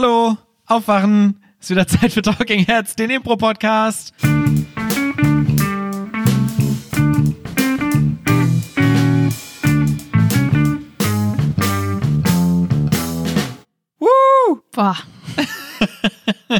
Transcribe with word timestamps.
Hallo, 0.00 0.38
aufwachen. 0.68 1.42
Ist 1.60 1.70
wieder 1.70 1.84
Zeit 1.88 2.12
für 2.12 2.22
Talking 2.22 2.64
Heads, 2.64 2.94
den 2.94 3.10
Impro-Podcast. 3.10 4.14
Woo! 13.98 14.60
Boah. 14.70 14.96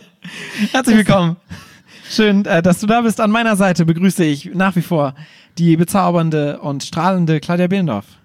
Herzlich 0.73 0.97
willkommen. 0.97 1.37
Schön, 2.11 2.45
äh, 2.45 2.61
dass 2.61 2.81
du 2.81 2.89
da 2.89 3.03
bist. 3.03 3.21
An 3.21 3.31
meiner 3.31 3.55
Seite 3.55 3.87
begrüße 3.87 4.25
ich 4.25 4.47
nach 4.47 4.75
wie 4.75 4.83
vor 4.83 5.15
die 5.59 5.77
bezaubernde 5.77 6.59
und 6.59 6.83
strahlende 6.83 7.39
Claudia 7.39 7.69
Behlendorf. 7.69 8.18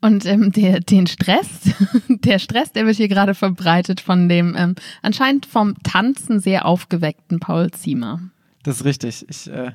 Und 0.00 0.24
ähm, 0.24 0.50
der, 0.52 0.80
den 0.80 1.06
Stress, 1.06 1.48
der 2.08 2.38
Stress, 2.38 2.72
der 2.72 2.86
wird 2.86 2.96
hier 2.96 3.08
gerade 3.08 3.34
verbreitet 3.34 4.00
von 4.00 4.28
dem 4.28 4.54
ähm, 4.56 4.74
anscheinend 5.02 5.46
vom 5.46 5.74
Tanzen 5.82 6.40
sehr 6.40 6.64
aufgeweckten 6.64 7.38
Paul 7.38 7.70
Ziemer. 7.70 8.20
Das 8.62 8.76
ist 8.76 8.84
richtig. 8.84 9.26
Ich 9.28 9.50
äh, 9.50 9.72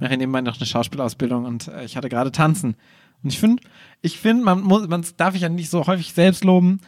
mache 0.00 0.16
nebenbei 0.16 0.40
noch 0.40 0.56
eine 0.56 0.66
Schauspielausbildung 0.66 1.44
und 1.44 1.68
äh, 1.68 1.84
ich 1.84 1.96
hatte 1.96 2.08
gerade 2.08 2.32
Tanzen. 2.32 2.74
Und 3.22 3.32
ich 3.32 3.38
finde, 3.38 3.62
ich 4.02 4.18
finde, 4.18 4.44
man 4.44 4.60
muss, 4.62 4.88
man 4.88 5.04
darf 5.16 5.34
ich 5.34 5.42
ja 5.42 5.48
nicht 5.48 5.70
so 5.70 5.86
häufig 5.86 6.12
selbst 6.12 6.44
loben, 6.44 6.80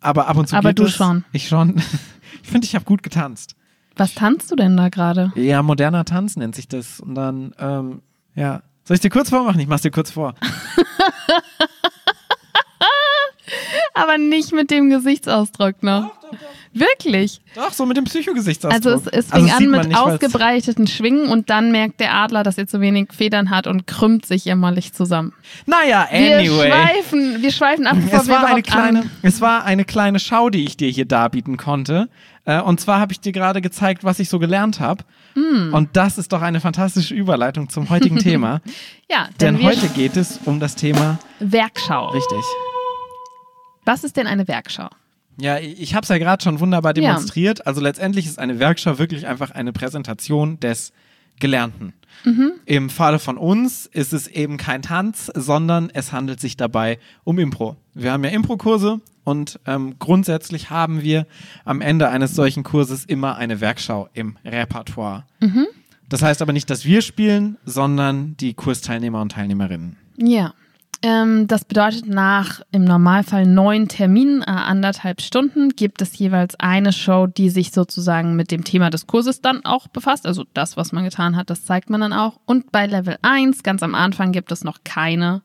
aber 0.00 0.28
ab 0.28 0.36
und 0.36 0.48
zu 0.48 0.56
Aber 0.56 0.70
geht 0.70 0.78
du 0.78 0.84
es. 0.84 0.94
schon. 0.94 1.24
Ich 1.32 1.48
schon. 1.48 1.76
ich 2.42 2.48
finde, 2.48 2.66
ich 2.66 2.74
habe 2.74 2.84
gut 2.84 3.02
getanzt. 3.02 3.56
Was 3.96 4.14
tanzt 4.14 4.50
du 4.50 4.56
denn 4.56 4.76
da 4.76 4.90
gerade? 4.90 5.32
Ja, 5.36 5.62
moderner 5.62 6.04
Tanz 6.04 6.36
nennt 6.36 6.54
sich 6.54 6.68
das. 6.68 7.00
Und 7.00 7.14
dann, 7.14 7.54
ähm, 7.58 8.02
ja. 8.34 8.62
Soll 8.84 8.94
ich 8.94 9.00
dir 9.00 9.10
kurz 9.10 9.30
vormachen? 9.30 9.58
Ich 9.58 9.66
mach's 9.66 9.82
dir 9.82 9.90
kurz 9.90 10.10
vor. 10.10 10.34
Aber 13.96 14.18
nicht 14.18 14.52
mit 14.52 14.70
dem 14.70 14.90
Gesichtsausdruck 14.90 15.82
noch. 15.82 16.10
Wirklich. 16.72 17.40
Doch, 17.54 17.72
so 17.72 17.86
mit 17.86 17.96
dem 17.96 18.04
Psychogesichtsausdruck. 18.04 18.84
Also 18.92 19.08
es, 19.10 19.26
es 19.26 19.32
Also 19.32 19.46
fing 19.46 19.46
das 19.46 19.56
an 19.56 19.70
mit 19.70 19.88
nicht, 19.88 19.98
ausgebreiteten 19.98 20.86
Schwingen 20.86 21.28
und 21.28 21.48
dann 21.48 21.72
merkt 21.72 22.00
der 22.00 22.12
Adler, 22.14 22.42
dass 22.42 22.58
er 22.58 22.66
zu 22.66 22.80
wenig 22.82 23.08
Federn 23.16 23.48
hat 23.48 23.66
und 23.66 23.86
krümmt 23.86 24.26
sich 24.26 24.44
jämmerlich 24.44 24.92
zusammen. 24.92 25.32
Naja, 25.64 26.06
Wir 26.10 26.38
anyway. 26.38 26.68
schweifen, 26.70 27.42
wir 27.42 27.50
schweifen 27.52 27.86
ab, 27.86 27.96
bevor 27.98 28.20
Es 28.20 28.26
wir 28.28 28.34
war, 28.34 28.46
eine 28.46 28.62
kleine, 28.62 29.00
an. 29.00 29.10
es 29.22 29.40
war 29.40 29.64
eine 29.64 29.84
kleine 29.86 30.18
Schau, 30.18 30.50
die 30.50 30.64
ich 30.64 30.76
dir 30.76 30.90
hier 30.90 31.06
darbieten 31.06 31.56
konnte. 31.56 32.08
Äh, 32.44 32.60
Und 32.60 32.78
zwar 32.80 33.00
habe 33.00 33.12
ich 33.12 33.20
dir 33.20 33.32
gerade 33.32 33.62
gezeigt, 33.62 34.04
was 34.04 34.18
ich 34.18 34.28
so 34.28 34.38
gelernt 34.38 34.78
habe. 34.78 35.02
Mm. 35.34 35.72
Und 35.72 35.96
das 35.96 36.18
ist 36.18 36.32
doch 36.32 36.42
eine 36.42 36.60
fantastische 36.60 37.14
Überleitung 37.14 37.70
zum 37.70 37.88
heutigen 37.88 38.18
Thema. 38.22 38.60
Ja, 39.10 39.28
denn, 39.40 39.54
Denn 39.54 39.58
wir 39.60 39.68
heute 39.68 39.88
geht 39.88 40.16
es 40.16 40.40
um 40.44 40.60
das 40.60 40.74
Thema 40.76 41.18
Werkschau. 41.40 42.08
richtig. 42.10 42.42
Was 43.86 44.04
ist 44.04 44.16
denn 44.18 44.26
eine 44.26 44.46
Werkschau? 44.46 44.88
Ja, 45.40 45.58
ich 45.58 45.94
habe 45.94 46.02
es 46.02 46.08
ja 46.08 46.18
gerade 46.18 46.42
schon 46.42 46.60
wunderbar 46.60 46.94
Ja. 46.96 47.08
demonstriert. 47.08 47.66
Also 47.66 47.80
letztendlich 47.80 48.26
ist 48.26 48.38
eine 48.38 48.58
Werkschau 48.58 48.98
wirklich 48.98 49.26
einfach 49.26 49.50
eine 49.50 49.72
Präsentation 49.72 50.60
des 50.60 50.92
Gelernten. 51.40 51.92
Mhm. 52.24 52.52
Im 52.64 52.88
Falle 52.90 53.18
von 53.18 53.36
uns 53.36 53.84
ist 53.86 54.12
es 54.14 54.26
eben 54.26 54.56
kein 54.56 54.80
Tanz, 54.82 55.30
sondern 55.34 55.90
es 55.92 56.12
handelt 56.12 56.40
sich 56.40 56.56
dabei 56.56 56.98
um 57.24 57.38
Impro. 57.38 57.76
Wir 57.94 58.12
haben 58.12 58.24
ja 58.24 58.30
Impro-Kurse 58.30 59.00
und 59.24 59.60
ähm, 59.66 59.96
grundsätzlich 59.98 60.70
haben 60.70 61.02
wir 61.02 61.26
am 61.66 61.82
Ende 61.82 62.08
eines 62.08 62.34
solchen 62.34 62.62
Kurses 62.62 63.04
immer 63.04 63.36
eine 63.36 63.60
Werkschau 63.60 64.08
im 64.14 64.38
Repertoire. 64.46 65.24
Mhm. 65.40 65.66
Das 66.08 66.22
heißt 66.22 66.40
aber 66.40 66.54
nicht, 66.54 66.70
dass 66.70 66.86
wir 66.86 67.02
spielen, 67.02 67.58
sondern 67.66 68.36
die 68.38 68.54
Kursteilnehmer 68.54 69.20
und 69.20 69.32
Teilnehmerinnen. 69.32 69.96
Ja. 70.16 70.54
Ähm, 71.06 71.46
das 71.46 71.64
bedeutet, 71.64 72.08
nach 72.08 72.62
im 72.72 72.82
Normalfall 72.82 73.46
neun 73.46 73.86
Terminen, 73.86 74.42
äh, 74.42 74.46
anderthalb 74.46 75.20
Stunden, 75.20 75.68
gibt 75.68 76.02
es 76.02 76.18
jeweils 76.18 76.58
eine 76.58 76.92
Show, 76.92 77.28
die 77.28 77.48
sich 77.48 77.70
sozusagen 77.70 78.34
mit 78.34 78.50
dem 78.50 78.64
Thema 78.64 78.90
des 78.90 79.06
Kurses 79.06 79.40
dann 79.40 79.64
auch 79.64 79.86
befasst. 79.86 80.26
Also 80.26 80.44
das, 80.52 80.76
was 80.76 80.90
man 80.90 81.04
getan 81.04 81.36
hat, 81.36 81.48
das 81.48 81.64
zeigt 81.64 81.90
man 81.90 82.00
dann 82.00 82.12
auch. 82.12 82.40
Und 82.44 82.72
bei 82.72 82.86
Level 82.86 83.18
1, 83.22 83.62
ganz 83.62 83.84
am 83.84 83.94
Anfang, 83.94 84.32
gibt 84.32 84.50
es 84.50 84.64
noch 84.64 84.78
keine, 84.82 85.42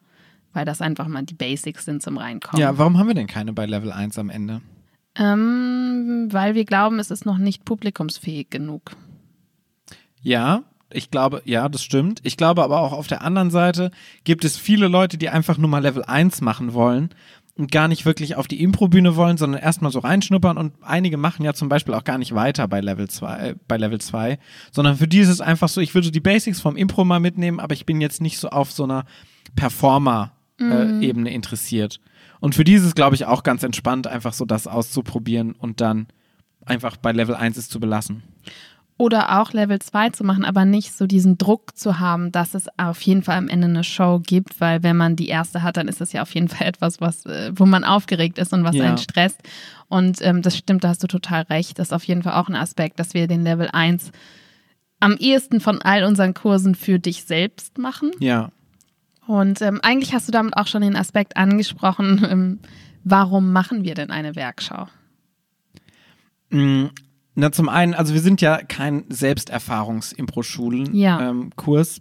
weil 0.52 0.66
das 0.66 0.82
einfach 0.82 1.08
mal 1.08 1.22
die 1.26 1.36
Basics 1.36 1.86
sind 1.86 2.02
zum 2.02 2.18
Reinkommen. 2.18 2.60
Ja, 2.60 2.80
warum 2.80 2.98
haben 2.98 3.06
wir 3.06 3.14
denn 3.14 3.28
keine 3.28 3.54
bei 3.54 3.68
Level 3.68 3.92
1 3.92 4.18
am 4.18 4.32
Ende? 4.32 4.62
Ähm, 5.14 6.28
weil 6.32 6.56
wir 6.56 6.66
glauben, 6.66 6.98
es 6.98 7.12
ist 7.12 7.28
noch 7.28 7.38
nicht 7.38 7.66
publikumsfähig 7.66 8.50
genug. 8.50 8.94
Ja, 10.24 10.64
ich 10.94 11.12
glaube, 11.12 11.42
ja, 11.46 11.70
das 11.70 11.84
stimmt. 11.84 12.20
Ich 12.24 12.38
glaube 12.38 12.64
aber 12.64 12.82
auch 12.82 12.94
auf 12.94 13.08
der 13.08 13.22
anderen 13.22 13.52
Seite 13.52 13.92
gibt 14.24 14.46
es 14.46 14.58
viele 14.58 14.88
Leute, 14.88 15.18
die 15.18 15.30
einfach 15.30 15.58
nur 15.58 15.70
mal 15.70 15.82
Level 15.82 16.04
1 16.04 16.42
machen 16.42 16.74
wollen 16.74 17.14
und 17.58 17.72
gar 17.72 17.88
nicht 17.88 18.06
wirklich 18.06 18.36
auf 18.36 18.48
die 18.48 18.62
Improbühne 18.62 19.16
wollen, 19.16 19.38
sondern 19.38 19.62
erstmal 19.62 19.92
so 19.92 20.00
reinschnuppern 20.00 20.58
und 20.58 20.74
einige 20.82 21.18
machen 21.18 21.44
ja 21.44 21.54
zum 21.54 21.70
Beispiel 21.70 21.94
auch 21.94 22.04
gar 22.04 22.18
nicht 22.18 22.34
weiter 22.34 22.68
bei 22.68 22.82
Level 22.82 23.10
2, 23.10 23.38
äh, 23.38 23.56
bei 23.68 23.78
Level 23.78 24.00
2, 24.00 24.40
sondern 24.72 24.98
für 24.98 25.08
die 25.08 25.20
ist 25.20 25.30
es 25.30 25.42
einfach 25.42 25.70
so, 25.70 25.82
ich 25.82 25.94
würde 25.94 26.12
die 26.12 26.20
Basics 26.20 26.62
vom 26.62 26.76
Impro 26.76 27.04
mal 27.04 27.20
mitnehmen, 27.20 27.60
aber 27.60 27.74
ich 27.74 27.86
bin 27.86 28.02
jetzt 28.02 28.22
nicht 28.22 28.40
so 28.40 28.50
auf 28.50 28.72
so 28.72 28.84
einer 28.84 29.06
Performer-Ebene 29.56 31.32
interessiert. 31.32 32.00
Und 32.40 32.56
für 32.56 32.64
die 32.64 32.74
ist 32.74 32.84
es, 32.84 32.96
glaube 32.96 33.16
ich, 33.16 33.26
auch 33.26 33.44
ganz 33.44 33.64
entspannt, 33.64 34.08
einfach 34.08 34.34
so 34.34 34.46
das 34.46 34.66
auszuprobieren 34.68 35.52
und 35.52 35.82
dann 35.82 36.08
einfach 36.66 36.98
bei 36.98 37.12
Level 37.12 37.36
1 37.36 37.58
es 37.58 37.70
zu 37.70 37.80
belassen. 37.80 38.24
Oder 39.02 39.42
auch 39.42 39.52
Level 39.52 39.80
2 39.80 40.12
zu 40.12 40.24
machen, 40.24 40.46
aber 40.46 40.64
nicht 40.64 40.94
so 40.96 41.08
diesen 41.08 41.40
Druck 41.40 41.76
zu 41.76 41.98
haben, 42.00 42.32
dass 42.32 42.54
es 42.54 42.68
auf 42.78 43.02
jeden 43.02 43.24
Fall 43.24 43.40
am 43.40 43.48
Ende 43.48 43.66
eine 43.66 43.84
Show 43.84 44.20
gibt, 44.24 44.62
weil 44.62 44.84
wenn 44.84 44.96
man 44.96 45.16
die 45.16 45.28
erste 45.28 45.64
hat, 45.64 45.78
dann 45.78 45.88
ist 45.88 46.02
das 46.02 46.14
ja 46.14 46.22
auf 46.22 46.36
jeden 46.36 46.50
Fall 46.50 46.68
etwas, 46.68 47.02
was, 47.02 47.26
äh, 47.26 47.52
wo 47.56 47.66
man 47.66 47.84
aufgeregt 47.84 48.38
ist 48.38 48.54
und 48.54 48.64
was 48.64 48.76
Ja. 48.76 48.84
einen 48.86 49.00
stresst. 49.00 49.42
Und 49.88 50.22
ähm, 50.22 50.44
das 50.44 50.56
stimmt, 50.56 50.84
da 50.84 50.90
hast 50.90 51.02
du 51.02 51.08
total 51.08 51.42
recht. 51.44 51.80
Das 51.80 51.88
ist 51.88 51.94
auf 51.94 52.04
jeden 52.04 52.22
Fall 52.22 52.34
auch 52.34 52.48
ein 52.48 52.56
Aspekt, 52.56 53.00
dass 53.00 53.16
wir 53.16 53.28
den 53.28 53.44
Level 53.44 53.70
1 53.74 54.12
am 55.00 55.14
ehesten 55.18 55.62
von 55.62 55.82
all 55.82 56.04
unseren 56.04 56.36
Kursen 56.36 56.76
für 56.76 57.00
dich 57.00 57.24
selbst 57.24 57.80
machen. 57.80 58.12
Ja. 58.20 58.52
Und 59.26 59.64
ähm, 59.64 59.80
eigentlich 59.82 60.14
hast 60.14 60.28
du 60.28 60.32
damit 60.32 60.56
auch 60.56 60.68
schon 60.68 60.84
den 60.84 60.96
Aspekt 60.96 61.38
angesprochen, 61.38 62.24
ähm, 62.30 62.60
warum 63.04 63.52
machen 63.52 63.84
wir 63.84 63.96
denn 63.96 64.12
eine 64.12 64.36
Werkschau? 64.36 64.90
Na, 67.34 67.50
zum 67.52 67.70
einen, 67.70 67.94
also 67.94 68.14
wir 68.14 68.20
sind 68.20 68.42
ja 68.42 68.58
kein 68.62 69.06
Selbsterfahrungs-Impro-Schulen-Kurs, 69.10 70.94
Ja. 70.94 71.30
ähm, 71.30 71.52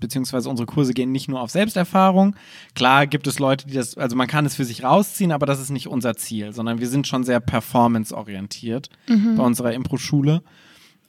beziehungsweise 0.01 0.49
unsere 0.51 0.67
Kurse 0.67 0.93
gehen 0.93 1.13
nicht 1.13 1.29
nur 1.29 1.41
auf 1.41 1.51
Selbsterfahrung. 1.51 2.35
Klar 2.75 3.07
gibt 3.07 3.27
es 3.27 3.39
Leute, 3.39 3.67
die 3.67 3.75
das, 3.75 3.97
also 3.97 4.17
man 4.17 4.27
kann 4.27 4.45
es 4.47 4.57
für 4.57 4.65
sich 4.65 4.83
rausziehen, 4.83 5.31
aber 5.33 5.47
das 5.47 5.61
ist 5.61 5.71
nicht 5.71 5.87
unser 5.89 6.17
Ziel, 6.17 6.53
sondern 6.53 6.81
wir 6.81 6.89
sind 6.89 7.07
schon 7.07 7.23
sehr 7.25 7.39
performance-orientiert 7.41 8.89
bei 9.07 9.43
unserer 9.43 9.73
Impro-Schule. 9.73 10.43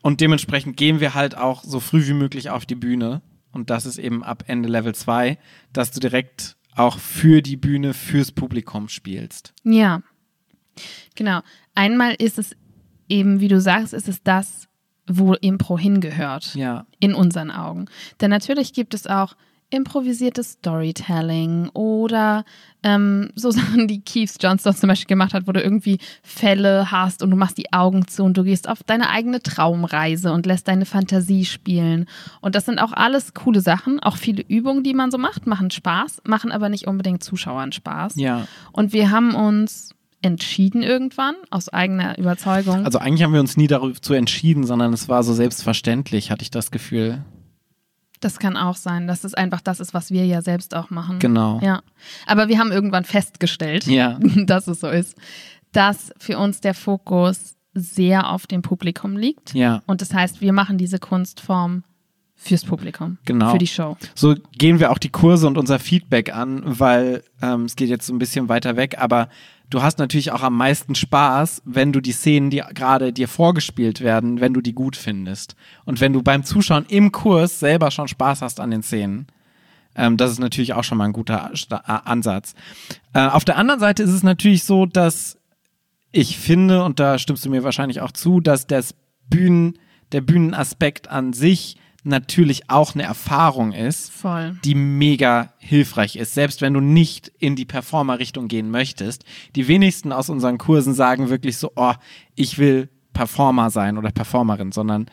Und 0.03 0.21
dementsprechend 0.21 0.77
gehen 0.77 0.99
wir 0.99 1.13
halt 1.13 1.35
auch 1.37 1.63
so 1.63 1.79
früh 1.79 2.05
wie 2.07 2.13
möglich 2.13 2.49
auf 2.49 2.65
die 2.65 2.75
Bühne. 2.75 3.21
Und 3.51 3.69
das 3.69 3.85
ist 3.85 3.97
eben 3.97 4.23
ab 4.23 4.43
Ende 4.47 4.69
Level 4.69 4.95
2, 4.95 5.37
dass 5.73 5.91
du 5.91 5.99
direkt 5.99 6.55
auch 6.75 6.97
für 6.99 7.41
die 7.41 7.57
Bühne, 7.57 7.93
fürs 7.93 8.31
Publikum 8.31 8.87
spielst. 8.87 9.53
Ja, 9.63 10.01
genau. 11.15 11.41
Einmal 11.75 12.15
ist 12.17 12.39
es 12.39 12.55
eben, 13.11 13.39
wie 13.39 13.47
du 13.47 13.61
sagst, 13.61 13.93
ist 13.93 14.07
es 14.07 14.23
das, 14.23 14.67
wo 15.07 15.33
Impro 15.33 15.77
hingehört. 15.77 16.55
Ja. 16.55 16.85
In 16.99 17.13
unseren 17.13 17.51
Augen. 17.51 17.85
Denn 18.21 18.29
natürlich 18.29 18.73
gibt 18.73 18.93
es 18.93 19.07
auch 19.07 19.35
improvisiertes 19.71 20.51
Storytelling 20.51 21.69
oder 21.69 22.43
ähm, 22.83 23.31
so 23.35 23.51
Sachen, 23.51 23.87
die 23.87 24.01
Keith 24.01 24.31
Johnston 24.39 24.75
zum 24.75 24.89
Beispiel 24.89 25.07
gemacht 25.07 25.33
hat, 25.33 25.47
wo 25.47 25.51
du 25.51 25.61
irgendwie 25.61 25.97
Fälle 26.23 26.91
hast 26.91 27.23
und 27.23 27.31
du 27.31 27.37
machst 27.37 27.57
die 27.57 27.71
Augen 27.73 28.07
zu 28.07 28.23
und 28.23 28.37
du 28.37 28.43
gehst 28.43 28.67
auf 28.67 28.83
deine 28.83 29.09
eigene 29.09 29.41
Traumreise 29.41 30.33
und 30.33 30.45
lässt 30.45 30.67
deine 30.67 30.85
Fantasie 30.85 31.45
spielen. 31.45 32.05
Und 32.41 32.55
das 32.55 32.65
sind 32.65 32.79
auch 32.79 32.91
alles 32.91 33.33
coole 33.33 33.61
Sachen. 33.61 33.99
Auch 34.01 34.17
viele 34.17 34.43
Übungen, 34.43 34.83
die 34.83 34.93
man 34.93 35.09
so 35.09 35.17
macht, 35.17 35.47
machen 35.47 35.71
Spaß, 35.71 36.21
machen 36.25 36.51
aber 36.51 36.69
nicht 36.69 36.87
unbedingt 36.87 37.23
Zuschauern 37.23 37.71
Spaß. 37.71 38.15
Ja. 38.15 38.47
Und 38.73 38.93
wir 38.93 39.09
haben 39.09 39.35
uns 39.35 39.95
entschieden 40.21 40.83
irgendwann 40.83 41.35
aus 41.49 41.69
eigener 41.69 42.17
Überzeugung. 42.17 42.85
Also 42.85 42.99
eigentlich 42.99 43.23
haben 43.23 43.33
wir 43.33 43.39
uns 43.39 43.57
nie 43.57 43.67
dazu 43.67 44.13
entschieden, 44.13 44.65
sondern 44.65 44.93
es 44.93 45.09
war 45.09 45.23
so 45.23 45.33
selbstverständlich, 45.33 46.29
hatte 46.31 46.43
ich 46.43 46.51
das 46.51 46.71
Gefühl. 46.71 47.23
das 48.19 48.37
kann 48.37 48.55
auch 48.55 48.75
sein, 48.75 49.07
dass 49.07 49.23
es 49.23 49.33
einfach 49.33 49.61
das 49.61 49.79
ist, 49.79 49.93
was 49.95 50.11
wir 50.11 50.25
ja 50.25 50.41
selbst 50.43 50.75
auch 50.75 50.91
machen. 50.91 51.17
Genau. 51.19 51.59
Ja. 51.63 51.81
Aber 52.27 52.47
wir 52.49 52.59
haben 52.59 52.71
irgendwann 52.71 53.03
festgestellt, 53.03 53.87
Ja. 53.87 54.19
dass 54.45 54.67
es 54.67 54.79
so 54.81 54.89
ist, 54.89 55.17
dass 55.71 56.13
für 56.19 56.37
uns 56.37 56.61
der 56.61 56.73
Fokus 56.75 57.55
sehr 57.73 58.29
auf 58.29 58.45
dem 58.47 58.61
Publikum 58.61 59.17
liegt. 59.17 59.53
Ja. 59.55 59.81
Und 59.87 60.01
das 60.01 60.13
heißt, 60.13 60.41
wir 60.41 60.53
machen 60.53 60.77
diese 60.77 60.99
Kunstform 60.99 61.83
fürs 62.41 62.65
Publikum. 62.65 63.17
Genau. 63.25 63.51
Für 63.51 63.57
die 63.59 63.67
Show. 63.67 63.97
So 64.15 64.35
gehen 64.57 64.79
wir 64.79 64.91
auch 64.91 64.97
die 64.97 65.09
Kurse 65.09 65.45
und 65.45 65.57
unser 65.57 65.77
Feedback 65.77 66.33
an, 66.33 66.63
weil 66.65 67.23
ähm, 67.41 67.65
es 67.65 67.75
geht 67.75 67.89
jetzt 67.89 68.07
so 68.07 68.13
ein 68.13 68.19
bisschen 68.19 68.49
weiter 68.49 68.75
weg, 68.77 68.95
aber 68.97 69.29
du 69.69 69.83
hast 69.83 69.99
natürlich 69.99 70.31
auch 70.31 70.41
am 70.41 70.57
meisten 70.57 70.95
Spaß, 70.95 71.61
wenn 71.65 71.93
du 71.93 72.01
die 72.01 72.11
Szenen, 72.11 72.49
die 72.49 72.63
gerade 72.73 73.13
dir 73.13 73.27
vorgespielt 73.27 74.01
werden, 74.01 74.41
wenn 74.41 74.53
du 74.53 74.61
die 74.61 74.73
gut 74.73 74.95
findest. 74.95 75.55
Und 75.85 76.01
wenn 76.01 76.13
du 76.13 76.23
beim 76.23 76.43
Zuschauen 76.43 76.85
im 76.89 77.11
Kurs 77.11 77.59
selber 77.59 77.91
schon 77.91 78.07
Spaß 78.07 78.41
hast 78.41 78.59
an 78.59 78.71
den 78.71 78.81
Szenen. 78.81 79.27
Ähm, 79.95 80.17
das 80.17 80.31
ist 80.31 80.39
natürlich 80.39 80.73
auch 80.73 80.83
schon 80.83 80.97
mal 80.97 81.05
ein 81.05 81.13
guter 81.13 81.51
Ansatz. 81.83 82.55
Äh, 83.13 83.27
auf 83.27 83.45
der 83.45 83.57
anderen 83.57 83.79
Seite 83.79 84.01
ist 84.01 84.11
es 84.11 84.23
natürlich 84.23 84.63
so, 84.63 84.87
dass 84.87 85.37
ich 86.11 86.37
finde, 86.39 86.83
und 86.83 86.99
da 86.99 87.19
stimmst 87.19 87.45
du 87.45 87.49
mir 87.51 87.63
wahrscheinlich 87.63 88.01
auch 88.01 88.11
zu, 88.11 88.39
dass 88.39 88.65
das 88.65 88.95
Bühnen, 89.29 89.77
der 90.11 90.21
Bühnenaspekt 90.21 91.09
an 91.09 91.33
sich 91.33 91.77
natürlich 92.03 92.69
auch 92.69 92.95
eine 92.95 93.03
Erfahrung 93.03 93.73
ist, 93.73 94.11
Voll. 94.11 94.57
die 94.63 94.75
mega 94.75 95.53
hilfreich 95.59 96.15
ist, 96.15 96.33
selbst 96.33 96.61
wenn 96.61 96.73
du 96.73 96.79
nicht 96.79 97.31
in 97.37 97.55
die 97.55 97.65
Performer-Richtung 97.65 98.47
gehen 98.47 98.71
möchtest. 98.71 99.23
Die 99.55 99.67
wenigsten 99.67 100.11
aus 100.11 100.29
unseren 100.29 100.57
Kursen 100.57 100.93
sagen 100.93 101.29
wirklich 101.29 101.57
so, 101.57 101.71
oh, 101.75 101.93
ich 102.35 102.57
will 102.57 102.89
Performer 103.13 103.69
sein 103.69 103.97
oder 103.97 104.11
Performerin, 104.11 104.71
sondern 104.71 105.07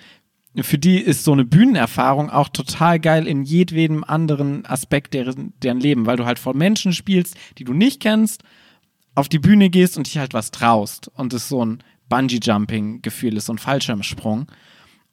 für 0.63 0.79
die 0.79 0.99
ist 0.99 1.25
so 1.25 1.33
eine 1.33 1.45
Bühnenerfahrung 1.45 2.31
auch 2.31 2.49
total 2.49 2.99
geil 2.99 3.27
in 3.27 3.45
jedwedem 3.45 4.03
anderen 4.03 4.65
Aspekt 4.67 5.15
deren, 5.15 5.53
deren 5.63 5.81
Leben, 5.81 6.07
weil 6.07 6.17
du 6.17 6.25
halt 6.25 6.39
vor 6.39 6.55
Menschen 6.55 6.93
spielst, 6.93 7.37
die 7.59 7.65
du 7.65 7.75
nicht 7.75 8.01
kennst, 8.01 8.43
auf 9.15 9.29
die 9.29 9.39
Bühne 9.39 9.69
gehst 9.69 9.97
und 9.97 10.07
dich 10.07 10.19
halt 10.19 10.33
was 10.33 10.51
traust 10.51 11.09
und 11.15 11.33
es 11.33 11.49
so 11.49 11.65
ein 11.65 11.83
Bungee-Jumping-Gefühl 12.09 13.37
ist, 13.37 13.47
so 13.47 13.53
ein 13.53 13.59
Fallschirmsprung. 13.59 14.47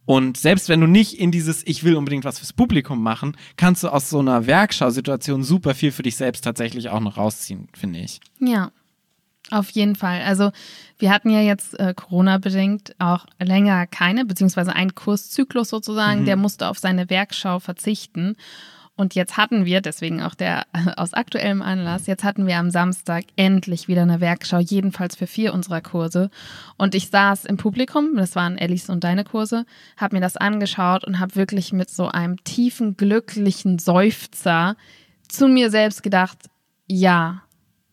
Und 0.06 0.38
selbst 0.38 0.69
wenn 0.69 0.81
du 0.81 0.88
nicht 0.88 1.19
in 1.19 1.31
dieses 1.31 1.66
Ich 1.66 1.84
will 1.84 1.96
unbedingt 1.96 2.25
was 2.25 2.38
fürs 2.40 2.54
Publikum 2.54 3.02
machen, 3.02 3.36
kannst 3.57 3.84
du 3.84 3.90
aus 3.90 4.10
so 4.10 4.19
einer 4.19 4.46
Werkschausituation 4.46 5.44
super 5.44 5.74
viel 5.74 5.92
für 5.92 6.04
dich 6.04 6.16
selbst 6.16 6.44
tatsächlich 6.44 6.90
auch 6.90 7.00
noch 7.00 7.18
rausziehen, 7.18 7.69
finde 7.74 8.00
ich. 8.00 8.19
Ja, 8.40 8.72
auf 9.52 9.69
jeden 9.72 9.96
Fall. 9.96 10.22
Also 10.22 10.52
wir 11.00 11.12
hatten 11.12 11.30
ja 11.30 11.42
jetzt 11.42 11.80
äh, 11.80 11.94
Corona-bedingt 11.96 12.96
auch 13.00 13.25
länger 13.40 13.86
keine, 13.88 14.25
beziehungsweise 14.25 14.74
einen 14.75 14.96
Kurszyklus 14.96 15.69
sozusagen, 15.69 16.22
Mhm. 16.22 16.25
der 16.25 16.36
musste 16.36 16.68
auf 16.68 16.80
seine 16.80 17.10
Werkschau 17.10 17.60
verzichten. 17.60 18.36
Und 18.97 19.13
jetzt 19.13 19.36
hatten 19.36 19.65
wir, 19.65 19.81
deswegen 19.81 20.21
auch 20.21 20.36
der 20.36 20.65
aus 20.95 21.13
aktuellem 21.13 21.62
Anlass, 21.62 22.07
jetzt 22.07 22.24
hatten 22.24 22.47
wir 22.47 22.57
am 22.57 22.71
Samstag 22.71 23.25
endlich 23.36 23.88
wieder 23.88 24.03
eine 24.03 24.21
Werkschau, 24.21 24.59
jedenfalls 24.59 25.15
für 25.15 25.27
vier 25.27 25.53
unserer 25.53 25.81
Kurse. 25.81 26.30
Und 26.77 26.95
ich 26.95 27.09
saß 27.09 27.45
im 27.45 27.57
Publikum, 27.57 28.15
das 28.15 28.36
waren 28.36 28.57
Ellis 28.57 28.89
und 28.89 29.03
deine 29.03 29.25
Kurse, 29.25 29.65
habe 29.97 30.15
mir 30.15 30.21
das 30.21 30.38
angeschaut 30.38 31.03
und 31.03 31.19
habe 31.19 31.36
wirklich 31.36 31.74
mit 31.74 31.89
so 31.89 32.07
einem 32.07 32.42
tiefen, 32.44 32.95
glücklichen 32.95 33.80
Seufzer 33.80 34.77
zu 35.27 35.47
mir 35.47 35.69
selbst 35.69 36.01
gedacht, 36.01 36.38
ja, 36.88 37.42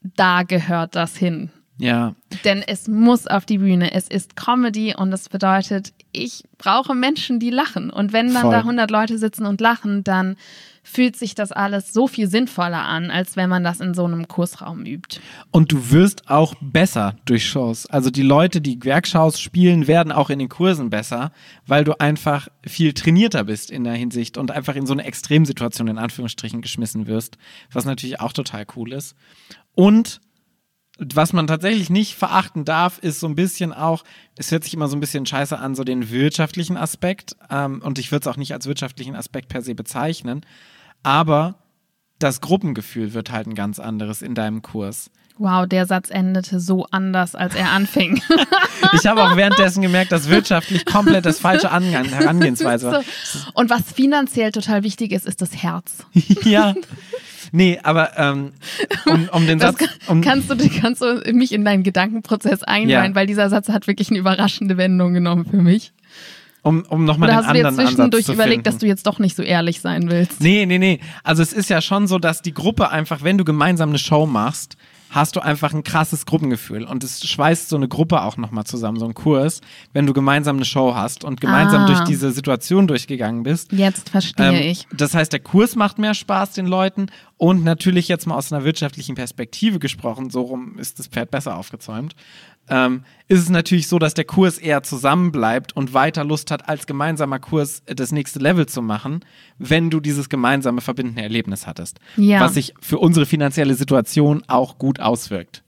da 0.03 0.43
gehört 0.43 0.95
das 0.95 1.17
hin. 1.17 1.51
Ja, 1.79 2.15
Denn 2.45 2.63
es 2.65 2.87
muss 2.87 3.27
auf 3.27 3.45
die 3.45 3.59
Bühne. 3.59 3.93
Es 3.93 4.07
ist 4.07 4.37
Comedy 4.37 4.95
und 4.97 5.11
das 5.11 5.29
bedeutet, 5.29 5.93
ich 6.13 6.45
brauche 6.59 6.95
Menschen, 6.95 7.41
die 7.41 7.51
lachen. 7.51 7.91
Und 7.91 8.13
wenn 8.13 8.33
dann 8.33 8.43
Voll. 8.43 8.53
da 8.53 8.59
100 8.59 8.91
Leute 8.91 9.19
sitzen 9.19 9.47
und 9.47 9.61
lachen, 9.61 10.05
dann 10.05 10.37
fühlt 10.85 11.17
sich 11.17 11.35
das 11.35 11.53
alles 11.53 11.93
so 11.93 12.09
viel 12.09 12.29
sinnvoller 12.29 12.83
an, 12.83 13.11
als 13.11 13.37
wenn 13.37 13.49
man 13.49 13.63
das 13.63 13.81
in 13.81 13.95
so 13.95 14.05
einem 14.05 14.27
Kursraum 14.27 14.85
übt. 14.85 15.21
Und 15.53 15.71
du 15.71 15.91
wirst 15.91 16.29
auch 16.29 16.55
besser 16.61 17.17
durch 17.25 17.49
Shows. 17.49 17.87
Also 17.87 18.11
die 18.11 18.23
Leute, 18.23 18.61
die 18.61 18.83
Werkshows 18.83 19.41
spielen, 19.41 19.87
werden 19.87 20.13
auch 20.13 20.29
in 20.29 20.41
den 20.41 20.49
Kursen 20.49 20.91
besser, 20.91 21.31
weil 21.67 21.85
du 21.85 21.99
einfach 22.01 22.49
viel 22.67 22.95
trainierter 22.95 23.45
bist 23.45 23.71
in 23.71 23.85
der 23.85 23.95
Hinsicht 23.95 24.37
und 24.37 24.51
einfach 24.51 24.75
in 24.75 24.87
so 24.87 24.93
eine 24.93 25.05
Extremsituation 25.05 25.87
in 25.87 25.99
Anführungsstrichen 25.99 26.63
geschmissen 26.63 27.07
wirst, 27.07 27.39
was 27.71 27.85
natürlich 27.85 28.21
auch 28.21 28.33
total 28.33 28.67
cool 28.75 28.93
ist. 28.93 29.15
Und 29.75 30.21
was 30.99 31.33
man 31.33 31.47
tatsächlich 31.47 31.91
nicht 31.91 32.15
verachten 32.17 32.65
darf, 32.65 32.99
ist 32.99 33.21
so 33.21 33.27
ein 33.27 33.35
bisschen 33.35 33.73
auch, 33.73 34.05
es 34.37 34.51
hört 34.51 34.65
sich 34.65 34.75
immer 34.75 34.89
so 34.89 34.97
ein 34.97 35.01
bisschen 35.01 35.27
scheiße 35.27 35.59
an, 35.59 35.75
so 35.75 35.85
den 35.85 36.11
wirtschaftlichen 36.11 36.77
Aspekt. 36.77 37.37
Ähm, 37.51 37.81
und 37.83 37.99
ich 37.99 38.13
würde 38.13 38.29
es 38.29 38.33
auch 38.33 38.37
nicht 38.37 38.53
als 38.53 38.67
wirtschaftlichen 38.67 39.17
Aspekt 39.17 39.49
per 39.49 39.63
se 39.63 39.75
bezeichnen. 39.75 40.45
Aber 41.03 41.57
das 42.19 42.41
Gruppengefühl 42.41 43.15
wird 43.15 43.33
halt 43.33 43.47
ein 43.47 43.55
ganz 43.55 43.79
anderes 43.81 44.23
in 44.23 44.35
deinem 44.35 44.63
Kurs. 44.63 45.11
Wow, 45.39 45.67
der 45.67 45.87
Satz 45.87 46.11
endete 46.11 46.61
so 46.61 46.87
anders, 46.91 47.35
als 47.35 47.55
er 47.55 47.71
anfing. 47.71 48.23
Ich 48.95 49.07
habe 49.07 49.23
auch 49.23 49.37
währenddessen 49.37 49.81
gemerkt, 49.81 50.13
dass 50.13 50.29
wirtschaftlich 50.29 50.85
komplett 50.85 51.25
das 51.25 51.39
falsche 51.39 51.71
Angang 51.71 52.05
Herangehensweise 52.09 52.91
war. 52.91 53.03
So. 53.03 53.39
Und 53.55 53.71
was 53.71 53.93
finanziell 53.93 54.51
total 54.53 54.83
wichtig 54.83 55.13
ist, 55.13 55.25
ist 55.25 55.41
das 55.41 55.63
Herz. 55.63 56.05
ja. 56.45 56.75
Nee, 57.53 57.79
aber 57.83 58.19
ähm, 58.19 58.53
um, 59.07 59.29
um 59.33 59.47
den 59.47 59.61
Satz. 59.61 59.77
Um, 60.09 60.23
kannst, 60.23 60.51
du, 60.51 60.57
kannst 60.81 61.03
du 61.03 61.23
mich 61.33 61.53
in 61.53 61.65
deinen 61.65 61.83
Gedankenprozess 61.83 62.63
einweihen, 62.63 62.89
Ja. 62.89 63.15
weil 63.15 63.27
dieser 63.27 63.49
Satz 63.51 63.69
hat 63.69 63.87
wirklich 63.87 64.09
eine 64.11 64.19
überraschende 64.19 64.77
Wendung 64.79 65.13
genommen 65.13 65.45
für 65.45 65.59
mich. 65.59 65.93
um, 66.63 66.83
um 66.89 67.05
nochmal 67.05 67.29
Oder 67.29 67.39
den 67.39 67.45
hast 67.47 67.53
du 67.53 67.57
jetzt 67.59 67.67
anderen 67.67 67.87
Ansatz 67.87 67.95
zwischendurch 67.97 68.29
überlegt, 68.29 68.67
dass 68.67 68.79
du 68.79 68.87
jetzt 68.87 69.07
doch 69.07 69.19
nicht 69.19 69.37
so 69.37 69.43
ehrlich 69.43 69.81
sein 69.81 70.11
willst? 70.11 70.41
Nee, 70.41 70.65
nee, 70.67 70.79
nee. 70.79 71.01
Also 71.25 71.43
es 71.43 71.53
ist 71.53 71.69
ja 71.69 71.83
schon 71.83 72.07
so, 72.07 72.19
dass 72.19 72.41
die 72.41 72.55
Gruppe 72.55 72.91
einfach, 72.91 73.23
wenn 73.23 73.37
du 73.37 73.45
gemeinsam 73.45 73.91
eine 73.91 73.99
Show 73.99 74.27
machst, 74.27 74.77
hast 75.13 75.37
du 75.37 75.41
einfach 75.41 75.73
ein 75.75 75.85
krasses 75.85 76.27
Gruppengefühl. 76.27 76.85
Und 76.85 77.05
es 77.05 77.23
schweißt 77.25 77.69
so 77.69 77.77
eine 77.77 77.87
Gruppe 77.87 78.23
auch 78.23 78.37
nochmal 78.39 78.65
zusammen, 78.65 78.99
so 78.99 79.05
ein 79.05 79.15
Kurs, 79.15 79.61
wenn 79.93 80.07
du 80.07 80.13
gemeinsam 80.15 80.57
eine 80.57 80.65
Show 80.65 80.95
hast 80.95 81.23
und 81.23 81.41
gemeinsam 81.41 81.83
Ah. 81.83 81.87
durch 81.87 82.01
diese 82.01 82.33
Situation 82.33 82.89
durchgegangen 82.89 83.43
bist. 83.45 83.73
Jetzt 83.73 84.09
verstehe 84.09 84.49
Ähm, 84.49 84.55
ich. 84.71 84.89
Das 84.93 85.15
heißt, 85.15 85.33
der 85.33 85.41
Kurs 85.41 85.77
macht 85.77 85.99
mehr 85.99 86.15
Spaß 86.15 86.53
den 86.55 86.67
Leuten 86.67 87.07
und 87.37 87.63
natürlich 87.63 88.09
jetzt 88.09 88.27
mal 88.27 88.37
aus 88.37 88.53
einer 88.53 88.65
wirtschaftlichen 88.65 89.15
Perspektive 89.15 89.79
gesprochen, 89.79 90.31
so 90.31 90.41
rum 90.43 90.79
ist 90.79 90.99
das 90.99 91.09
Pferd 91.09 91.31
besser 91.31 91.57
aufgezäumt, 91.57 92.15
ähm, 92.69 93.05
ist 93.29 93.41
es 93.41 93.49
natürlich 93.51 93.89
so, 93.89 93.99
dass 93.99 94.15
der 94.15 94.25
Kurs 94.25 94.59
eher 94.59 94.83
zusammenbleibt 94.83 95.75
und 95.77 95.95
weiter 95.95 96.25
Lust 96.25 96.51
hat, 96.51 96.69
als 96.69 96.87
gemeinsamer 96.87 97.39
Kurs 97.39 97.83
das 97.87 98.13
nächste 98.13 98.39
Level 98.39 98.67
zu 98.67 98.83
machen, 98.83 99.25
wenn 99.59 99.91
du 99.91 100.01
dieses 100.01 100.29
gemeinsame 100.29 100.81
verbindende 100.81 101.23
Erlebnis 101.23 101.67
hattest. 101.67 101.99
Ja. 102.17 102.41
Was 102.41 102.55
sich 102.55 102.75
für 102.81 102.99
unsere 102.99 103.27
finanzielle 103.27 103.75
Situation 103.75 104.43
auch 104.47 104.79
gut 104.79 105.01
auswirkt. 105.01 105.63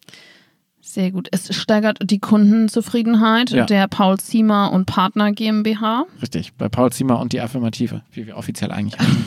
Sehr 0.81 1.11
gut. 1.11 1.29
Es 1.32 1.52
steigert 1.56 1.99
die 2.08 2.20
Kundenzufriedenheit 2.20 3.50
Ja. 3.50 3.64
der 3.64 3.88
Paul 3.88 4.19
Ziemer 4.19 4.70
und 4.73 4.85
Partner 4.87 5.32
GmbH. 5.32 6.05
Richtig, 6.23 6.52
bei 6.55 6.69
Paul 6.69 6.93
Zimmer 6.93 7.19
und 7.19 7.32
die 7.32 7.41
Affirmative, 7.41 8.02
wie 8.12 8.26
wir 8.26 8.37
offiziell 8.37 8.70
eigentlich 8.70 8.96
heißen. 9.00 9.25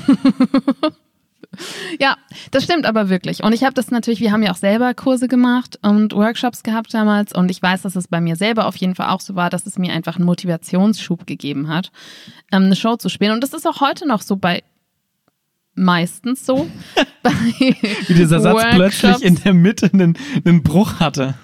Ja, 1.99 2.17
das 2.51 2.63
stimmt 2.63 2.85
aber 2.85 3.09
wirklich. 3.09 3.43
Und 3.43 3.53
ich 3.53 3.63
habe 3.63 3.73
das 3.73 3.91
natürlich, 3.91 4.19
wir 4.19 4.31
haben 4.31 4.43
ja 4.43 4.51
auch 4.51 4.57
selber 4.57 4.93
Kurse 4.93 5.27
gemacht 5.27 5.79
und 5.81 6.13
Workshops 6.13 6.63
gehabt 6.63 6.93
damals. 6.93 7.33
Und 7.33 7.49
ich 7.49 7.61
weiß, 7.61 7.81
dass 7.83 7.95
es 7.95 8.07
bei 8.07 8.21
mir 8.21 8.35
selber 8.35 8.65
auf 8.67 8.75
jeden 8.75 8.95
Fall 8.95 9.09
auch 9.09 9.21
so 9.21 9.35
war, 9.35 9.49
dass 9.49 9.65
es 9.65 9.77
mir 9.77 9.93
einfach 9.93 10.17
einen 10.17 10.25
Motivationsschub 10.25 11.25
gegeben 11.25 11.69
hat, 11.69 11.91
ähm, 12.51 12.63
eine 12.63 12.75
Show 12.75 12.97
zu 12.97 13.09
spielen. 13.09 13.31
Und 13.31 13.41
das 13.41 13.53
ist 13.53 13.67
auch 13.67 13.81
heute 13.81 14.07
noch 14.07 14.21
so 14.21 14.35
bei 14.35 14.63
meistens 15.75 16.45
so. 16.45 16.69
bei 17.23 17.31
Wie 17.59 18.13
dieser 18.13 18.39
Satz 18.39 18.55
Workshops. 18.55 18.99
plötzlich 18.99 19.23
in 19.23 19.35
der 19.35 19.53
Mitte 19.53 19.89
einen, 19.91 20.17
einen 20.43 20.63
Bruch 20.63 20.99
hatte. 20.99 21.35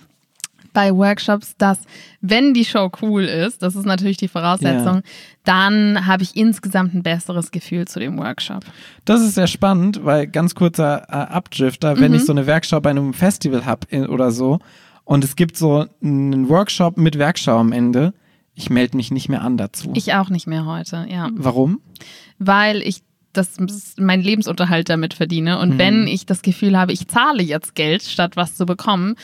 Bei 0.73 0.93
Workshops, 0.93 1.55
dass 1.57 1.79
wenn 2.21 2.53
die 2.53 2.65
Show 2.65 2.91
cool 3.01 3.23
ist, 3.23 3.61
das 3.61 3.75
ist 3.75 3.85
natürlich 3.85 4.17
die 4.17 4.27
Voraussetzung, 4.27 4.95
Ja. 4.97 5.01
dann 5.43 6.05
habe 6.05 6.23
ich 6.23 6.35
insgesamt 6.35 6.93
ein 6.93 7.03
besseres 7.03 7.51
Gefühl 7.51 7.87
zu 7.87 7.99
dem 7.99 8.17
Workshop. 8.17 8.63
Das 9.05 9.21
ist 9.21 9.35
sehr 9.35 9.47
spannend, 9.47 10.03
weil 10.03 10.27
ganz 10.27 10.55
kurzer 10.55 11.03
äh, 11.09 11.33
Abdrifter, 11.33 11.99
wenn 11.99 12.13
ich 12.13 12.25
so 12.25 12.31
eine 12.33 12.47
Werkschau 12.47 12.81
bei 12.81 12.89
einem 12.89 13.13
Festival 13.13 13.65
habe 13.65 14.09
oder 14.09 14.31
so 14.31 14.59
und 15.05 15.23
es 15.23 15.35
gibt 15.35 15.57
so 15.57 15.85
einen 16.01 16.49
Workshop 16.49 16.97
mit 16.97 17.17
Werkschau 17.17 17.57
am 17.57 17.71
Ende, 17.71 18.13
ich 18.55 18.69
melde 18.69 18.97
mich 18.97 19.11
nicht 19.11 19.29
mehr 19.29 19.41
an 19.41 19.57
dazu. 19.57 19.91
Ich 19.95 20.13
auch 20.13 20.29
nicht 20.29 20.47
mehr 20.47 20.65
heute, 20.65 21.05
ja. 21.09 21.29
Warum? 21.33 21.81
Weil 22.37 22.81
ich 22.81 23.01
das 23.33 23.57
mein 23.97 24.21
Lebensunterhalt 24.21 24.89
damit 24.89 25.15
verdiene. 25.15 25.57
Und 25.57 25.79
wenn 25.79 26.05
ich 26.05 26.27
das 26.27 26.43
Gefühl 26.43 26.77
habe, 26.77 26.91
ich 26.93 27.07
zahle 27.07 27.41
jetzt 27.41 27.73
Geld, 27.73 28.03
statt 28.03 28.35
was 28.35 28.55
zu 28.55 28.67
bekommen, 28.67 29.15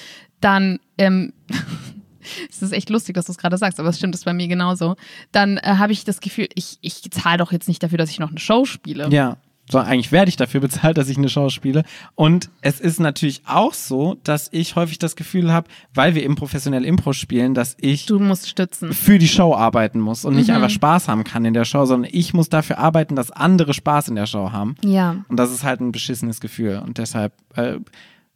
dann 0.42 0.80
ähm, 0.98 1.34
es 2.50 2.62
ist 2.62 2.72
echt 2.72 2.90
lustig, 2.90 3.16
dass 3.16 3.26
du 3.26 3.32
es 3.32 3.38
gerade 3.38 3.58
sagst, 3.58 3.80
aber 3.80 3.90
es 3.90 3.98
stimmt, 3.98 4.14
das 4.14 4.22
ist 4.22 4.26
bei 4.26 4.34
mir 4.34 4.48
genauso. 4.48 4.96
Dann 5.32 5.58
äh, 5.58 5.76
habe 5.78 5.92
ich 5.92 6.04
das 6.04 6.20
Gefühl, 6.20 6.48
ich, 6.56 6.78
ich 6.82 7.10
zahle 7.12 7.38
doch 7.38 7.52
jetzt 7.52 7.68
nicht 7.68 7.82
dafür, 7.84 7.98
dass 7.98 8.10
ich 8.10 8.20
noch 8.20 8.30
eine 8.30 8.40
Show 8.40 8.66
spiele. 8.66 9.10
Ja, 9.10 9.38
so 9.72 9.78
eigentlich 9.78 10.12
werde 10.12 10.30
ich 10.30 10.36
dafür 10.36 10.62
bezahlt, 10.62 10.98
dass 10.98 11.10
ich 11.10 11.18
eine 11.18 11.30
Show 11.30 11.50
spiele. 11.50 11.84
Und 12.16 12.50
es 12.62 12.80
ist 12.80 13.00
natürlich 13.00 13.44
auch 13.46 13.76
so, 13.76 14.18
dass 14.24 14.50
ich 14.52 14.76
häufig 14.76 14.98
das 14.98 15.16
Gefühl 15.16 15.54
habe, 15.54 15.70
weil 15.94 16.16
wir 16.16 16.24
eben 16.24 16.36
professionell 16.36 16.84
Impro 16.84 17.14
spielen, 17.14 17.54
dass 17.54 17.78
ich 17.80 18.08
Du 18.08 18.18
musst 18.18 18.50
stützen. 18.50 18.94
für 18.94 19.20
die 19.20 19.28
Show 19.28 19.54
arbeiten 19.54 20.00
muss 20.00 20.26
und 20.26 20.36
nicht 20.36 20.50
einfach 20.50 20.72
Spaß 20.72 21.08
haben 21.08 21.24
kann 21.24 21.46
in 21.46 21.54
der 21.54 21.66
Show, 21.66 21.86
sondern 21.86 22.10
ich 22.12 22.34
muss 22.34 22.50
dafür 22.50 22.80
arbeiten, 22.80 23.16
dass 23.16 23.30
andere 23.30 23.76
Spaß 23.76 24.08
in 24.08 24.16
der 24.16 24.26
Show 24.26 24.52
haben. 24.52 24.76
Ja. 24.84 25.24
Und 25.28 25.38
das 25.38 25.52
ist 25.52 25.64
halt 25.64 25.82
ein 25.82 25.92
beschissenes 25.92 26.40
Gefühl. 26.40 26.82
Und 26.84 26.98
deshalb, 26.98 27.34
äh, 27.56 27.76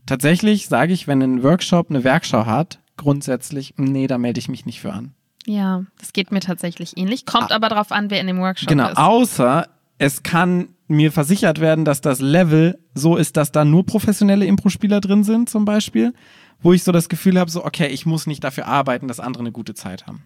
tatsächlich 0.06 0.68
sage 0.68 0.94
ich, 0.94 1.08
wenn 1.08 1.22
ein 1.22 1.44
Workshop 1.44 1.90
eine 1.90 2.04
Werkschau 2.04 2.46
hat, 2.46 2.80
grundsätzlich, 2.98 3.74
nee, 3.78 4.08
da 4.08 4.18
melde 4.18 4.40
ich 4.40 4.50
mich 4.50 4.66
nicht 4.66 4.82
für 4.82 4.94
an. 4.94 5.14
Ja, 5.46 5.84
das 6.00 6.14
geht 6.14 6.32
mir 6.32 6.40
tatsächlich 6.40 6.98
ähnlich. 6.98 7.26
Kommt 7.26 7.52
aber 7.52 7.68
darauf 7.70 7.92
an, 7.92 8.10
wer 8.10 8.22
in 8.22 8.28
dem 8.28 8.40
Workshop 8.40 8.70
genau, 8.70 8.90
ist. 8.90 8.98
außer 8.98 9.68
es 9.98 10.24
kann 10.24 10.70
mir 10.88 11.12
versichert 11.12 11.60
werden, 11.60 11.86
dass 11.86 12.02
das 12.02 12.20
Level 12.20 12.80
so 12.94 13.16
ist, 13.18 13.36
dass 13.38 13.52
da 13.52 13.66
nur 13.66 13.86
professionelle 13.86 14.46
Impro-Spieler 14.46 15.02
drin 15.02 15.24
sind, 15.24 15.50
zum 15.50 15.66
Beispiel, 15.66 16.14
wo 16.62 16.72
ich 16.74 16.84
so 16.84 16.92
das 16.92 17.10
Gefühl 17.10 17.40
habe, 17.40 17.50
so, 17.52 17.66
okay, 17.66 17.88
ich 17.88 18.06
muss 18.06 18.28
nicht 18.28 18.44
dafür 18.44 18.68
arbeiten, 18.68 19.08
dass 19.08 19.20
andere 19.20 19.42
eine 19.44 19.52
gute 19.52 19.74
Zeit 19.74 20.08
haben. 20.08 20.22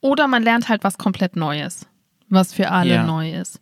Oder 0.00 0.26
man 0.28 0.42
lernt 0.42 0.68
halt 0.68 0.84
was 0.84 0.98
komplett 0.98 1.36
Neues, 1.36 1.86
was 2.28 2.52
für 2.52 2.70
alle 2.70 2.94
Ja. 2.94 3.02
neu 3.04 3.32
ist. 3.32 3.60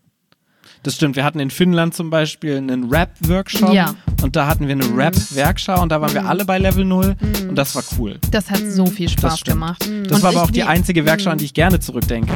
Das 0.84 0.94
stimmt. 0.96 1.16
Wir 1.16 1.24
hatten 1.24 1.40
in 1.40 1.50
Finnland 1.50 1.94
zum 1.94 2.10
Beispiel 2.10 2.56
einen 2.58 2.90
Rap-Workshop. 2.92 3.72
Ja. 3.72 3.94
Und 4.22 4.36
da 4.36 4.46
hatten 4.46 4.66
wir 4.68 4.72
eine 4.72 4.84
Rap-Werkschau 4.96 5.82
und 5.82 5.88
da 5.90 6.00
waren 6.00 6.12
wir 6.14 6.26
alle 6.26 6.44
bei 6.44 6.58
Level 6.58 6.84
0 6.84 7.16
und 7.48 7.56
das 7.56 7.74
war 7.74 7.82
cool. 7.98 8.18
Das 8.30 8.50
hat 8.50 8.58
so 8.60 8.86
viel 8.86 9.06
Das 9.06 9.12
Spaß 9.14 9.40
stimmt. 9.40 9.54
gemacht. 9.56 9.80
Das 10.04 10.12
Und 10.18 10.22
war 10.22 10.30
aber 10.30 10.42
auch 10.42 10.50
die 10.50 10.62
einzige 10.62 11.04
Werkschau, 11.06 11.30
an 11.30 11.38
die 11.38 11.46
ich 11.46 11.54
gerne 11.54 11.80
zurückdenke. 11.80 12.30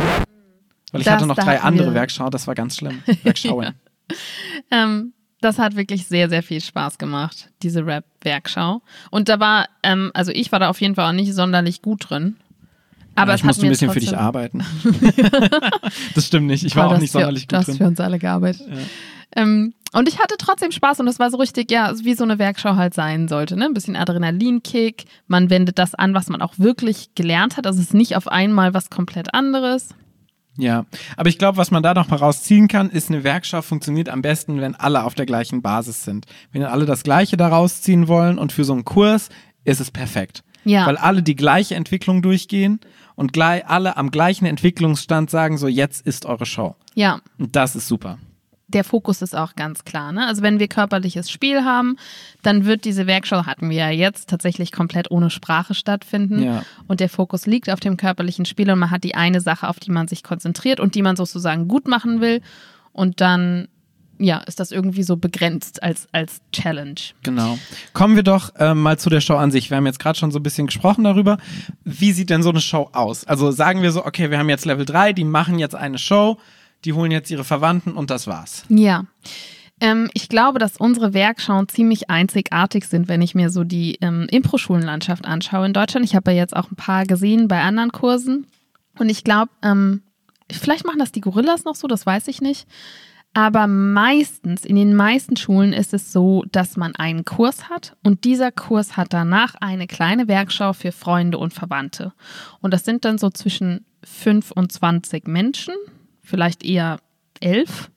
Weil 0.92 1.00
ich 1.02 1.04
Das- 1.04 1.14
hatte 1.14 1.26
noch 1.26 1.36
drei 1.36 1.60
andere 1.60 1.92
Werkschauen, 1.94 2.30
das 2.30 2.46
war 2.46 2.54
ganz 2.54 2.76
schlimm. 2.76 3.02
Werkschauen. 3.22 3.74
Ähm, 4.70 5.12
das 5.42 5.58
hat 5.58 5.76
wirklich 5.76 6.06
sehr, 6.06 6.28
sehr 6.30 6.42
viel 6.42 6.60
Spaß 6.62 6.96
gemacht, 6.98 7.50
diese 7.62 7.84
Rap-Werkschau. 7.84 8.80
Und 9.10 9.28
da 9.28 9.38
war, 9.38 9.68
ähm, 9.82 10.10
also 10.14 10.32
ich 10.32 10.50
war 10.50 10.58
da 10.58 10.68
auf 10.70 10.80
jeden 10.80 10.94
Fall 10.94 11.08
auch 11.10 11.12
nicht 11.14 11.34
sonderlich 11.34 11.82
gut 11.82 12.08
drin. 12.08 12.36
Aber 13.18 13.32
ja, 13.32 13.36
ich 13.36 13.44
musste 13.44 13.66
ein 13.66 13.70
bisschen 13.70 13.90
für 13.90 14.00
dich 14.00 14.10
trotzdem- 14.10 14.24
arbeiten. 14.26 14.64
das 16.14 16.26
stimmt 16.26 16.46
nicht. 16.46 16.64
Ich 16.64 16.76
war 16.76 16.84
Ah, 16.90 16.94
auch 16.94 16.98
nicht 16.98 17.10
für- 17.12 17.18
sonderlich 17.18 17.44
gut 17.48 17.52
das 17.52 17.66
drin. 17.66 17.76
für 17.76 17.86
uns 17.86 18.00
alle 18.00 18.18
gearbeitet. 18.18 18.66
Ähm, 19.36 19.74
und 19.92 20.08
ich 20.08 20.18
hatte 20.20 20.34
trotzdem 20.38 20.70
Spaß 20.72 21.00
und 21.00 21.06
das 21.06 21.18
war 21.18 21.30
so 21.30 21.36
richtig, 21.38 21.70
ja, 21.70 21.92
wie 22.02 22.14
so 22.14 22.24
eine 22.24 22.38
Werkschau 22.38 22.76
halt 22.76 22.94
sein 22.94 23.28
sollte. 23.28 23.56
Ne? 23.56 23.66
Ein 23.66 23.74
bisschen 23.74 23.96
Adrenalinkick. 23.96 25.04
Man 25.26 25.50
wendet 25.50 25.78
das 25.78 25.94
an, 25.94 26.14
was 26.14 26.28
man 26.28 26.42
auch 26.42 26.54
wirklich 26.58 27.14
gelernt 27.14 27.56
hat. 27.56 27.66
Also 27.66 27.78
es 27.80 27.86
ist 27.88 27.94
nicht 27.94 28.16
auf 28.16 28.28
einmal 28.28 28.74
was 28.74 28.90
komplett 28.90 29.34
anderes. 29.34 29.88
Ja, 30.60 30.86
aber 31.16 31.28
ich 31.28 31.38
glaube, 31.38 31.56
was 31.56 31.70
man 31.70 31.84
da 31.84 31.94
noch 31.94 32.08
mal 32.08 32.16
rausziehen 32.16 32.66
kann, 32.66 32.90
ist, 32.90 33.10
eine 33.10 33.22
Werkschau 33.22 33.62
funktioniert 33.62 34.08
am 34.08 34.22
besten, 34.22 34.60
wenn 34.60 34.74
alle 34.74 35.04
auf 35.04 35.14
der 35.14 35.24
gleichen 35.24 35.62
Basis 35.62 36.04
sind. 36.04 36.26
Wenn 36.50 36.64
alle 36.64 36.84
das 36.84 37.04
Gleiche 37.04 37.36
da 37.36 37.46
rausziehen 37.48 38.08
wollen 38.08 38.38
und 38.38 38.50
für 38.52 38.64
so 38.64 38.72
einen 38.72 38.84
Kurs 38.84 39.28
ist 39.64 39.80
es 39.80 39.92
perfekt. 39.92 40.42
Ja. 40.64 40.84
Weil 40.86 40.96
alle 40.96 41.22
die 41.22 41.36
gleiche 41.36 41.76
Entwicklung 41.76 42.22
durchgehen 42.22 42.80
und 43.18 43.32
gleich, 43.32 43.66
alle 43.66 43.96
am 43.96 44.10
gleichen 44.12 44.46
Entwicklungsstand 44.46 45.28
sagen, 45.28 45.58
so 45.58 45.66
jetzt 45.66 46.06
ist 46.06 46.24
eure 46.24 46.46
Show. 46.46 46.76
Ja, 46.94 47.20
Und 47.36 47.56
das 47.56 47.74
ist 47.74 47.88
super. 47.88 48.18
der 48.68 48.84
Fokus 48.84 49.22
ist 49.22 49.34
auch 49.34 49.54
ganz 49.56 49.84
klar. 49.84 50.12
Ne? 50.12 50.26
Also 50.26 50.42
wenn 50.42 50.58
wir 50.60 50.68
körperliches 50.68 51.30
Spiel 51.30 51.64
haben, 51.64 51.96
dann 52.42 52.64
wird 52.64 52.84
diese 52.84 53.06
Werkschau, 53.06 53.44
hatten 53.46 53.70
wir 53.70 53.76
ja 53.76 53.90
jetzt, 53.90 54.28
tatsächlich 54.28 54.72
komplett 54.72 55.10
ohne 55.10 55.30
Sprache 55.30 55.74
stattfinden. 55.74 56.42
Ja. 56.42 56.62
Und 56.86 57.00
der 57.00 57.08
Fokus 57.08 57.46
liegt 57.46 57.70
auf 57.70 57.80
dem 57.80 57.96
körperlichen 57.96 58.44
Spiel 58.44 58.70
und 58.70 58.78
man 58.78 58.90
hat 58.90 59.04
die 59.04 59.14
eine 59.14 59.40
Sache, 59.40 59.68
auf 59.68 59.80
die 59.80 59.90
man 59.90 60.06
sich 60.06 60.22
konzentriert 60.22 60.78
und 60.80 60.94
die 60.94 61.02
man 61.02 61.16
sozusagen 61.16 61.66
gut 61.66 61.88
machen 61.88 62.20
will. 62.20 62.40
Und 62.92 63.20
dann, 63.20 63.68
ja, 64.18 64.38
ist 64.38 64.60
das 64.60 64.72
irgendwie 64.72 65.02
so 65.02 65.16
begrenzt 65.16 65.82
als, 65.82 66.08
als 66.12 66.40
Challenge. 66.52 67.00
Genau. 67.22 67.58
Kommen 67.92 68.16
wir 68.16 68.22
doch 68.22 68.52
ähm, 68.58 68.82
mal 68.82 68.98
zu 68.98 69.10
der 69.10 69.20
Show 69.20 69.36
an 69.36 69.50
sich. 69.50 69.70
Wir 69.70 69.76
haben 69.76 69.86
jetzt 69.86 70.00
gerade 70.00 70.18
schon 70.18 70.30
so 70.30 70.38
ein 70.38 70.42
bisschen 70.42 70.66
gesprochen 70.66 71.04
darüber. 71.04 71.38
Wie 71.84 72.12
sieht 72.12 72.30
denn 72.30 72.42
so 72.42 72.50
eine 72.50 72.60
Show 72.60 72.90
aus? 72.92 73.24
Also 73.24 73.50
sagen 73.50 73.82
wir 73.82 73.92
so, 73.92 74.04
okay, 74.04 74.30
wir 74.30 74.38
haben 74.38 74.48
jetzt 74.48 74.64
Level 74.64 74.84
3, 74.84 75.12
die 75.12 75.24
machen 75.24 75.58
jetzt 75.58 75.74
eine 75.74 75.98
Show, 75.98 76.38
die 76.84 76.92
holen 76.92 77.10
jetzt 77.10 77.30
ihre 77.30 77.44
Verwandten 77.44 77.92
und 77.92 78.10
das 78.10 78.26
war's. 78.26 78.64
Ja. 78.68 79.04
Ähm, 79.80 80.10
ich 80.14 80.28
glaube, 80.28 80.58
dass 80.58 80.76
unsere 80.76 81.14
Werkschauen 81.14 81.68
ziemlich 81.68 82.10
einzigartig 82.10 82.86
sind, 82.86 83.08
wenn 83.08 83.22
ich 83.22 83.34
mir 83.34 83.50
so 83.50 83.64
die 83.64 83.98
ähm, 84.00 84.26
Impro-Schulenlandschaft 84.30 85.24
anschaue 85.24 85.66
in 85.66 85.72
Deutschland. 85.72 86.04
Ich 86.04 86.16
habe 86.16 86.32
ja 86.32 86.38
jetzt 86.38 86.56
auch 86.56 86.70
ein 86.70 86.76
paar 86.76 87.04
gesehen 87.04 87.48
bei 87.48 87.60
anderen 87.60 87.92
Kursen. 87.92 88.46
Und 88.98 89.08
ich 89.08 89.22
glaube, 89.22 89.50
ähm, 89.62 90.02
vielleicht 90.50 90.84
machen 90.84 90.98
das 90.98 91.12
die 91.12 91.20
Gorillas 91.20 91.64
noch 91.64 91.76
so, 91.76 91.86
das 91.86 92.04
weiß 92.04 92.26
ich 92.28 92.40
nicht. 92.40 92.66
Aber 93.38 93.68
meistens, 93.68 94.64
in 94.64 94.74
den 94.74 94.96
meisten 94.96 95.36
Schulen 95.36 95.72
ist 95.72 95.94
es 95.94 96.12
so, 96.12 96.44
dass 96.50 96.76
man 96.76 96.96
einen 96.96 97.24
Kurs 97.24 97.70
hat 97.70 97.96
und 98.02 98.24
dieser 98.24 98.50
Kurs 98.50 98.96
hat 98.96 99.12
danach 99.12 99.54
eine 99.60 99.86
kleine 99.86 100.26
Werkschau 100.26 100.72
für 100.72 100.90
Freunde 100.90 101.38
und 101.38 101.54
Verwandte. 101.54 102.12
Und 102.60 102.74
das 102.74 102.84
sind 102.84 103.04
dann 103.04 103.16
so 103.16 103.30
zwischen 103.30 103.86
5 104.02 104.50
und 104.50 104.72
20 104.72 105.28
Menschen, 105.28 105.72
vielleicht 106.20 106.64
eher 106.64 106.98
11. 107.38 107.92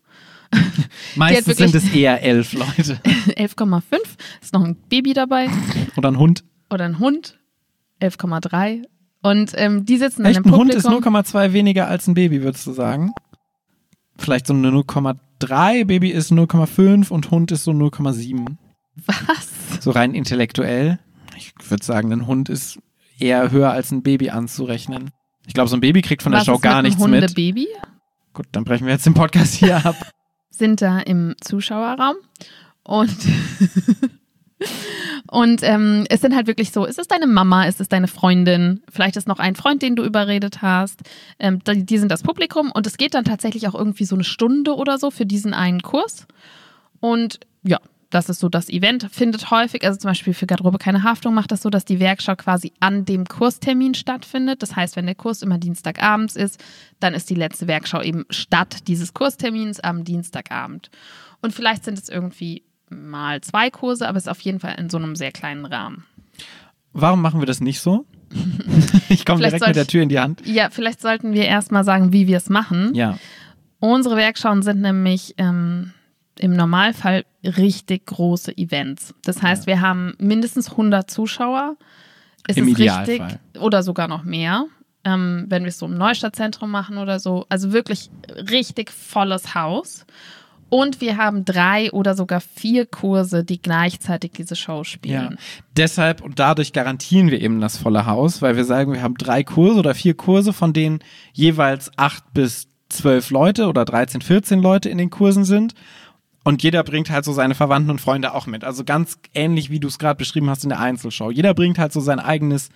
Meistens 1.15 1.57
sind 1.57 1.73
es 1.73 1.91
eher 1.91 2.21
elf 2.21 2.53
Leute. 2.53 2.99
11,5 3.29 3.81
ist 4.43 4.53
noch 4.53 4.63
ein 4.63 4.75
Baby 4.89 5.13
dabei 5.13 5.49
Oder 5.97 6.11
ein 6.11 6.19
Hund. 6.19 6.43
oder 6.69 6.85
ein 6.85 6.99
Hund, 6.99 7.39
11,3. 7.99 8.83
Und 9.23 9.53
ähm, 9.55 9.87
die 9.87 9.97
sitzen 9.97 10.21
dann 10.21 10.33
Echt, 10.33 10.45
im 10.45 10.53
ein 10.53 10.55
Hund 10.55 10.71
ist 10.75 10.83
Publikum. 10.83 11.15
0,2 11.15 11.53
weniger 11.53 11.87
als 11.87 12.05
ein 12.05 12.13
Baby, 12.13 12.43
würdest 12.43 12.67
du 12.67 12.73
sagen? 12.73 13.11
Vielleicht 14.19 14.45
so 14.45 14.53
eine 14.53 14.69
0,3, 14.69 15.17
Baby 15.49 16.09
ist 16.09 16.31
0,5 16.31 17.09
und 17.09 17.31
Hund 17.31 17.51
ist 17.51 17.63
so 17.63 17.71
0,7. 17.71 18.57
Was? 19.05 19.83
So 19.83 19.91
rein 19.91 20.13
intellektuell. 20.13 20.99
Ich 21.37 21.53
würde 21.69 21.83
sagen, 21.83 22.11
ein 22.11 22.27
Hund 22.27 22.49
ist 22.49 22.79
eher 23.19 23.51
höher 23.51 23.71
als 23.71 23.91
ein 23.91 24.03
Baby 24.03 24.29
anzurechnen. 24.29 25.11
Ich 25.47 25.53
glaube, 25.53 25.69
so 25.69 25.75
ein 25.75 25.81
Baby 25.81 26.01
kriegt 26.01 26.23
von 26.23 26.31
der 26.31 26.39
Was 26.39 26.45
Show 26.45 26.55
ist 26.55 26.61
gar 26.61 26.77
mit 26.77 26.91
nichts 26.91 27.01
einem 27.01 27.11
mit. 27.11 27.21
Hundebaby? 27.23 27.67
Gut, 28.33 28.47
dann 28.51 28.63
brechen 28.63 28.85
wir 28.85 28.93
jetzt 28.93 29.05
den 29.05 29.13
Podcast 29.13 29.55
hier 29.55 29.85
ab. 29.85 29.95
Sind 30.49 30.81
da 30.81 30.99
im 30.99 31.35
Zuschauerraum 31.41 32.15
und 32.83 33.15
und 35.29 35.63
ähm, 35.63 36.05
es 36.09 36.21
sind 36.21 36.35
halt 36.35 36.47
wirklich 36.47 36.71
so, 36.71 36.85
ist 36.85 36.99
es 36.99 37.07
deine 37.07 37.27
Mama, 37.27 37.65
ist 37.65 37.81
es 37.81 37.89
deine 37.89 38.07
Freundin, 38.07 38.81
vielleicht 38.91 39.15
ist 39.15 39.27
noch 39.27 39.39
ein 39.39 39.55
Freund, 39.55 39.81
den 39.81 39.95
du 39.95 40.03
überredet 40.03 40.61
hast, 40.61 41.01
ähm, 41.39 41.59
die, 41.63 41.85
die 41.85 41.97
sind 41.97 42.11
das 42.11 42.23
Publikum. 42.23 42.71
Und 42.71 42.87
es 42.87 42.97
geht 42.97 43.13
dann 43.13 43.25
tatsächlich 43.25 43.67
auch 43.67 43.75
irgendwie 43.75 44.05
so 44.05 44.15
eine 44.15 44.23
Stunde 44.23 44.75
oder 44.75 44.97
so 44.97 45.11
für 45.11 45.25
diesen 45.25 45.53
einen 45.53 45.81
Kurs. 45.81 46.27
Und 46.99 47.39
ja, 47.63 47.79
das 48.11 48.29
ist 48.29 48.39
so 48.39 48.49
das 48.49 48.69
Event, 48.69 49.07
findet 49.11 49.51
häufig, 49.51 49.85
also 49.85 49.97
zum 49.97 50.09
Beispiel 50.09 50.33
für 50.33 50.45
Garderobe 50.45 50.77
keine 50.77 51.03
Haftung 51.03 51.33
macht 51.33 51.51
das 51.51 51.61
so, 51.61 51.69
dass 51.69 51.85
die 51.85 51.99
Werkschau 51.99 52.35
quasi 52.35 52.73
an 52.81 53.05
dem 53.05 53.25
Kurstermin 53.25 53.93
stattfindet. 53.93 54.61
Das 54.61 54.75
heißt, 54.75 54.97
wenn 54.97 55.05
der 55.05 55.15
Kurs 55.15 55.41
immer 55.41 55.57
Dienstagabends 55.57 56.35
ist, 56.35 56.61
dann 56.99 57.13
ist 57.13 57.29
die 57.29 57.35
letzte 57.35 57.67
Werkschau 57.67 58.01
eben 58.01 58.25
statt 58.29 58.87
dieses 58.87 59.13
Kurstermins 59.13 59.79
am 59.79 60.03
Dienstagabend. 60.03 60.89
Und 61.41 61.53
vielleicht 61.53 61.85
sind 61.85 61.97
es 61.97 62.09
irgendwie 62.09 62.63
mal 62.91 63.41
zwei 63.41 63.69
Kurse, 63.69 64.07
aber 64.07 64.17
es 64.17 64.25
ist 64.25 64.29
auf 64.29 64.41
jeden 64.41 64.59
Fall 64.59 64.75
in 64.77 64.89
so 64.89 64.97
einem 64.97 65.15
sehr 65.15 65.31
kleinen 65.31 65.65
Rahmen. 65.65 66.05
Warum 66.93 67.21
machen 67.21 67.41
wir 67.41 67.47
das 67.47 67.61
nicht 67.61 67.79
so? 67.79 68.05
Ich 69.09 69.25
komme 69.25 69.41
direkt 69.41 69.67
mit 69.67 69.75
der 69.75 69.87
Tür 69.87 70.03
in 70.03 70.09
die 70.09 70.19
Hand. 70.19 70.41
Ja, 70.45 70.69
vielleicht 70.69 71.01
sollten 71.01 71.33
wir 71.33 71.43
erstmal 71.43 71.83
sagen, 71.83 72.13
wie 72.13 72.27
wir 72.27 72.37
es 72.37 72.49
machen. 72.49 72.95
Ja. 72.95 73.17
Unsere 73.79 74.15
Werkschauen 74.15 74.61
sind 74.61 74.79
nämlich 74.79 75.35
ähm, 75.37 75.91
im 76.39 76.53
Normalfall 76.53 77.25
richtig 77.43 78.05
große 78.05 78.57
Events. 78.57 79.13
Das 79.25 79.41
heißt, 79.41 79.67
wir 79.67 79.81
haben 79.81 80.13
mindestens 80.17 80.71
100 80.71 81.11
Zuschauer. 81.11 81.75
Es 82.47 82.57
Im 82.57 82.67
ist 82.67 82.79
Idealfall. 82.79 83.05
richtig 83.05 83.61
oder 83.61 83.83
sogar 83.83 84.07
noch 84.07 84.23
mehr, 84.23 84.65
ähm, 85.03 85.45
wenn 85.49 85.63
wir 85.63 85.69
es 85.69 85.79
so 85.79 85.85
im 85.87 85.97
Neustadtzentrum 85.97 86.71
machen 86.71 86.97
oder 86.97 87.19
so. 87.19 87.45
Also 87.49 87.73
wirklich 87.73 88.09
richtig 88.49 88.91
volles 88.91 89.55
Haus. 89.55 90.05
Und 90.71 91.01
wir 91.01 91.17
haben 91.17 91.43
drei 91.43 91.91
oder 91.91 92.15
sogar 92.15 92.39
vier 92.39 92.85
Kurse, 92.85 93.43
die 93.43 93.61
gleichzeitig 93.61 94.31
diese 94.31 94.55
Show 94.55 94.77
Ja, 94.79 94.83
spielen. 94.85 95.37
deshalb 95.75 96.21
und 96.21 96.39
dadurch 96.39 96.71
garantieren 96.71 97.29
wir 97.29 97.41
eben 97.41 97.59
das 97.59 97.77
volle 97.77 98.05
Haus, 98.05 98.41
weil 98.41 98.55
wir 98.55 98.63
sagen, 98.63 98.93
wir 98.93 99.01
haben 99.01 99.15
drei 99.15 99.43
Kurse 99.43 99.79
oder 99.79 99.93
vier 99.93 100.13
Kurse, 100.13 100.53
von 100.53 100.71
denen 100.71 100.99
jeweils 101.33 101.91
acht 101.97 102.23
bis 102.33 102.69
zwölf 102.87 103.31
Leute 103.31 103.67
oder 103.67 103.83
13, 103.83 104.21
14 104.21 104.61
Leute 104.61 104.87
in 104.89 104.97
den 104.97 105.09
Kursen 105.09 105.43
sind. 105.43 105.73
Und 106.45 106.63
jeder 106.63 106.83
bringt 106.83 107.09
halt 107.09 107.25
so 107.25 107.33
seine 107.33 107.53
Verwandten 107.53 107.91
und 107.91 107.99
Freunde 107.99 108.33
auch 108.33 108.47
mit. 108.47 108.63
Also 108.63 108.83
ganz 108.85 109.19
ähnlich, 109.33 109.69
wie 109.71 109.79
du 109.81 109.89
es 109.89 109.99
gerade 109.99 110.17
beschrieben 110.17 110.49
hast 110.49 110.63
in 110.63 110.69
der 110.69 110.79
Einzelshow. 110.79 111.31
Jeder 111.31 111.53
bringt 111.53 111.79
halt 111.79 111.91
so 111.91 111.99
sein 111.99 112.19
eigenes, 112.19 112.69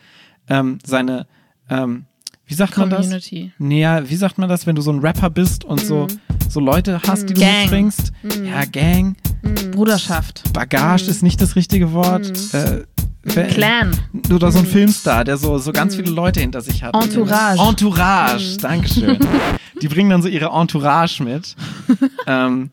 ähm, 0.50 0.80
seine, 0.86 1.28
ähm, 1.70 2.06
wie 2.46 2.54
sagt 2.54 2.78
man 2.78 2.90
das? 2.90 3.00
Community. 3.06 3.54
Nee, 3.58 3.82
ja, 3.82 4.08
wie 4.10 4.16
sagt 4.18 4.38
man 4.38 4.50
das, 4.50 4.68
wenn 4.68 4.76
du 4.76 4.82
so 4.84 4.92
ein 4.92 5.00
Rapper 5.00 5.30
bist 5.32 5.64
und 5.64 5.80
so, 5.82 6.08
so 6.50 6.60
Leute 6.60 7.02
hast, 7.08 7.30
die 7.30 7.34
du 7.34 7.42
Mhm. 7.42 7.46
Gang. 7.46 7.54
Mhm. 7.56 7.62
mitbringst? 7.62 8.12
Ja, 8.46 8.66
Gang. 8.66 9.16
Bruderschaft. 9.72 10.44
Bagage 10.54 11.06
ist 11.10 11.22
nicht 11.24 11.42
das 11.42 11.56
richtige 11.56 11.92
Wort. 11.94 12.32
Äh, 12.54 12.84
wer- 13.24 13.48
Clan. 13.48 13.92
oder 14.34 14.52
so 14.52 14.60
ein 14.60 14.66
Filmstar, 14.66 15.24
der 15.24 15.38
so, 15.38 15.58
so 15.58 15.72
ganz 15.72 15.96
viele 15.96 16.12
Leute 16.12 16.40
hinter 16.42 16.62
sich 16.62 16.84
hat. 16.84 16.96
Entourage. 16.96 17.62
Entourage, 17.62 18.58
Dankeschön. 18.58 19.20
Die 19.82 19.88
bringen 19.88 20.10
dann 20.10 20.22
so 20.22 20.28
ihre 20.30 20.48
Entourage 20.48 21.22
mit. 21.22 21.56
ähm, 22.28 22.72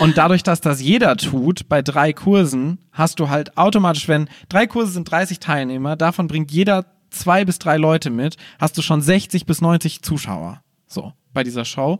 und 0.00 0.16
dadurch, 0.16 0.42
dass 0.42 0.60
das 0.60 0.80
jeder 0.80 1.16
tut, 1.16 1.68
bei 1.68 1.82
drei 1.82 2.12
Kursen, 2.12 2.78
hast 2.92 3.18
du 3.20 3.28
halt 3.28 3.56
automatisch, 3.58 4.08
wenn 4.08 4.28
drei 4.48 4.66
Kurse 4.66 4.92
sind 4.92 5.10
30 5.10 5.38
Teilnehmer, 5.40 5.96
davon 5.96 6.28
bringt 6.28 6.50
jeder 6.50 6.86
zwei 7.10 7.44
bis 7.44 7.58
drei 7.58 7.76
Leute 7.76 8.10
mit, 8.10 8.36
hast 8.60 8.76
du 8.78 8.82
schon 8.82 9.00
60 9.02 9.44
bis 9.46 9.60
90 9.60 10.02
Zuschauer. 10.02 10.60
So, 10.86 11.12
bei 11.32 11.42
dieser 11.44 11.64
Show. 11.64 11.98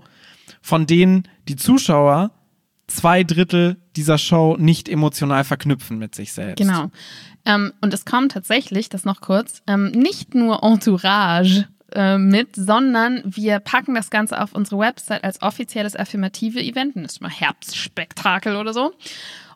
Von 0.61 0.87
denen 0.87 1.29
die 1.49 1.57
Zuschauer 1.57 2.31
zwei 2.87 3.25
Drittel 3.25 3.77
dieser 3.97 4.19
Show 4.19 4.57
nicht 4.59 4.89
emotional 4.89 5.45
verknüpfen 5.45 5.99
mit 5.99 6.15
sich 6.15 6.33
selbst. 6.33 6.59
Genau. 6.59 6.91
Ähm, 7.45 7.73
und 7.81 7.93
es 7.95 8.05
kommt 8.05 8.33
tatsächlich, 8.33 8.89
das 8.89 9.05
noch 9.05 9.21
kurz, 9.21 9.63
ähm, 9.67 9.91
nicht 9.91 10.35
nur 10.35 10.63
Entourage 10.63 11.67
äh, 11.93 12.19
mit, 12.19 12.55
sondern 12.55 13.23
wir 13.25 13.61
packen 13.61 13.95
das 13.95 14.11
Ganze 14.11 14.41
auf 14.41 14.53
unsere 14.53 14.79
Website 14.81 15.25
als 15.25 15.43
offizielles 15.43 15.97
affirmative 15.97 16.61
Event. 16.61 16.97
Das 16.97 17.15
ist 17.15 17.21
mal 17.21 17.31
Herbstspektakel 17.31 18.57
oder 18.57 18.73
so. 18.73 18.93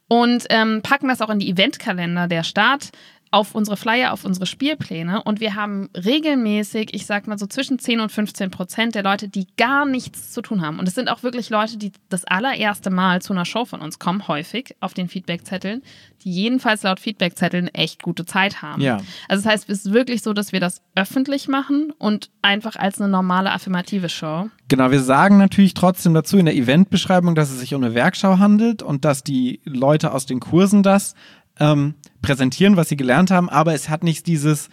Und 0.08 0.46
ähm, 0.50 0.80
packen 0.82 1.08
das 1.08 1.20
auch 1.20 1.30
in 1.30 1.38
die 1.38 1.50
Eventkalender 1.50 2.26
der 2.26 2.42
Stadt 2.42 2.90
auf 3.30 3.54
unsere 3.54 3.76
Flyer, 3.76 4.12
auf 4.12 4.24
unsere 4.24 4.46
Spielpläne 4.46 5.22
und 5.22 5.40
wir 5.40 5.54
haben 5.54 5.88
regelmäßig, 5.94 6.94
ich 6.94 7.06
sag 7.06 7.28
mal 7.28 7.38
so 7.38 7.46
zwischen 7.46 7.78
10 7.78 8.00
und 8.00 8.10
15 8.10 8.50
Prozent 8.50 8.94
der 8.96 9.04
Leute, 9.04 9.28
die 9.28 9.46
gar 9.56 9.86
nichts 9.86 10.32
zu 10.32 10.42
tun 10.42 10.62
haben. 10.62 10.80
Und 10.80 10.88
es 10.88 10.96
sind 10.96 11.08
auch 11.08 11.22
wirklich 11.22 11.48
Leute, 11.48 11.76
die 11.76 11.92
das 12.08 12.24
allererste 12.24 12.90
Mal 12.90 13.22
zu 13.22 13.32
einer 13.32 13.44
Show 13.44 13.64
von 13.64 13.80
uns 13.80 14.00
kommen, 14.00 14.26
häufig 14.26 14.74
auf 14.80 14.94
den 14.94 15.08
Feedbackzetteln, 15.08 15.82
die 16.24 16.32
jedenfalls 16.32 16.82
laut 16.82 16.98
Feedbackzetteln 16.98 17.68
echt 17.68 18.02
gute 18.02 18.26
Zeit 18.26 18.62
haben. 18.62 18.82
Ja. 18.82 18.96
Also 19.28 19.44
das 19.44 19.46
heißt, 19.46 19.70
es 19.70 19.86
ist 19.86 19.92
wirklich 19.92 20.22
so, 20.22 20.32
dass 20.32 20.52
wir 20.52 20.60
das 20.60 20.82
öffentlich 20.96 21.46
machen 21.46 21.92
und 21.98 22.30
einfach 22.42 22.74
als 22.76 23.00
eine 23.00 23.08
normale 23.08 23.52
affirmative 23.52 24.08
Show. 24.08 24.48
Genau, 24.68 24.90
wir 24.90 25.00
sagen 25.00 25.38
natürlich 25.38 25.74
trotzdem 25.74 26.14
dazu 26.14 26.36
in 26.36 26.46
der 26.46 26.54
Eventbeschreibung, 26.54 27.34
dass 27.34 27.50
es 27.50 27.60
sich 27.60 27.74
um 27.74 27.82
eine 27.82 27.94
Werkschau 27.94 28.38
handelt 28.38 28.82
und 28.82 29.04
dass 29.04 29.24
die 29.24 29.60
Leute 29.64 30.12
aus 30.12 30.26
den 30.26 30.40
Kursen 30.40 30.82
das 30.82 31.14
ähm, 31.60 31.94
präsentieren, 32.22 32.76
was 32.76 32.88
sie 32.88 32.96
gelernt 32.96 33.30
haben, 33.30 33.48
aber 33.48 33.74
es 33.74 33.88
hat 33.88 34.02
nicht 34.02 34.26
dieses, 34.26 34.68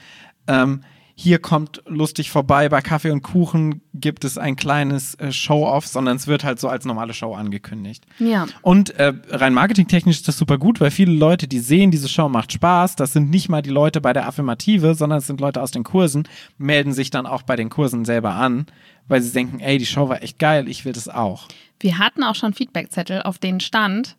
ähm, 0.47 0.81
hier 1.19 1.39
kommt 1.39 1.81
lustig 1.87 2.29
vorbei, 2.29 2.69
bei 2.69 2.79
Kaffee 2.81 3.09
und 3.09 3.23
Kuchen 3.23 3.81
gibt 3.95 4.23
es 4.23 4.37
ein 4.37 4.55
kleines 4.55 5.15
äh, 5.15 5.31
Show-Off, 5.31 5.87
sondern 5.87 6.15
es 6.15 6.27
wird 6.27 6.43
halt 6.43 6.59
so 6.59 6.69
als 6.69 6.85
normale 6.85 7.15
Show 7.15 7.33
angekündigt. 7.33 8.05
Ja. 8.19 8.45
Und 8.61 8.91
äh, 8.91 9.13
rein 9.29 9.55
marketingtechnisch 9.55 10.17
ist 10.17 10.27
das 10.27 10.37
super 10.37 10.59
gut, 10.59 10.79
weil 10.79 10.91
viele 10.91 11.13
Leute, 11.13 11.47
die 11.47 11.57
sehen, 11.57 11.89
diese 11.89 12.07
Show 12.07 12.29
macht 12.29 12.53
Spaß, 12.53 12.95
das 12.97 13.13
sind 13.13 13.31
nicht 13.31 13.49
mal 13.49 13.63
die 13.63 13.71
Leute 13.71 13.99
bei 13.99 14.13
der 14.13 14.27
Affirmative, 14.27 14.93
sondern 14.93 15.17
es 15.17 15.25
sind 15.25 15.41
Leute 15.41 15.59
aus 15.59 15.71
den 15.71 15.83
Kursen, 15.83 16.27
melden 16.59 16.93
sich 16.93 17.09
dann 17.09 17.25
auch 17.25 17.41
bei 17.41 17.55
den 17.55 17.69
Kursen 17.69 18.05
selber 18.05 18.35
an, 18.35 18.67
weil 19.07 19.23
sie 19.23 19.31
denken, 19.31 19.59
ey, 19.59 19.79
die 19.79 19.87
Show 19.87 20.09
war 20.09 20.21
echt 20.21 20.37
geil, 20.37 20.69
ich 20.69 20.85
will 20.85 20.93
das 20.93 21.09
auch. 21.09 21.47
Wir 21.79 21.97
hatten 21.97 22.23
auch 22.23 22.35
schon 22.35 22.53
Feedbackzettel, 22.53 23.23
auf 23.23 23.39
denen 23.39 23.59
stand, 23.59 24.17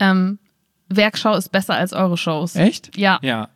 ähm, 0.00 0.40
Werkschau 0.90 1.34
ist 1.34 1.50
besser 1.50 1.74
als 1.74 1.92
eure 1.92 2.16
Shows. 2.16 2.56
Echt? 2.56 2.96
Ja. 2.96 3.18
Ja. 3.22 3.48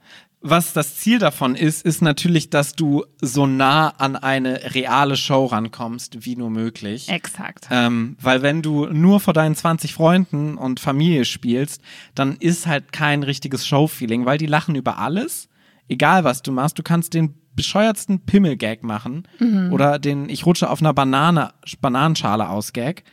Was 0.47 0.75
das 0.75 0.97
Ziel 0.97 1.19
davon 1.19 1.55
ist, 1.55 1.87
ist 1.87 2.03
natürlich, 2.03 2.51
dass 2.51 2.75
du 2.75 3.07
so 3.19 3.47
nah 3.47 3.89
an 3.97 4.15
eine 4.15 4.75
reale 4.75 5.17
Show 5.17 5.47
rankommst, 5.47 6.27
wie 6.27 6.37
nur 6.37 6.51
möglich. 6.51 7.09
Exakt. 7.09 7.67
Ähm, 7.71 8.19
weil 8.21 8.43
wenn 8.43 8.61
du 8.61 8.85
nur 8.85 9.21
vor 9.21 9.33
deinen 9.33 9.55
20 9.55 9.95
Freunden 9.95 10.59
und 10.59 10.81
Familie 10.81 11.25
spielst, 11.25 11.81
dann 12.15 12.37
ist 12.37 12.67
halt 12.67 12.93
kein 12.93 13.23
richtiges 13.23 13.67
Show-Feeling, 13.67 14.27
weil 14.27 14.37
die 14.37 14.45
lachen 14.45 14.75
über 14.75 14.99
alles, 14.99 15.49
egal 15.89 16.25
was 16.25 16.43
du 16.43 16.53
machst. 16.53 16.79
Du 16.79 16.83
kannst 16.83 17.15
den 17.15 17.35
bescheuertsten 17.57 18.21
Pimmel-Gag 18.27 18.83
machen 18.83 19.27
oder 19.73 19.99
den 19.99 20.29
Ich 20.29 20.45
rutsche 20.45 20.69
auf 20.69 20.83
einer 20.83 20.93
Banane, 20.93 21.55
Bananenschale 21.81 22.51
aus 22.51 22.75
Gag 22.75 23.05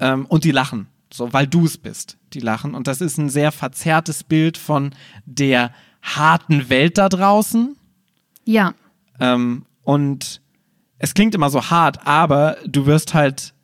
ähm, 0.00 0.26
und 0.26 0.44
die 0.44 0.50
lachen, 0.50 0.88
so 1.12 1.32
weil 1.32 1.46
du 1.46 1.64
es 1.64 1.78
bist. 1.78 2.18
Die 2.32 2.40
lachen 2.40 2.74
und 2.74 2.86
das 2.86 3.00
ist 3.00 3.18
ein 3.18 3.30
sehr 3.30 3.52
verzerrtes 3.52 4.24
Bild 4.24 4.58
von 4.58 4.94
der 5.24 5.72
harten 6.02 6.68
Welt 6.68 6.98
da 6.98 7.08
draußen. 7.08 7.76
Ja. 8.44 8.74
Ähm, 9.20 9.64
und 9.82 10.40
es 10.98 11.14
klingt 11.14 11.34
immer 11.34 11.50
so 11.50 11.70
hart, 11.70 12.06
aber 12.06 12.56
du 12.66 12.86
wirst 12.86 13.14
halt 13.14 13.54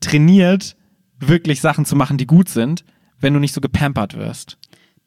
trainiert, 0.00 0.76
wirklich 1.18 1.60
Sachen 1.60 1.84
zu 1.84 1.96
machen, 1.96 2.18
die 2.18 2.26
gut 2.26 2.48
sind, 2.48 2.84
wenn 3.20 3.34
du 3.34 3.40
nicht 3.40 3.54
so 3.54 3.60
gepampert 3.60 4.16
wirst. 4.16 4.58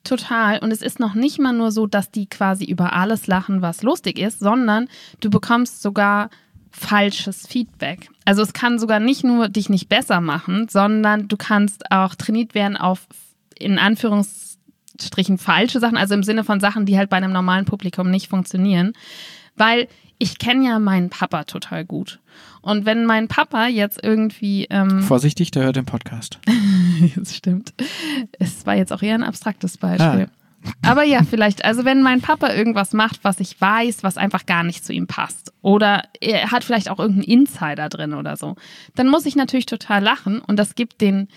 Total. 0.03 0.59
Und 0.59 0.71
es 0.71 0.81
ist 0.81 0.99
noch 0.99 1.15
nicht 1.15 1.39
mal 1.39 1.51
nur 1.51 1.71
so, 1.71 1.87
dass 1.87 2.11
die 2.11 2.27
quasi 2.27 2.63
über 2.63 2.93
alles 2.93 3.27
lachen, 3.27 3.61
was 3.61 3.81
lustig 3.81 4.19
ist, 4.19 4.39
sondern 4.39 4.87
du 5.19 5.29
bekommst 5.29 5.81
sogar 5.81 6.29
falsches 6.75 7.47
Feedback. 7.47 8.09
Also 8.25 8.41
es 8.41 8.53
kann 8.53 8.79
sogar 8.79 8.99
nicht 8.99 9.23
nur 9.23 9.49
dich 9.49 9.69
nicht 9.69 9.89
besser 9.89 10.21
machen, 10.21 10.67
sondern 10.69 11.27
du 11.27 11.37
kannst 11.37 11.91
auch 11.91 12.15
trainiert 12.15 12.53
werden 12.55 12.77
auf 12.77 13.07
in 13.57 13.79
Anführungsstrichen 13.79 15.37
falsche 15.37 15.79
Sachen, 15.79 15.97
also 15.97 16.13
im 16.13 16.23
Sinne 16.23 16.43
von 16.43 16.59
Sachen, 16.59 16.85
die 16.85 16.97
halt 16.97 17.09
bei 17.09 17.17
einem 17.17 17.31
normalen 17.31 17.65
Publikum 17.65 18.11
nicht 18.11 18.27
funktionieren. 18.27 18.93
Weil 19.55 19.87
ich 20.17 20.37
kenne 20.37 20.65
ja 20.65 20.79
meinen 20.79 21.09
Papa 21.09 21.43
total 21.45 21.85
gut. 21.85 22.19
Und 22.61 22.85
wenn 22.85 23.05
mein 23.05 23.27
Papa 23.27 23.67
jetzt 23.67 23.99
irgendwie 24.03 24.65
ähm, 24.69 25.01
Vorsichtig, 25.01 25.51
der 25.51 25.63
hört 25.63 25.75
den 25.75 25.85
Podcast. 25.85 26.39
das 27.15 27.35
stimmt. 27.35 27.73
Es 28.39 28.65
war 28.65 28.75
jetzt 28.75 28.91
auch 28.91 29.01
eher 29.01 29.15
ein 29.15 29.23
abstraktes 29.23 29.77
Beispiel. 29.77 30.29
Aber 30.81 31.03
ja, 31.03 31.23
vielleicht. 31.23 31.65
Also 31.65 31.85
wenn 31.85 32.01
mein 32.01 32.21
Papa 32.21 32.53
irgendwas 32.53 32.93
macht, 32.93 33.23
was 33.23 33.39
ich 33.39 33.59
weiß, 33.59 34.03
was 34.03 34.17
einfach 34.17 34.45
gar 34.45 34.63
nicht 34.63 34.85
zu 34.85 34.93
ihm 34.93 35.07
passt. 35.07 35.53
Oder 35.61 36.03
er 36.21 36.51
hat 36.51 36.63
vielleicht 36.63 36.89
auch 36.89 36.99
irgendeinen 36.99 37.39
Insider 37.41 37.89
drin 37.89 38.13
oder 38.13 38.37
so. 38.37 38.55
Dann 38.95 39.07
muss 39.07 39.25
ich 39.25 39.35
natürlich 39.35 39.65
total 39.65 40.03
lachen 40.03 40.39
und 40.39 40.57
das 40.57 40.75
gibt 40.75 41.01
den 41.01 41.27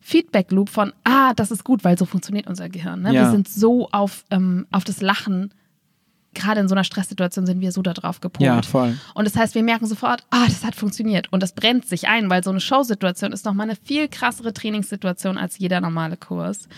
Feedback-Loop 0.00 0.68
von, 0.68 0.92
ah, 1.04 1.34
das 1.34 1.50
ist 1.50 1.64
gut, 1.64 1.82
weil 1.82 1.98
so 1.98 2.04
funktioniert 2.04 2.46
unser 2.46 2.68
Gehirn. 2.68 3.02
Ne? 3.02 3.12
Ja. 3.12 3.22
Wir 3.22 3.30
sind 3.30 3.48
so 3.48 3.88
auf, 3.90 4.24
ähm, 4.30 4.66
auf 4.70 4.84
das 4.84 5.00
Lachen, 5.00 5.52
gerade 6.36 6.60
in 6.60 6.68
so 6.68 6.74
einer 6.74 6.84
Stresssituation 6.84 7.46
sind 7.46 7.60
wir 7.60 7.72
so 7.72 7.82
da 7.82 7.92
drauf 7.92 8.20
gepolt. 8.20 8.46
Ja, 8.46 8.62
voll. 8.62 8.96
Und 9.14 9.24
das 9.24 9.36
heißt, 9.36 9.56
wir 9.56 9.64
merken 9.64 9.86
sofort, 9.86 10.22
ah, 10.30 10.44
das 10.46 10.64
hat 10.64 10.76
funktioniert. 10.76 11.32
Und 11.32 11.42
das 11.42 11.54
brennt 11.54 11.86
sich 11.86 12.06
ein, 12.06 12.30
weil 12.30 12.44
so 12.44 12.50
eine 12.50 12.60
Showsituation 12.60 13.32
ist 13.32 13.44
nochmal 13.44 13.66
eine 13.66 13.76
viel 13.76 14.06
krassere 14.06 14.52
Trainingssituation 14.52 15.38
als 15.38 15.58
jeder 15.58 15.80
normale 15.80 16.16
Kurs. 16.16 16.68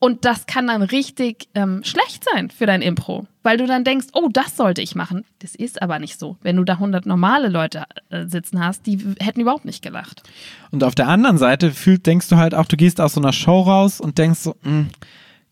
Und 0.00 0.24
das 0.24 0.46
kann 0.46 0.68
dann 0.68 0.82
richtig 0.82 1.48
ähm, 1.54 1.82
schlecht 1.82 2.24
sein 2.32 2.50
für 2.50 2.66
dein 2.66 2.82
Impro, 2.82 3.26
weil 3.42 3.56
du 3.56 3.66
dann 3.66 3.82
denkst, 3.82 4.06
oh, 4.12 4.28
das 4.32 4.56
sollte 4.56 4.80
ich 4.80 4.94
machen. 4.94 5.24
Das 5.40 5.56
ist 5.56 5.82
aber 5.82 5.98
nicht 5.98 6.20
so. 6.20 6.36
Wenn 6.40 6.56
du 6.56 6.64
da 6.64 6.74
100 6.74 7.04
normale 7.04 7.48
Leute 7.48 7.84
äh, 8.10 8.26
sitzen 8.26 8.64
hast, 8.64 8.86
die 8.86 8.98
hätten 9.18 9.40
überhaupt 9.40 9.64
nicht 9.64 9.82
gelacht. 9.82 10.22
Und 10.70 10.84
auf 10.84 10.94
der 10.94 11.08
anderen 11.08 11.36
Seite 11.36 11.72
fühlt, 11.72 12.06
denkst 12.06 12.28
du 12.28 12.36
halt 12.36 12.54
auch, 12.54 12.66
du 12.66 12.76
gehst 12.76 13.00
aus 13.00 13.14
so 13.14 13.20
einer 13.20 13.32
Show 13.32 13.62
raus 13.62 14.00
und 14.00 14.18
denkst 14.18 14.38
so, 14.38 14.54
mh, 14.62 14.86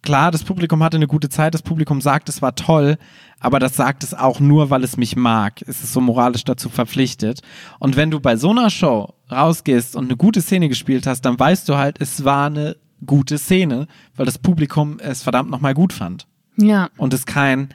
klar, 0.03 0.31
das 0.31 0.45
Publikum 0.45 0.81
hatte 0.85 0.97
eine 0.97 1.09
gute 1.09 1.29
Zeit, 1.29 1.53
das 1.53 1.63
Publikum 1.63 2.01
sagt, 2.01 2.29
es 2.29 2.41
war 2.41 2.55
toll, 2.55 2.99
aber 3.41 3.59
das 3.59 3.75
sagt 3.75 4.05
es 4.05 4.15
auch 4.15 4.39
nur, 4.39 4.71
weil 4.71 4.85
es 4.85 4.97
mich 4.97 5.17
mag. 5.17 5.61
Es 5.63 5.83
ist 5.83 5.93
so 5.93 6.01
moralisch 6.01 6.45
dazu 6.45 6.69
verpflichtet. 6.69 7.41
Und 7.81 7.97
wenn 7.97 8.13
du 8.13 8.21
bei 8.21 8.37
so 8.37 8.51
einer 8.51 8.71
Show 8.71 9.13
rausgehst 9.31 9.97
und 9.97 10.05
eine 10.05 10.17
gute 10.17 10.41
Szene 10.41 10.69
gespielt 10.69 11.09
hast, 11.09 11.23
dann 11.23 11.37
weißt 11.39 11.69
du 11.69 11.77
halt, 11.77 12.01
es 12.01 12.25
war 12.25 12.47
eine 12.47 12.77
gute 13.05 13.39
Szene, 13.39 13.87
weil 14.17 14.27
das 14.27 14.39
Publikum 14.39 14.99
es 15.01 15.23
verdammt 15.23 15.51
nochmal 15.51 15.75
gut 15.75 15.93
fand. 15.93 16.27
Ja, 16.57 16.89
Und 16.97 17.13
es 17.13 17.27
kein 17.27 17.69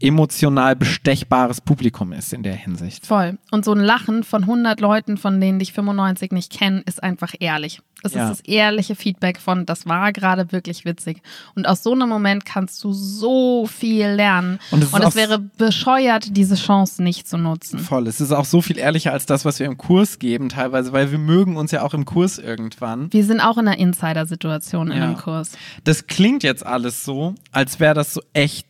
emotional 0.00 0.76
bestechbares 0.76 1.60
Publikum 1.60 2.12
ist 2.12 2.32
in 2.32 2.42
der 2.42 2.54
Hinsicht. 2.54 3.06
voll. 3.06 3.38
Und 3.50 3.64
so 3.64 3.72
ein 3.72 3.80
Lachen 3.80 4.24
von 4.24 4.42
100 4.42 4.80
Leuten, 4.80 5.16
von 5.16 5.40
denen 5.40 5.58
dich 5.58 5.72
95 5.72 6.32
nicht 6.32 6.52
kennen, 6.52 6.82
ist 6.86 7.02
einfach 7.02 7.32
ehrlich. 7.40 7.80
Das 8.02 8.12
Ja. 8.12 8.24
ist 8.30 8.40
das 8.40 8.40
ehrliche 8.46 8.94
Feedback 8.94 9.38
von, 9.40 9.64
das 9.64 9.86
war 9.86 10.12
gerade 10.12 10.52
wirklich 10.52 10.84
witzig. 10.84 11.22
Und 11.54 11.66
aus 11.66 11.82
so 11.82 11.92
einem 11.92 12.08
Moment 12.10 12.44
kannst 12.44 12.84
du 12.84 12.92
so 12.92 13.66
viel 13.66 14.06
lernen. 14.08 14.58
Und 14.70 14.84
es 14.84 14.92
Und 14.92 15.02
es 15.02 15.14
wäre 15.16 15.38
bescheuert, 15.38 16.36
diese 16.36 16.56
Chance 16.56 17.02
nicht 17.02 17.26
zu 17.26 17.38
nutzen. 17.38 17.78
Voll. 17.78 18.06
Es 18.06 18.20
ist 18.20 18.32
auch 18.32 18.44
so 18.44 18.60
viel 18.60 18.76
ehrlicher 18.78 19.12
als 19.12 19.24
das, 19.24 19.44
was 19.46 19.58
wir 19.60 19.66
im 19.66 19.78
Kurs 19.78 20.18
geben, 20.18 20.50
teilweise, 20.50 20.92
weil 20.92 21.10
wir 21.10 21.18
mögen 21.18 21.56
uns 21.56 21.70
ja 21.72 21.82
auch 21.82 21.94
im 21.94 22.04
Kurs 22.04 22.38
irgendwann. 22.38 23.10
Wir 23.12 23.24
sind 23.24 23.40
auch 23.40 23.56
in 23.56 23.66
einer 23.66 23.78
Insider-Situation 23.78 24.90
in 24.90 24.98
Ja. 24.98 25.04
einem 25.04 25.16
Kurs. 25.16 25.52
Das 25.84 26.06
klingt 26.06 26.42
jetzt 26.42 26.64
alles 26.66 27.02
so, 27.04 27.34
als 27.50 27.80
wäre 27.80 27.94
das 27.94 28.12
so 28.12 28.20
echt 28.34 28.66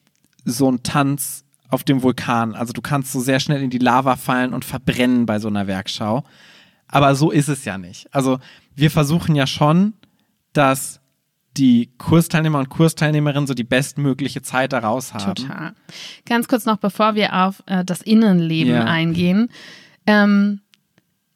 so 0.47 0.71
ein 0.71 0.83
Tanz 0.83 1.45
auf 1.69 1.85
dem 1.85 2.03
Vulkan. 2.03 2.55
Also 2.55 2.73
du 2.73 2.81
kannst 2.81 3.13
so 3.13 3.21
sehr 3.21 3.41
schnell 3.41 3.61
in 3.63 3.71
die 3.71 3.79
Lava 3.79 4.17
fallen 4.17 4.55
und 4.55 4.65
verbrennen 4.65 5.27
bei 5.27 5.39
so 5.41 5.49
einer 5.49 5.67
Werkschau. 5.67 6.25
Aber 6.89 7.15
so 7.17 7.31
ist 7.33 7.49
es 7.49 7.65
ja 7.65 7.77
nicht. 7.77 8.07
Also 8.15 8.39
wir 8.75 8.91
versuchen 8.91 9.35
ja 9.35 9.47
schon, 9.47 9.95
dass 10.53 11.01
die 11.57 11.91
Kursteilnehmer 11.99 12.59
und 12.61 12.69
Kursteilnehmerinnen 12.69 13.47
so 13.47 13.55
die 13.55 13.65
bestmögliche 13.65 14.43
Zeit 14.43 14.73
daraus 14.73 15.13
haben. 15.15 15.35
Total. 15.35 15.75
Ganz 16.27 16.49
kurz 16.49 16.65
noch, 16.67 16.77
bevor 16.77 17.15
wir 17.17 17.35
auf 17.35 17.63
äh, 17.67 17.85
das 17.85 18.03
Innenleben 18.03 18.73
Ja. 18.75 18.85
eingehen. 18.85 19.49
Ähm, 20.07 20.61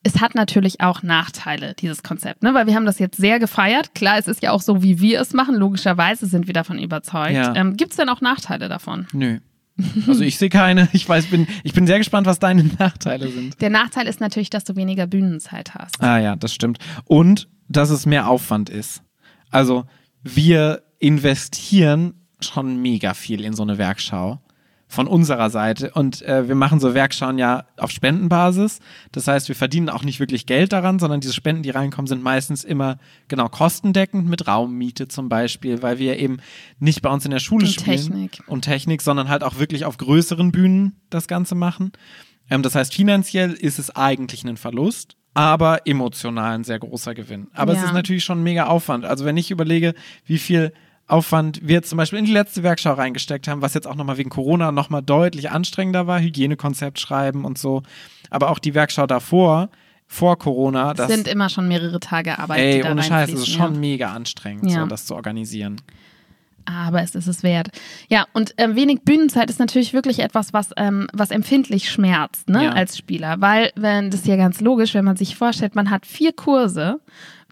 es 0.03 0.21
hat 0.21 0.35
natürlich 0.35 0.81
auch 0.81 1.03
Nachteile, 1.03 1.75
dieses 1.75 2.03
Konzept, 2.03 2.43
ne? 2.43 2.55
weil 2.55 2.67
wir 2.67 2.75
haben 2.75 2.87
das 2.87 2.99
jetzt 2.99 3.19
sehr 3.19 3.39
gefeiert. 3.39 3.95
Klar, 3.95 4.19
es 4.19 4.29
ist 4.29 4.43
ja 4.43 4.53
auch 4.53 4.63
so, 4.63 4.83
wie 4.83 5.01
wir 5.01 5.21
es 5.21 5.35
machen. 5.35 5.55
Logischerweise 5.55 6.27
sind 6.27 6.47
wir 6.47 6.55
davon 6.55 6.79
überzeugt. 6.79 7.35
Ja. 7.35 7.55
Ähm, 7.55 7.77
Gibt 7.77 7.93
es 7.93 7.97
denn 7.97 8.09
auch 8.09 8.21
Nachteile 8.21 8.69
davon? 8.69 9.07
Nö. 9.13 9.39
Also 10.07 10.23
ich 10.23 10.37
sehe 10.37 10.51
keine. 10.51 10.89
Ich 10.93 11.09
weiß, 11.09 11.27
bin, 11.27 11.47
ich 11.65 11.73
bin 11.73 11.87
sehr 11.87 11.99
gespannt, 11.99 12.27
was 12.27 12.39
deine 12.39 12.65
Nachteile 12.79 13.29
sind. 13.29 13.61
Der 13.61 13.71
Nachteil 13.71 14.07
ist 14.07 14.21
natürlich, 14.21 14.51
dass 14.51 14.65
du 14.65 14.77
weniger 14.77 15.07
Bühnenzeit 15.07 15.75
hast. 15.75 16.03
Ah 16.03 16.19
ja, 16.19 16.37
das 16.37 16.53
stimmt. 16.53 16.79
Und 17.05 17.49
dass 17.69 17.91
es 17.91 18.05
mehr 18.05 18.29
Aufwand 18.29 18.69
ist. 18.69 19.03
Also 19.51 19.85
wir 20.23 20.83
investieren 20.99 22.15
schon 22.41 22.81
mega 22.83 23.15
viel 23.15 23.45
in 23.45 23.55
so 23.55 23.63
eine 23.63 23.79
Werkschau 23.79 24.41
von 24.91 25.07
unserer 25.07 25.51
Seite. 25.51 25.93
Und 25.93 26.21
äh, 26.23 26.49
wir 26.49 26.57
machen 26.57 26.81
so 26.81 26.95
Werkschauen 26.95 27.39
ja 27.39 27.65
auf 27.77 27.93
Spendenbasis. 27.93 28.81
Das 29.13 29.29
heißt, 29.29 29.47
wir 29.47 29.55
verdienen 29.55 29.89
auch 29.89 30.03
nicht 30.03 30.19
wirklich 30.19 30.47
Geld 30.47 30.73
daran, 30.73 30.99
sondern 30.99 31.21
diese 31.21 31.33
Spenden, 31.33 31.63
die 31.63 31.71
reinkommen, 31.71 32.09
sind 32.09 32.25
meistens 32.25 32.65
immer 32.65 32.99
genau 33.29 33.49
kostendeckend 33.49 34.29
mit 34.29 34.49
Raummiete 34.49 35.07
zum 35.07 35.29
Beispiel, 35.29 35.81
weil 35.81 35.99
wir 36.01 36.19
eben 36.19 36.39
nicht 36.81 37.03
bei 37.03 37.11
uns 37.11 37.25
in 37.25 37.31
der 37.31 37.39
Schule 37.39 37.67
Und 37.67 37.73
spielen. 37.73 37.97
Technik. 37.99 38.43
Und 38.49 38.63
Technik, 38.63 39.01
sondern 39.01 39.29
halt 39.29 39.45
auch 39.45 39.61
wirklich 39.61 39.85
auf 39.85 39.97
größeren 39.97 40.51
Bühnen 40.51 40.97
das 41.09 41.29
Ganze 41.29 41.55
machen. 41.55 41.93
Ähm, 42.51 42.63
das 42.65 42.75
heißt, 42.75 42.93
finanziell 42.93 43.53
ist 43.53 43.79
es 43.79 43.95
eigentlich 43.95 44.43
ein 44.45 44.57
Verlust, 44.57 45.15
aber 45.35 45.87
emotional 45.87 46.55
ein 46.57 46.65
sehr 46.65 46.81
großer 46.81 47.15
Gewinn. 47.15 47.47
Aber 47.55 47.75
es 47.75 47.79
Ja. 47.79 47.85
ist 47.85 47.93
natürlich 47.93 48.25
schon 48.25 48.41
ein 48.41 48.43
mega 48.43 48.67
Aufwand. 48.67 49.05
Also 49.05 49.25
wenn 49.25 49.37
ich 49.37 49.53
überlege, 49.53 49.95
wie 50.27 50.39
viel 50.39 50.73
Aufwand 51.11 51.61
wir 51.63 51.83
zum 51.83 51.97
Beispiel 51.99 52.19
in 52.19 52.25
die 52.25 52.33
letzte 52.33 52.63
Werkschau 52.63 52.93
reingesteckt 52.93 53.49
haben, 53.49 53.63
was 53.63 53.75
jetzt 53.75 53.87
auch 53.87 53.95
nochmal 53.95 54.17
wegen 54.17 54.31
Corona 54.31 54.73
nochmal 54.73 55.03
deutlich 55.03 55.51
anstrengender 55.51 56.07
war, 56.07 56.21
Hygienekonzept 56.21 56.99
schreiben 57.01 57.45
und 57.45 57.59
so. 57.59 57.83
Aber 58.31 58.51
auch 58.51 58.59
die 58.59 58.75
Werkschau 58.75 59.07
davor, 59.07 59.69
vor 60.07 60.39
Corona, 60.39 60.93
das 60.95 61.09
sind 61.09 61.29
immer 61.29 61.49
schon 61.49 61.69
mehrere 61.69 62.01
Tage 62.01 62.39
Arbeit. 62.39 62.59
ey, 62.59 62.85
ohne 62.91 63.03
Scheiß, 63.03 63.31
es 63.33 63.41
ist 63.41 63.49
schon 63.51 63.75
ja. 63.75 63.81
mega 63.81 64.13
anstrengend, 64.13 64.69
Ja. 64.71 64.81
so 64.81 64.87
das 64.87 65.07
zu 65.07 65.15
organisieren. 65.15 65.81
Aber 66.65 67.03
es 67.03 67.15
ist 67.15 67.27
es 67.27 67.43
wert. 67.43 67.69
Ja, 68.09 68.27
und 68.33 68.55
ähm, 68.59 68.77
wenig 68.77 69.03
Bühnenzeit 69.03 69.51
ist 69.51 69.59
natürlich 69.59 69.93
wirklich 69.93 70.19
etwas, 70.21 70.53
was, 70.53 70.71
ähm, 70.77 71.09
was 71.13 71.31
empfindlich 71.31 71.91
schmerzt, 71.91 72.49
ne, 72.49 72.65
Ja. 72.65 72.71
als 72.73 72.99
Spieler. 72.99 73.41
Weil, 73.41 73.73
wenn, 73.77 74.11
das 74.11 74.21
ist 74.21 74.27
ja 74.27 74.37
ganz 74.37 74.61
logisch, 74.61 74.95
wenn 74.95 75.05
man 75.05 75.17
sich 75.17 75.37
vorstellt, 75.37 75.75
man 75.75 75.91
hat 75.91 76.07
vier 76.07 76.33
Kurse, 76.33 77.01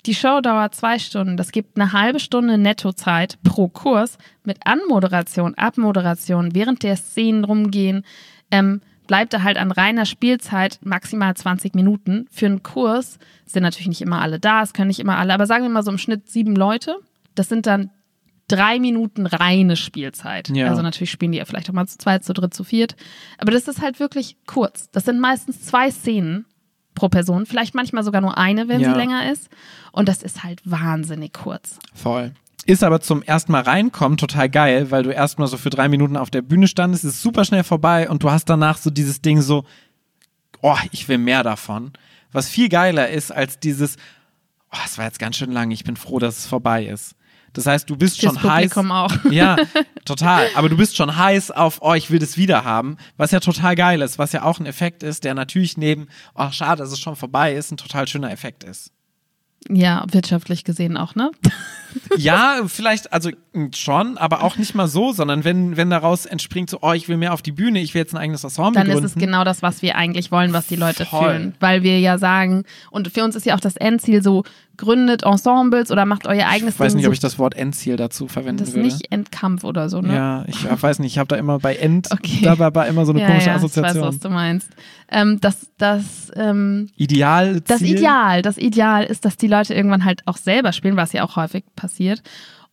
die 0.06 0.14
Show 0.14 0.40
dauert 0.40 0.74
zwei 0.74 0.98
Stunden, 0.98 1.36
das 1.36 1.52
gibt 1.52 1.78
eine 1.78 1.92
halbe 1.92 2.20
Stunde 2.20 2.58
Nettozeit 2.58 3.38
pro 3.42 3.68
Kurs 3.68 4.18
mit 4.44 4.58
Anmoderation, 4.64 5.54
Abmoderation, 5.54 6.54
während 6.54 6.82
der 6.82 6.96
Szenen 6.96 7.44
rumgehen, 7.44 8.04
ähm, 8.50 8.80
bleibt 9.06 9.32
da 9.32 9.42
halt 9.42 9.56
an 9.56 9.72
reiner 9.72 10.06
Spielzeit 10.06 10.78
maximal 10.84 11.34
20 11.34 11.74
Minuten. 11.74 12.26
Für 12.30 12.46
einen 12.46 12.62
Kurs 12.62 13.18
sind 13.46 13.62
natürlich 13.62 13.88
nicht 13.88 14.02
immer 14.02 14.20
alle 14.20 14.38
da, 14.38 14.62
es 14.62 14.72
können 14.72 14.88
nicht 14.88 15.00
immer 15.00 15.16
alle, 15.16 15.34
aber 15.34 15.46
sagen 15.46 15.64
wir 15.64 15.70
mal 15.70 15.82
so 15.82 15.90
im 15.90 15.98
Schnitt 15.98 16.28
sieben 16.28 16.54
Leute. 16.54 16.96
Das 17.34 17.48
sind 17.48 17.66
dann 17.66 17.90
drei 18.48 18.78
Minuten 18.78 19.26
reine 19.26 19.76
Spielzeit. 19.76 20.48
Ja. 20.50 20.68
Also 20.70 20.82
natürlich 20.82 21.10
spielen 21.10 21.32
die 21.32 21.38
ja 21.38 21.44
vielleicht 21.44 21.68
auch 21.68 21.74
mal 21.74 21.86
zu 21.86 21.98
zweit, 21.98 22.24
zu 22.24 22.32
dritt, 22.32 22.54
zu 22.54 22.64
viert. 22.64 22.96
Aber 23.36 23.52
das 23.52 23.68
ist 23.68 23.80
halt 23.80 24.00
wirklich 24.00 24.36
kurz. 24.46 24.90
Das 24.90 25.04
sind 25.04 25.20
meistens 25.20 25.62
zwei 25.62 25.90
Szenen 25.90 26.46
pro 26.98 27.08
Person, 27.08 27.46
vielleicht 27.46 27.74
manchmal 27.74 28.02
sogar 28.04 28.20
nur 28.20 28.36
eine, 28.36 28.68
wenn 28.68 28.80
Ja. 28.80 28.92
sie 28.92 28.98
länger 28.98 29.30
ist. 29.32 29.48
Und 29.92 30.08
das 30.08 30.22
ist 30.22 30.44
halt 30.44 30.60
wahnsinnig 30.64 31.32
kurz. 31.32 31.78
Voll. 31.94 32.32
Ist 32.66 32.84
aber 32.84 33.00
zum 33.00 33.22
ersten 33.22 33.52
Mal 33.52 33.62
reinkommen 33.62 34.18
total 34.18 34.50
geil, 34.50 34.90
weil 34.90 35.02
du 35.02 35.10
erstmal 35.10 35.48
so 35.48 35.56
für 35.56 35.70
drei 35.70 35.88
Minuten 35.88 36.16
auf 36.16 36.30
der 36.30 36.42
Bühne 36.42 36.68
standest, 36.68 37.04
ist 37.04 37.22
super 37.22 37.44
schnell 37.44 37.64
vorbei 37.64 38.10
und 38.10 38.22
du 38.22 38.30
hast 38.30 38.44
danach 38.50 38.76
so 38.76 38.90
dieses 38.90 39.22
Ding 39.22 39.40
so, 39.40 39.64
oh, 40.60 40.76
ich 40.92 41.08
will 41.08 41.18
mehr 41.18 41.42
davon. 41.42 41.92
Was 42.32 42.48
viel 42.48 42.68
geiler 42.68 43.08
ist 43.08 43.30
als 43.30 43.58
dieses, 43.58 43.96
oh, 44.72 44.76
es 44.84 44.98
war 44.98 45.06
jetzt 45.06 45.18
ganz 45.18 45.36
schön 45.36 45.50
lang, 45.52 45.70
ich 45.70 45.84
bin 45.84 45.96
froh, 45.96 46.18
dass 46.18 46.38
es 46.38 46.46
vorbei 46.46 46.84
ist. 46.84 47.14
Das 47.52 47.66
heißt, 47.66 47.88
du 47.88 47.96
bist 47.96 48.20
Fürs 48.20 48.34
schon 48.34 48.42
heiß. 48.42 48.70
Publikum 48.70 48.92
auch. 48.92 49.12
Ja, 49.30 49.56
total. 50.04 50.48
Aber 50.54 50.68
du 50.68 50.76
bist 50.76 50.96
schon 50.96 51.16
heiß 51.16 51.50
auf, 51.50 51.78
oh, 51.80 51.94
ich 51.94 52.10
will 52.10 52.18
das 52.18 52.36
wieder 52.36 52.64
haben, 52.64 52.96
was 53.16 53.30
ja 53.30 53.40
total 53.40 53.74
geil 53.74 54.00
ist, 54.02 54.18
was 54.18 54.32
ja 54.32 54.42
auch 54.42 54.58
ein 54.60 54.66
Effekt 54.66 55.02
ist, 55.02 55.24
der 55.24 55.34
natürlich 55.34 55.76
neben, 55.76 56.08
oh, 56.34 56.50
schade, 56.50 56.82
dass 56.82 56.92
es 56.92 57.00
schon 57.00 57.16
vorbei 57.16 57.54
ist, 57.54 57.70
ein 57.70 57.76
total 57.76 58.08
schöner 58.08 58.30
Effekt 58.30 58.64
ist. 58.64 58.92
Ja, 59.68 60.04
wirtschaftlich 60.10 60.64
gesehen 60.64 60.96
auch, 60.96 61.14
ne? 61.14 61.30
Ja, 62.16 62.62
vielleicht, 62.66 63.12
also 63.12 63.30
mh, 63.52 63.70
schon, 63.74 64.18
aber 64.18 64.42
auch 64.42 64.56
nicht 64.56 64.74
mal 64.74 64.88
so, 64.88 65.12
sondern 65.12 65.44
wenn, 65.44 65.76
wenn 65.76 65.90
daraus 65.90 66.26
entspringt, 66.26 66.70
so, 66.70 66.78
oh, 66.82 66.92
ich 66.92 67.08
will 67.08 67.16
mehr 67.16 67.32
auf 67.32 67.42
die 67.42 67.52
Bühne, 67.52 67.80
ich 67.80 67.94
will 67.94 68.00
jetzt 68.00 68.14
ein 68.14 68.18
eigenes 68.18 68.44
Ensemble 68.44 68.72
Dann 68.74 68.86
gründen. 68.88 69.04
ist 69.04 69.16
es 69.16 69.20
genau 69.20 69.44
das, 69.44 69.62
was 69.62 69.82
wir 69.82 69.96
eigentlich 69.96 70.30
wollen, 70.30 70.52
was 70.52 70.66
die 70.66 70.76
Leute 70.76 71.04
Voll. 71.06 71.28
fühlen. 71.28 71.54
Weil 71.60 71.82
wir 71.82 71.98
ja 72.00 72.18
sagen, 72.18 72.64
und 72.90 73.08
für 73.08 73.24
uns 73.24 73.36
ist 73.36 73.46
ja 73.46 73.54
auch 73.54 73.60
das 73.60 73.76
Endziel 73.76 74.22
so, 74.22 74.44
gründet 74.78 75.24
Ensembles 75.24 75.90
oder 75.90 76.06
macht 76.06 76.26
euer 76.28 76.46
eigenes 76.46 76.74
ich 76.74 76.80
weiß 76.80 76.92
Ding. 76.92 76.96
nicht, 76.98 77.04
so, 77.04 77.08
ob 77.08 77.12
ich 77.14 77.18
das 77.20 77.38
Wort 77.38 77.56
Endziel 77.56 77.96
dazu 77.96 78.28
verwenden 78.28 78.58
das 78.58 78.68
ist 78.68 78.74
würde. 78.76 78.86
nicht 78.86 79.10
Endkampf 79.10 79.64
oder 79.64 79.88
so, 79.88 80.00
ne? 80.00 80.14
Ja, 80.14 80.44
ich 80.46 80.64
weiß 80.64 81.00
nicht, 81.00 81.12
ich 81.12 81.18
habe 81.18 81.26
da 81.26 81.34
immer 81.36 81.58
bei 81.58 81.74
End, 81.74 82.08
Okay. 82.12 82.40
da 82.42 82.58
war, 82.58 82.86
immer 82.86 83.04
so 83.04 83.10
eine 83.12 83.20
ja, 83.22 83.26
komische 83.26 83.46
ja, 83.48 83.52
Ich 83.52 83.58
Assoziation. 83.58 84.02
weiß, 84.04 84.08
was 84.14 84.18
du 84.20 84.30
meinst. 84.30 84.70
Ähm, 85.10 85.40
das, 85.40 85.66
das, 85.78 86.30
ähm, 86.36 86.90
Ideal, 86.96 87.60
das. 87.60 87.80
Ideal, 87.82 88.42
das 88.42 88.56
Ideal 88.56 89.02
ist, 89.04 89.24
dass 89.24 89.36
die 89.36 89.48
Leute 89.48 89.74
irgendwann 89.74 90.04
halt 90.04 90.22
auch 90.26 90.36
selber 90.36 90.72
spielen, 90.72 90.96
was 90.96 91.12
ja 91.12 91.24
auch 91.24 91.34
häufig 91.34 91.64
passiert, 91.78 92.22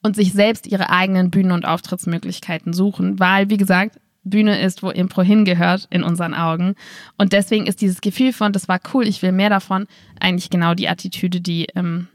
und 0.04 0.16
sich 0.16 0.34
selbst 0.34 0.68
ihre 0.68 0.90
eigenen 0.90 1.32
Bühnen- 1.32 1.52
und 1.52 1.66
Auftrittsmöglichkeiten 1.66 2.74
suchen, 2.74 3.20
weil, 3.20 3.50
wie 3.50 3.58
gesagt, 3.58 4.00
Bühne 4.24 4.60
ist, 4.60 4.84
wo 4.84 4.90
Impro 4.90 5.22
hingehört, 5.22 5.88
in 5.90 6.04
unseren 6.04 6.34
Augen. 6.34 6.76
Und 7.18 7.32
deswegen 7.32 7.66
ist 7.68 7.82
dieses 7.82 8.02
Gefühl 8.02 8.34
von, 8.34 8.52
das 8.52 8.68
war 8.68 8.80
cool, 8.94 9.08
ich 9.08 9.22
will 9.22 9.32
mehr 9.32 9.50
davon, 9.50 9.88
eigentlich 10.20 10.50
genau 10.50 10.74
die 10.74 10.90
Attitüde, 10.90 11.42
die, 11.42 11.68
ähm, 11.76 12.08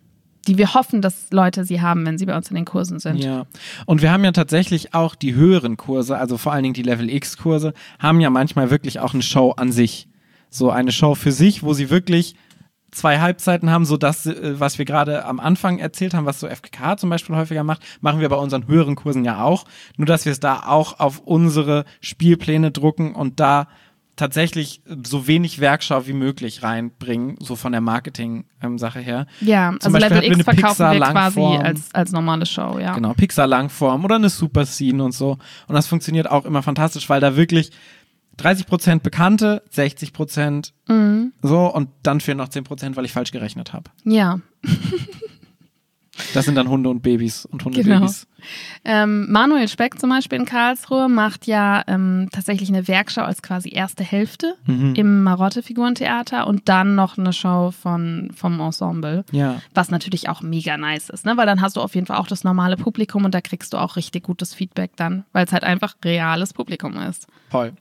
die 0.46 0.58
wir 0.58 0.74
hoffen, 0.74 1.02
dass 1.02 1.28
Leute 1.30 1.64
sie 1.64 1.80
haben, 1.80 2.04
wenn 2.06 2.18
sie 2.18 2.26
bei 2.26 2.36
uns 2.36 2.48
in 2.48 2.56
den 2.56 2.64
Kursen 2.64 2.98
sind. 2.98 3.22
Ja, 3.22 3.46
und 3.86 4.02
wir 4.02 4.10
haben 4.10 4.24
ja 4.24 4.32
tatsächlich 4.32 4.94
auch 4.94 5.14
die 5.14 5.34
höheren 5.34 5.76
Kurse, 5.76 6.18
also 6.18 6.36
vor 6.36 6.52
allen 6.52 6.64
Dingen 6.64 6.74
die 6.74 6.82
Level 6.82 7.08
X-Kurse, 7.08 7.74
haben 7.98 8.20
ja 8.20 8.30
manchmal 8.30 8.70
wirklich 8.70 9.00
auch 9.00 9.14
eine 9.14 9.22
Show 9.22 9.52
an 9.52 9.72
sich. 9.72 10.08
So 10.48 10.70
eine 10.70 10.90
Show 10.90 11.14
für 11.14 11.32
sich, 11.32 11.62
wo 11.62 11.74
sie 11.74 11.90
wirklich 11.90 12.34
zwei 12.90 13.20
Halbzeiten 13.20 13.70
haben, 13.70 13.84
so 13.84 13.96
das, 13.96 14.26
äh, 14.26 14.58
was 14.58 14.78
wir 14.78 14.84
gerade 14.84 15.24
am 15.24 15.40
Anfang 15.40 15.78
erzählt 15.78 16.14
haben, 16.14 16.26
was 16.26 16.40
so 16.40 16.48
FKK 16.48 16.96
zum 16.96 17.10
Beispiel 17.10 17.36
häufiger 17.36 17.64
macht, 17.64 17.82
machen 18.00 18.20
wir 18.20 18.28
bei 18.28 18.36
unseren 18.36 18.66
höheren 18.66 18.96
Kursen 18.96 19.24
ja 19.24 19.42
auch. 19.42 19.64
Nur, 19.96 20.06
dass 20.06 20.24
wir 20.24 20.32
es 20.32 20.40
da 20.40 20.64
auch 20.66 20.98
auf 20.98 21.20
unsere 21.20 21.84
Spielpläne 22.00 22.70
drucken 22.70 23.14
und 23.14 23.40
da 23.40 23.68
tatsächlich 24.20 24.82
so 25.06 25.26
wenig 25.26 25.60
Werkschau 25.60 26.06
wie 26.06 26.12
möglich 26.12 26.62
reinbringen, 26.62 27.36
so 27.40 27.56
von 27.56 27.72
der 27.72 27.80
Marketing-Sache 27.80 29.00
her. 29.00 29.26
Ja, 29.40 29.70
Zum 29.80 29.94
also 29.94 30.06
Beispiel 30.06 30.28
Level 30.28 30.40
X 30.40 30.44
verkaufen 30.44 30.90
wir 30.92 31.00
quasi 31.00 31.40
als, 31.40 31.94
als 31.94 32.12
normale 32.12 32.44
Show, 32.44 32.78
ja. 32.78 32.94
Genau, 32.94 33.14
Pixar-Langform 33.14 34.04
oder 34.04 34.16
eine 34.16 34.28
Super 34.28 34.66
Scene 34.66 35.02
und 35.02 35.12
so. 35.12 35.38
Und 35.68 35.74
das 35.74 35.86
funktioniert 35.86 36.30
auch 36.30 36.44
immer 36.44 36.62
fantastisch, 36.62 37.08
weil 37.08 37.20
da 37.20 37.34
wirklich 37.34 37.70
30% 38.40 39.00
Bekannte, 39.00 39.62
60% 39.74 40.72
Mhm. 40.88 41.32
so 41.42 41.66
und 41.72 41.88
dann 42.02 42.20
fehlen 42.20 42.38
noch 42.38 42.48
10%, 42.48 42.96
weil 42.96 43.04
ich 43.04 43.12
falsch 43.12 43.30
gerechnet 43.32 43.72
habe. 43.72 43.90
Ja, 44.04 44.40
Das 46.34 46.44
sind 46.44 46.54
dann 46.56 46.68
Hunde 46.68 46.90
und 46.90 47.00
Babys 47.02 47.46
und 47.46 47.64
Hundebabys. 47.64 48.26
Ähm, 48.84 49.30
Manuel 49.32 49.68
Speck 49.68 49.98
zum 49.98 50.10
Beispiel 50.10 50.38
in 50.38 50.44
Karlsruhe 50.44 51.08
macht 51.08 51.46
ja 51.46 51.82
ähm, 51.86 52.28
tatsächlich 52.30 52.68
eine 52.68 52.86
Werkschau 52.88 53.22
als 53.22 53.42
quasi 53.42 53.70
erste 53.72 54.04
Hälfte 54.04 54.54
Mhm. 54.66 54.94
im 54.96 55.22
Marotte-Figurentheater 55.22 56.46
und 56.46 56.68
dann 56.68 56.94
noch 56.94 57.16
eine 57.16 57.32
Show 57.32 57.70
von, 57.70 58.30
vom 58.34 58.60
Ensemble, 58.60 59.24
Ja, 59.30 59.62
was 59.72 59.90
natürlich 59.90 60.28
auch 60.28 60.42
mega 60.42 60.76
nice 60.76 61.08
ist, 61.08 61.24
ne? 61.24 61.36
weil 61.38 61.46
dann 61.46 61.60
hast 61.62 61.76
du 61.76 61.80
auf 61.80 61.94
jeden 61.94 62.06
Fall 62.06 62.18
auch 62.18 62.26
das 62.26 62.44
normale 62.44 62.76
Publikum 62.76 63.24
und 63.24 63.34
da 63.34 63.40
kriegst 63.40 63.72
du 63.72 63.78
auch 63.78 63.96
richtig 63.96 64.24
gutes 64.24 64.52
Feedback 64.52 64.92
dann, 64.96 65.24
weil 65.32 65.46
es 65.46 65.52
halt 65.52 65.64
einfach 65.64 65.94
reales 66.04 66.52
Publikum 66.52 66.96
ist. 66.98 67.28
voll. 67.48 67.72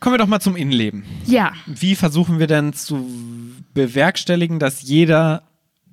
Kommen 0.00 0.14
wir 0.14 0.18
doch 0.18 0.26
mal 0.26 0.40
zum 0.40 0.56
Innenleben. 0.56 1.04
Ja, 1.26 1.52
Wie 1.66 1.94
versuchen 1.94 2.38
wir 2.38 2.46
denn 2.46 2.72
zu 2.72 3.08
bewerkstelligen, 3.74 4.58
dass 4.58 4.82
jeder 4.82 5.42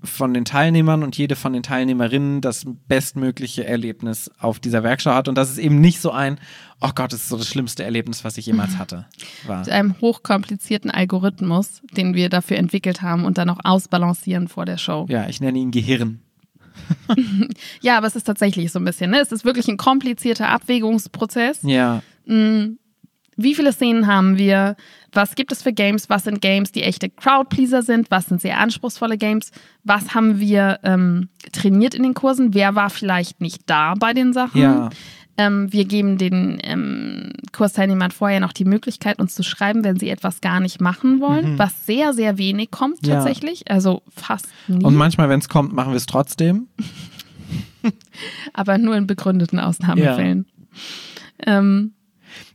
von 0.04 0.34
den 0.34 0.44
Teilnehmern 0.44 1.02
und 1.02 1.18
jede 1.18 1.36
von 1.36 1.54
den 1.54 1.64
Teilnehmerinnen 1.64 2.42
das 2.42 2.66
bestmögliche 2.88 3.66
Erlebnis 3.66 4.30
auf 4.38 4.60
dieser 4.60 4.84
Werkschau 4.84 5.14
hat 5.14 5.30
und 5.30 5.36
dass 5.36 5.50
es 5.50 5.58
eben 5.58 5.80
nicht 5.80 6.02
so 6.02 6.12
ein, 6.12 6.40
oh 6.82 6.90
Gott, 6.94 7.14
das 7.14 7.22
ist 7.22 7.30
so 7.30 7.38
das 7.38 7.48
schlimmste 7.48 7.84
Erlebnis, 7.84 8.26
was 8.26 8.38
ich 8.38 8.46
jemals 8.46 8.78
hatte, 8.78 9.06
war. 9.48 9.60
mit 9.60 9.70
einem 9.70 9.96
hochkomplizierten 10.02 10.92
Algorithmus, 10.92 11.82
den 11.96 12.16
wir 12.16 12.28
dafür 12.30 12.58
entwickelt 12.58 13.02
haben 13.02 13.24
und 13.24 13.38
dann 13.38 13.50
auch 13.50 13.60
ausbalancieren 13.64 14.50
vor 14.50 14.66
der 14.66 14.78
Show. 14.78 15.06
Ja, 15.10 15.30
ich 15.30 15.40
nenne 15.40 15.58
ihn 15.60 15.72
Gehirn. 15.72 16.20
Ja, 17.82 17.98
aber 17.98 18.08
es 18.08 18.16
ist 18.16 18.24
tatsächlich 18.24 18.72
so 18.72 18.80
ein 18.80 18.86
bisschen, 18.86 19.12
ne? 19.12 19.20
Es 19.20 19.32
ist 19.32 19.46
wirklich 19.46 19.68
ein 19.68 19.78
komplizierter 19.78 20.50
Abwägungsprozess. 20.50 21.60
Ja, 21.62 22.02
Wie 23.38 23.56
viele 23.56 23.74
Szenen 23.74 24.08
haben 24.08 24.38
wir? 24.38 24.76
Was 25.12 25.36
gibt 25.36 25.52
es 25.52 25.62
für 25.64 25.74
Games? 25.74 26.10
Was 26.10 26.24
sind 26.24 26.42
Games, 26.42 26.72
die 26.72 26.84
echte 26.84 27.10
Crowdpleaser 27.10 27.82
sind? 27.84 28.10
Was 28.12 28.26
sind 28.26 28.42
sehr 28.42 28.60
anspruchsvolle 28.60 29.18
Games? 29.18 29.52
Was 29.84 30.14
haben 30.16 30.40
wir 30.40 30.80
ähm, 30.84 31.30
trainiert 31.52 31.94
in 31.96 32.04
den 32.04 32.14
Kursen? 32.14 32.54
Wer 32.54 32.76
war 32.76 32.90
vielleicht 32.90 33.42
nicht 33.42 33.62
da 33.68 33.94
bei 33.96 34.14
den 34.14 34.34
Sachen? 34.34 34.60
ja, 34.62 34.90
Ähm, 35.36 35.74
wir 35.74 35.86
geben 35.86 36.20
den 36.20 36.60
ähm, 36.64 37.34
Kursteilnehmern 37.54 38.12
vorher 38.12 38.40
noch 38.40 38.54
die 38.54 38.66
Möglichkeit, 38.66 39.18
uns 39.18 39.34
zu 39.34 39.42
schreiben, 39.42 39.84
wenn 39.84 39.98
sie 39.98 40.10
etwas 40.10 40.42
gar 40.42 40.60
nicht 40.60 40.80
machen 40.80 41.20
wollen, 41.22 41.58
was 41.58 41.88
sehr, 41.88 42.14
sehr 42.14 42.38
wenig 42.38 42.70
kommt 42.70 43.02
Mhm. 43.02 43.10
Ja. 43.10 43.16
tatsächlich. 43.16 43.70
Also 43.72 44.04
fast 44.16 44.48
nie, 44.68 44.84
und 44.86 44.94
manchmal, 44.96 45.30
wenn 45.30 45.40
es 45.40 45.50
kommt, 45.50 45.74
machen 45.74 45.92
wir 45.92 45.98
es 45.98 46.06
trotzdem. 46.06 46.68
aber 48.54 48.78
nur 48.78 48.96
in 48.96 49.08
begründeten 49.08 49.60
Ausnahmefällen. 49.60 50.46
Ähm, 51.46 51.94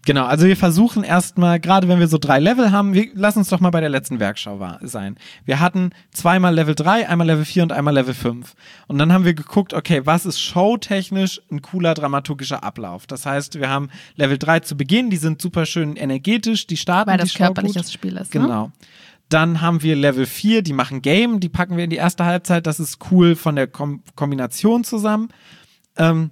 Genau, 0.08 0.24
also 0.24 0.46
wir 0.46 0.56
versuchen 0.56 1.04
erstmal, 1.04 1.60
gerade 1.60 1.86
wenn 1.86 2.00
wir 2.00 2.08
so 2.08 2.16
drei 2.16 2.38
Level 2.38 2.72
haben, 2.72 2.94
wir, 2.94 3.10
lass 3.12 3.36
uns 3.36 3.50
doch 3.50 3.60
mal 3.60 3.68
bei 3.68 3.80
der 3.80 3.90
letzten 3.90 4.20
Werkschau 4.20 4.58
war, 4.58 4.78
sein. 4.80 5.16
Wir 5.44 5.60
hatten 5.60 5.90
zweimal 6.14 6.54
Level 6.54 6.74
3, 6.74 7.06
einmal 7.06 7.26
Level 7.26 7.44
4 7.44 7.64
und 7.64 7.72
einmal 7.72 7.92
Level 7.92 8.14
5. 8.14 8.54
Und 8.86 8.96
dann 8.96 9.12
haben 9.12 9.26
wir 9.26 9.34
geguckt, 9.34 9.74
okay, 9.74 10.00
was 10.06 10.24
ist 10.24 10.40
showtechnisch 10.40 11.42
ein 11.50 11.60
cooler 11.60 11.92
dramaturgischer 11.92 12.64
Ablauf? 12.64 13.06
Das 13.06 13.26
heißt, 13.26 13.60
wir 13.60 13.68
haben 13.68 13.90
Level 14.16 14.38
3 14.38 14.60
zu 14.60 14.78
Beginn, 14.78 15.10
die 15.10 15.18
sind 15.18 15.42
super 15.42 15.66
schön 15.66 15.94
energetisch, 15.94 16.66
die 16.66 16.78
starten 16.78 17.10
weil 17.10 17.18
die 17.18 17.24
das 17.24 17.32
Show 17.32 17.44
körperliches 17.44 17.82
gut. 17.82 17.92
Spiel 17.92 18.16
ist. 18.16 18.34
Ne? 18.34 18.40
Genau. 18.40 18.72
Dann 19.28 19.60
haben 19.60 19.82
wir 19.82 19.94
Level 19.94 20.24
4, 20.24 20.62
die 20.62 20.72
machen 20.72 21.02
Game, 21.02 21.38
die 21.38 21.50
packen 21.50 21.76
wir 21.76 21.84
in 21.84 21.90
die 21.90 21.96
erste 21.96 22.24
Halbzeit. 22.24 22.66
Das 22.66 22.80
ist 22.80 22.98
cool 23.10 23.36
von 23.36 23.56
der 23.56 23.66
Kom 23.66 24.02
Kombination 24.14 24.84
zusammen. 24.84 25.28
Ähm, 25.98 26.30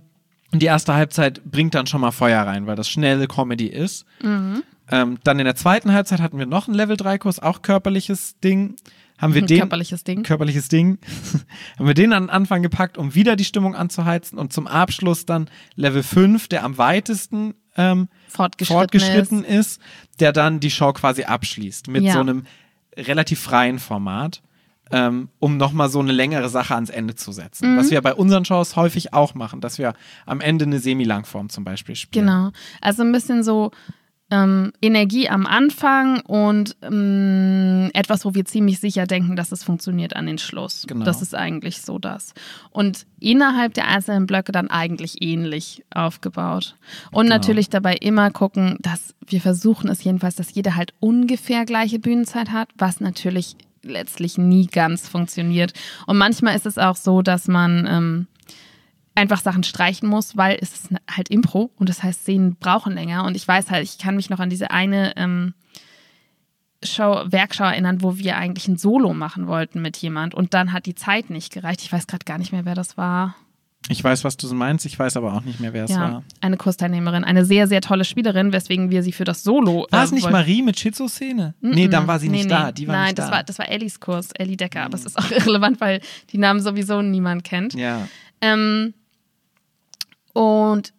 und 0.57 0.61
die 0.63 0.67
erste 0.67 0.95
Halbzeit 0.95 1.45
bringt 1.45 1.75
dann 1.75 1.87
schon 1.87 2.01
mal 2.01 2.11
Feuer 2.13 2.43
rein, 2.43 2.67
weil 2.67 2.77
das 2.77 2.89
schnelle 2.89 3.27
Comedy 3.29 3.67
ist. 3.67 4.05
Ähm, 4.23 5.19
dann 5.25 5.39
in 5.39 5.45
der 5.45 5.55
zweiten 5.57 5.93
Halbzeit 5.93 6.21
hatten 6.21 6.39
wir 6.39 6.47
noch 6.47 6.67
einen 6.69 6.77
Level 6.77 6.97
3-Kurs, 6.97 7.41
auch 7.41 7.61
körperliches 7.63 8.39
Ding. 8.41 8.77
haben 9.19 9.35
wir 9.35 9.43
Ein 9.43 9.47
den 9.47 9.59
körperliches 9.59 10.05
Ding. 10.05 10.23
körperliches 10.23 10.69
Ding, 10.69 10.99
haben 11.79 11.87
wir 11.87 11.95
den 11.95 12.13
an 12.13 12.25
den 12.25 12.31
Anfang 12.31 12.63
gepackt, 12.63 12.97
um 12.99 13.15
wieder 13.15 13.35
die 13.37 13.45
Stimmung 13.45 13.75
anzuheizen 13.75 14.39
und 14.39 14.53
zum 14.53 14.67
Abschluss 14.67 15.27
dann 15.27 15.49
Level 15.75 16.03
5, 16.03 16.49
der 16.49 16.65
am 16.65 16.79
weitesten 16.79 17.55
ähm, 17.77 18.09
Fortgeschritten, 18.29 18.79
fortgeschritten 18.79 19.45
ist. 19.45 19.81
der 20.21 20.33
dann 20.33 20.61
die 20.61 20.71
Show 20.71 20.93
quasi 20.93 21.25
abschließt 21.25 21.89
mit 21.89 22.03
Ja. 22.05 22.13
so 22.15 22.21
einem 22.21 22.45
relativ 22.97 23.41
freien 23.41 23.79
Format, 23.79 24.41
ähm, 24.93 25.29
um 25.39 25.57
nochmal 25.57 25.89
so 25.89 26.01
eine 26.01 26.13
längere 26.13 26.49
Sache 26.49 26.75
ans 26.75 26.91
Ende 26.91 27.15
zu 27.15 27.33
setzen. 27.33 27.75
Mhm. 27.75 27.79
Was 27.79 27.91
wir 27.91 28.01
bei 28.03 28.15
unseren 28.15 28.45
Shows 28.45 28.77
häufig 28.77 29.13
auch 29.13 29.35
machen, 29.35 29.61
dass 29.61 29.79
wir 29.79 29.95
am 30.27 30.41
Ende 30.41 30.65
eine 30.65 30.79
Semi-Langform 30.79 31.49
zum 31.49 31.65
Beispiel 31.65 31.97
spielen. 31.97 32.27
Genau. 32.27 32.51
Also 32.81 33.03
ein 33.03 33.13
bisschen 33.13 33.43
so 33.43 33.73
ähm, 34.31 34.73
Energie 34.83 35.29
am 35.29 35.47
Anfang 35.47 36.21
und 36.23 36.77
ähm, 36.83 37.91
etwas, 37.95 38.25
wo 38.25 38.35
wir 38.35 38.45
ziemlich 38.45 38.81
sicher 38.81 39.07
denken, 39.07 39.37
dass 39.37 39.53
es 39.53 39.63
funktioniert 39.63 40.17
an 40.17 40.27
den 40.27 40.39
Schluss. 40.39 40.85
Genau. 40.87 41.05
Das 41.05 41.23
ist 41.23 41.35
eigentlich 41.35 41.83
so 41.83 41.99
das. 41.99 42.33
Und 42.71 43.07
innerhalb 43.21 43.75
der 43.75 43.87
einzelnen 43.87 44.27
Blöcke 44.27 44.51
dann 44.51 44.69
eigentlich 44.69 45.23
ähnlich 45.23 45.85
aufgebaut. 45.95 46.77
Und 47.13 47.27
Genau. 47.27 47.37
natürlich 47.37 47.71
dabei 47.71 47.95
immer 47.95 48.31
gucken, 48.33 48.79
dass 48.81 49.15
wir 49.27 49.41
versuchen 49.41 49.89
es 49.89 50.03
jedenfalls, 50.03 50.35
dass 50.35 50.53
jeder 50.55 50.75
halt 50.75 50.93
ungefähr 50.99 51.65
gleiche 51.65 52.01
Bühnenzeit 52.01 52.51
hat, 52.51 52.69
was 52.77 53.01
natürlich 53.01 53.57
letztlich 53.87 54.39
nie 54.39 54.67
ganz 54.67 55.09
funktioniert. 55.09 55.73
Und 56.07 56.19
manchmal 56.19 56.57
ist 56.57 56.67
es 56.67 56.79
auch 56.79 56.97
so, 56.97 57.23
dass 57.23 57.49
man 57.49 57.87
ähm, 57.89 58.27
einfach 59.15 59.41
Sachen 59.41 59.65
streichen 59.65 60.09
muss, 60.09 60.37
weil 60.37 60.59
es 60.61 60.75
ist 60.75 60.89
halt 61.11 61.31
Impro 61.31 61.71
und 61.77 61.89
das 61.89 62.03
heißt, 62.03 62.23
Szenen 62.23 62.57
brauchen 62.57 62.93
länger. 62.95 63.25
Und 63.25 63.37
ich 63.37 63.47
weiß 63.47 63.71
halt, 63.71 63.85
ich 63.85 63.99
kann 63.99 64.17
mich 64.17 64.31
noch 64.31 64.41
an 64.41 64.51
diese 64.51 64.71
eine 64.71 65.17
ähm, 65.17 65.55
Show, 66.85 67.25
Werkschau 67.27 67.65
erinnern, 67.65 68.03
wo 68.03 68.19
wir 68.19 68.37
eigentlich 68.37 68.69
ein 68.69 68.77
Solo 68.77 69.15
machen 69.15 69.47
wollten 69.47 69.81
mit 69.81 69.97
jemand 69.97 70.35
und 70.35 70.55
dann 70.55 70.73
hat 70.73 70.87
die 70.87 70.95
Zeit 70.95 71.31
nicht 71.31 71.53
gereicht. 71.53 71.83
Ich 71.83 71.93
weiß 71.93 72.07
gerade 72.07 72.25
gar 72.25 72.39
nicht 72.39 72.53
mehr, 72.53 72.65
wer 72.65 72.75
das 72.75 72.97
war. 72.97 73.35
Ich 73.89 74.03
weiß, 74.03 74.25
was 74.25 74.37
du 74.37 74.53
meinst, 74.53 74.85
ich 74.85 74.99
weiß 74.99 75.17
aber 75.17 75.33
auch 75.35 75.43
nicht 75.43 75.61
mehr, 75.61 75.73
wer 75.73 75.85
es 75.85 75.91
ja, 75.91 76.01
war. 76.01 76.25
eine 76.41 76.57
Kursteilnehmerin, 76.57 77.23
eine 77.23 77.45
sehr, 77.45 77.69
sehr 77.69 77.81
tolle 77.81 78.05
Spielerin, 78.05 78.53
weswegen 78.53 78.91
wir 78.91 79.03
sie 79.03 79.13
für 79.13 79.25
das 79.25 79.45
Solo. 79.45 79.87
War 79.91 80.01
äh, 80.01 80.05
es 80.05 80.13
nicht 80.13 80.25
wollten. 80.25 80.33
Marie 80.37 80.63
mit 80.63 80.79
Schizoszene? 80.79 81.55
Nee, 81.61 81.87
dann 81.89 82.07
war 82.07 82.19
sie 82.19 82.29
nicht 82.29 82.45
Nee, 82.45 82.51
da. 82.51 82.67
nee. 82.67 82.73
Die 82.73 82.89
war 82.89 82.97
Nein, 82.97 83.05
nicht 83.07 83.19
das 83.19 83.27
da. 83.27 83.33
war 83.33 83.43
das 83.45 83.59
war 83.59 83.69
Ellis 83.69 84.01
Kurs, 84.01 84.31
Ellie 84.33 84.57
Decker, 84.57 84.83
aber 84.83 84.95
es 84.97 85.05
ist 85.05 85.17
auch 85.19 85.31
irrelevant, 85.31 85.81
weil 85.81 86.01
die 86.31 86.39
Namen 86.39 86.61
sowieso 86.61 87.01
niemand 87.03 87.45
kennt. 87.45 87.75
ja. 87.75 88.09
Ähm, 88.41 88.93
und 90.35 90.93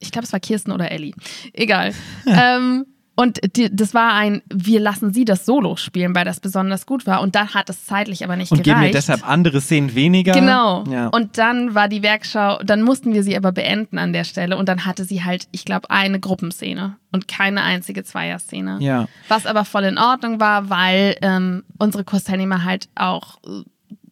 ich 0.00 0.12
glaube, 0.12 0.26
es 0.26 0.32
war 0.34 0.40
Kirsten 0.40 0.70
oder 0.72 0.90
Ellie. 0.90 1.14
Egal. 1.54 1.94
ähm, 2.26 2.84
und 3.16 3.38
die, 3.56 3.74
das 3.74 3.94
war 3.94 4.12
ein, 4.14 4.42
wir 4.52 4.80
lassen 4.80 5.12
sie 5.12 5.24
das 5.24 5.46
Solo 5.46 5.76
spielen, 5.76 6.14
weil 6.14 6.24
das 6.24 6.40
besonders 6.40 6.84
gut 6.84 7.06
war. 7.06 7.20
Und 7.20 7.34
dann 7.36 7.54
hat 7.54 7.70
es 7.70 7.84
zeitlich 7.86 8.24
aber 8.24 8.34
nicht 8.36 8.50
Und 8.50 8.58
geben 8.62 8.76
gereicht. 8.76 8.94
mir 8.94 8.98
deshalb 8.98 9.28
andere 9.28 9.60
Szenen 9.60 9.94
weniger. 9.94 10.32
Genau. 10.32 10.84
Ja. 10.90 11.08
Und 11.08 11.38
dann 11.38 11.74
war 11.74 11.88
die 11.88 12.02
Werkschau, 12.02 12.58
dann 12.64 12.82
mussten 12.82 13.12
wir 13.14 13.22
sie 13.22 13.36
aber 13.36 13.52
beenden 13.52 13.98
an 13.98 14.12
der 14.12 14.24
Stelle. 14.24 14.56
Und 14.56 14.68
dann 14.68 14.84
hatte 14.84 15.04
sie 15.04 15.22
halt, 15.22 15.46
ich 15.52 15.64
glaube, 15.64 15.90
eine 15.90 16.18
Gruppenszene 16.18 16.96
und 17.12 17.28
keine 17.28 17.62
einzige 17.62 18.02
Zweierszene. 18.02 18.78
ja. 18.80 19.06
Was 19.28 19.46
aber 19.46 19.64
voll 19.64 19.84
in 19.84 19.98
Ordnung 19.98 20.40
war, 20.40 20.68
weil 20.68 21.16
ähm, 21.22 21.62
unsere 21.78 22.02
Kursteilnehmer 22.04 22.64
halt 22.64 22.88
auch, 22.96 23.36
äh, 23.46 23.62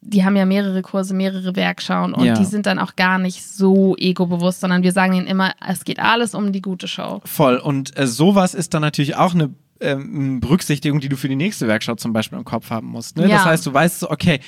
die 0.05 0.23
haben 0.25 0.35
ja 0.35 0.45
mehrere 0.45 0.81
Kurse, 0.81 1.13
mehrere 1.13 1.55
Werkschauen 1.55 2.13
und 2.13 2.25
Ja. 2.25 2.33
die 2.33 2.45
sind 2.45 2.65
dann 2.65 2.77
auch 2.79 2.95
gar 2.95 3.17
nicht 3.17 3.43
so 3.45 3.95
egobewusst, 3.97 4.59
sondern 4.61 4.83
wir 4.83 4.91
sagen 4.91 5.13
ihnen 5.13 5.27
immer, 5.27 5.53
es 5.67 5.85
geht 5.85 5.99
alles 5.99 6.35
um 6.35 6.51
die 6.51 6.61
gute 6.61 6.87
Show. 6.87 7.21
Voll. 7.25 7.57
Und 7.57 7.97
äh, 7.97 8.05
sowas 8.07 8.53
ist 8.53 8.73
dann 8.73 8.81
natürlich 8.81 9.15
auch 9.15 9.33
eine 9.33 9.51
ähm, 9.79 10.39
Berücksichtigung, 10.39 10.99
die 10.99 11.09
du 11.09 11.15
für 11.17 11.29
die 11.29 11.35
nächste 11.35 11.67
Werkstatt 11.67 11.99
zum 11.99 12.13
Beispiel 12.13 12.37
im 12.37 12.45
Kopf 12.45 12.69
haben 12.69 12.87
musst. 12.87 13.17
Ne? 13.17 13.23
Ja. 13.27 13.37
Das 13.37 13.45
heißt, 13.45 13.65
du 13.65 13.73
weißt 13.73 13.99
so, 14.01 14.11
okay, 14.11 14.39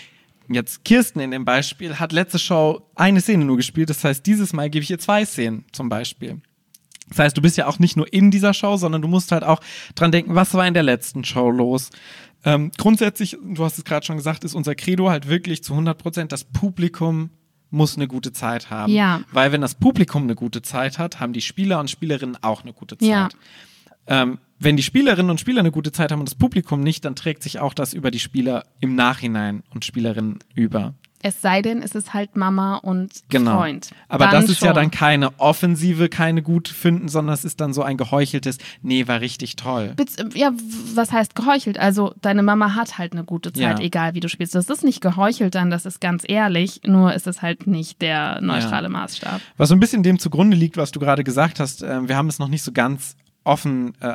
jetzt 0.49 0.83
Kirsten 0.85 1.19
in 1.19 1.31
dem 1.31 1.45
Beispiel 1.45 1.99
hat 1.99 2.11
letzte 2.11 2.39
Show 2.39 2.81
eine 2.95 3.21
Szene 3.21 3.45
nur 3.45 3.57
gespielt. 3.57 3.89
Das 3.89 4.03
heißt, 4.03 4.25
dieses 4.25 4.53
Mal 4.53 4.69
gebe 4.69 4.83
ich 4.83 4.91
ihr 4.91 4.99
zwei 4.99 5.25
Szenen 5.25 5.65
zum 5.71 5.89
Beispiel. 5.89 6.41
Das 7.09 7.19
heißt, 7.19 7.37
du 7.37 7.41
bist 7.41 7.55
ja 7.57 7.67
auch 7.67 7.77
nicht 7.77 7.97
nur 7.97 8.11
in 8.11 8.31
dieser 8.31 8.53
Show, 8.53 8.77
sondern 8.77 9.01
du 9.01 9.07
musst 9.07 9.31
halt 9.31 9.43
auch 9.43 9.61
dran 9.93 10.11
denken, 10.11 10.33
was 10.33 10.53
war 10.55 10.67
in 10.67 10.73
der 10.73 10.81
letzten 10.83 11.23
Show 11.23 11.51
los. 11.51 11.91
Ähm, 12.45 12.71
grundsätzlich, 12.77 13.38
du 13.43 13.63
hast 13.63 13.77
es 13.77 13.84
gerade 13.84 14.05
schon 14.05 14.17
gesagt, 14.17 14.43
ist 14.43 14.53
unser 14.53 14.75
Credo 14.75 15.10
halt 15.10 15.27
wirklich 15.27 15.63
zu 15.63 15.73
100 15.73 15.97
Prozent, 15.97 16.31
das 16.31 16.43
Publikum 16.43 17.31
muss 17.71 17.97
eine 17.97 18.08
gute 18.08 18.31
Zeit 18.31 18.69
haben. 18.69 18.93
Ja. 18.93 19.21
Weil 19.31 19.51
wenn 19.51 19.62
das 19.62 19.75
Publikum 19.75 20.23
eine 20.23 20.36
gute 20.36 20.62
Zeit 20.62 20.99
hat, 20.99 21.19
haben 21.19 21.34
die 21.34 21.41
Spieler 21.41 21.79
und 21.79 21.89
Spielerinnen 21.89 22.38
auch 22.41 22.62
eine 22.62 22.71
gute 22.71 22.97
Zeit. 22.97 23.10
Ja. 23.10 23.29
Ähm, 24.08 24.38
wenn 24.60 24.77
die 24.77 24.84
Spielerinnen 24.84 25.31
und 25.31 25.39
Spieler 25.39 25.60
eine 25.60 25.71
gute 25.71 25.91
Zeit 25.91 26.12
haben 26.12 26.19
und 26.19 26.29
das 26.29 26.36
Publikum 26.36 26.81
nicht, 26.81 27.03
dann 27.03 27.15
trägt 27.15 27.43
sich 27.43 27.60
auch 27.60 27.73
das 27.73 27.93
über 27.93 28.12
die 28.12 28.19
Spieler 28.19 28.63
im 28.79 28.95
Nachhinein 28.95 29.63
und 29.73 29.84
Spielerinnen 29.84 30.39
über. 30.53 30.93
Es 31.27 31.41
sei 31.41 31.63
denn, 31.63 31.81
es 31.81 31.95
ist 31.95 32.13
halt 32.13 32.35
Mama 32.35 32.75
und 32.75 33.11
Genau. 33.29 33.57
Freund. 33.57 33.89
Aber 34.09 34.25
Dann 34.27 34.41
das 34.41 34.51
ist 34.51 34.61
ja 34.61 34.67
schon. 34.67 34.75
dann 34.75 34.91
keine 34.91 35.39
Offensive, 35.39 36.07
keine 36.07 36.43
gut 36.43 36.67
finden, 36.67 37.07
sondern 37.07 37.33
es 37.33 37.43
ist 37.43 37.59
dann 37.59 37.73
so 37.73 37.81
ein 37.81 37.97
geheucheltes, 37.97 38.59
nee, 38.83 39.07
war 39.07 39.21
richtig 39.21 39.55
toll. 39.55 39.95
Ja, 40.35 40.51
was 40.93 41.11
heißt 41.11 41.33
geheuchelt? 41.33 41.79
Also 41.79 42.13
deine 42.21 42.43
Mama 42.43 42.75
hat 42.75 42.99
halt 42.99 43.13
eine 43.13 43.23
gute 43.23 43.51
Zeit, 43.51 43.79
Ja. 43.79 43.85
egal 43.85 44.13
wie 44.13 44.19
du 44.19 44.29
spielst. 44.29 44.53
Das 44.53 44.69
ist 44.69 44.83
nicht 44.83 45.01
geheuchelt 45.01 45.55
dann, 45.55 45.71
das 45.71 45.88
ist 45.88 45.99
ganz 45.99 46.23
ehrlich, 46.27 46.81
nur 46.85 47.13
ist 47.13 47.25
es 47.25 47.41
halt 47.41 47.65
nicht 47.65 48.03
der 48.03 48.39
neutrale 48.41 48.89
Maßstab. 48.89 49.41
Was 49.57 49.69
so 49.69 49.75
ein 49.75 49.79
bisschen 49.79 50.03
dem 50.03 50.19
zugrunde 50.19 50.55
liegt, 50.55 50.77
was 50.77 50.91
du 50.91 50.99
gerade 50.99 51.23
gesagt 51.23 51.59
hast, 51.59 51.81
äh, 51.81 52.07
wir 52.07 52.17
haben 52.17 52.27
es 52.27 52.38
noch 52.38 52.49
nicht 52.49 52.61
so 52.61 52.71
ganz 52.71 53.15
offen 53.43 53.93
äh, 53.99 54.13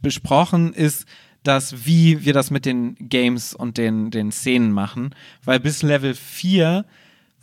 besprochen, 0.00 0.72
ist, 0.72 1.06
dass 1.42 1.86
wie 1.86 2.24
wir 2.24 2.32
das 2.32 2.50
mit 2.50 2.64
den 2.66 2.96
Games 2.98 3.54
und 3.54 3.78
den, 3.78 4.10
den 4.10 4.32
Szenen 4.32 4.72
machen. 4.72 5.14
Weil 5.44 5.60
bis 5.60 5.82
Level 5.82 6.14
4 6.14 6.84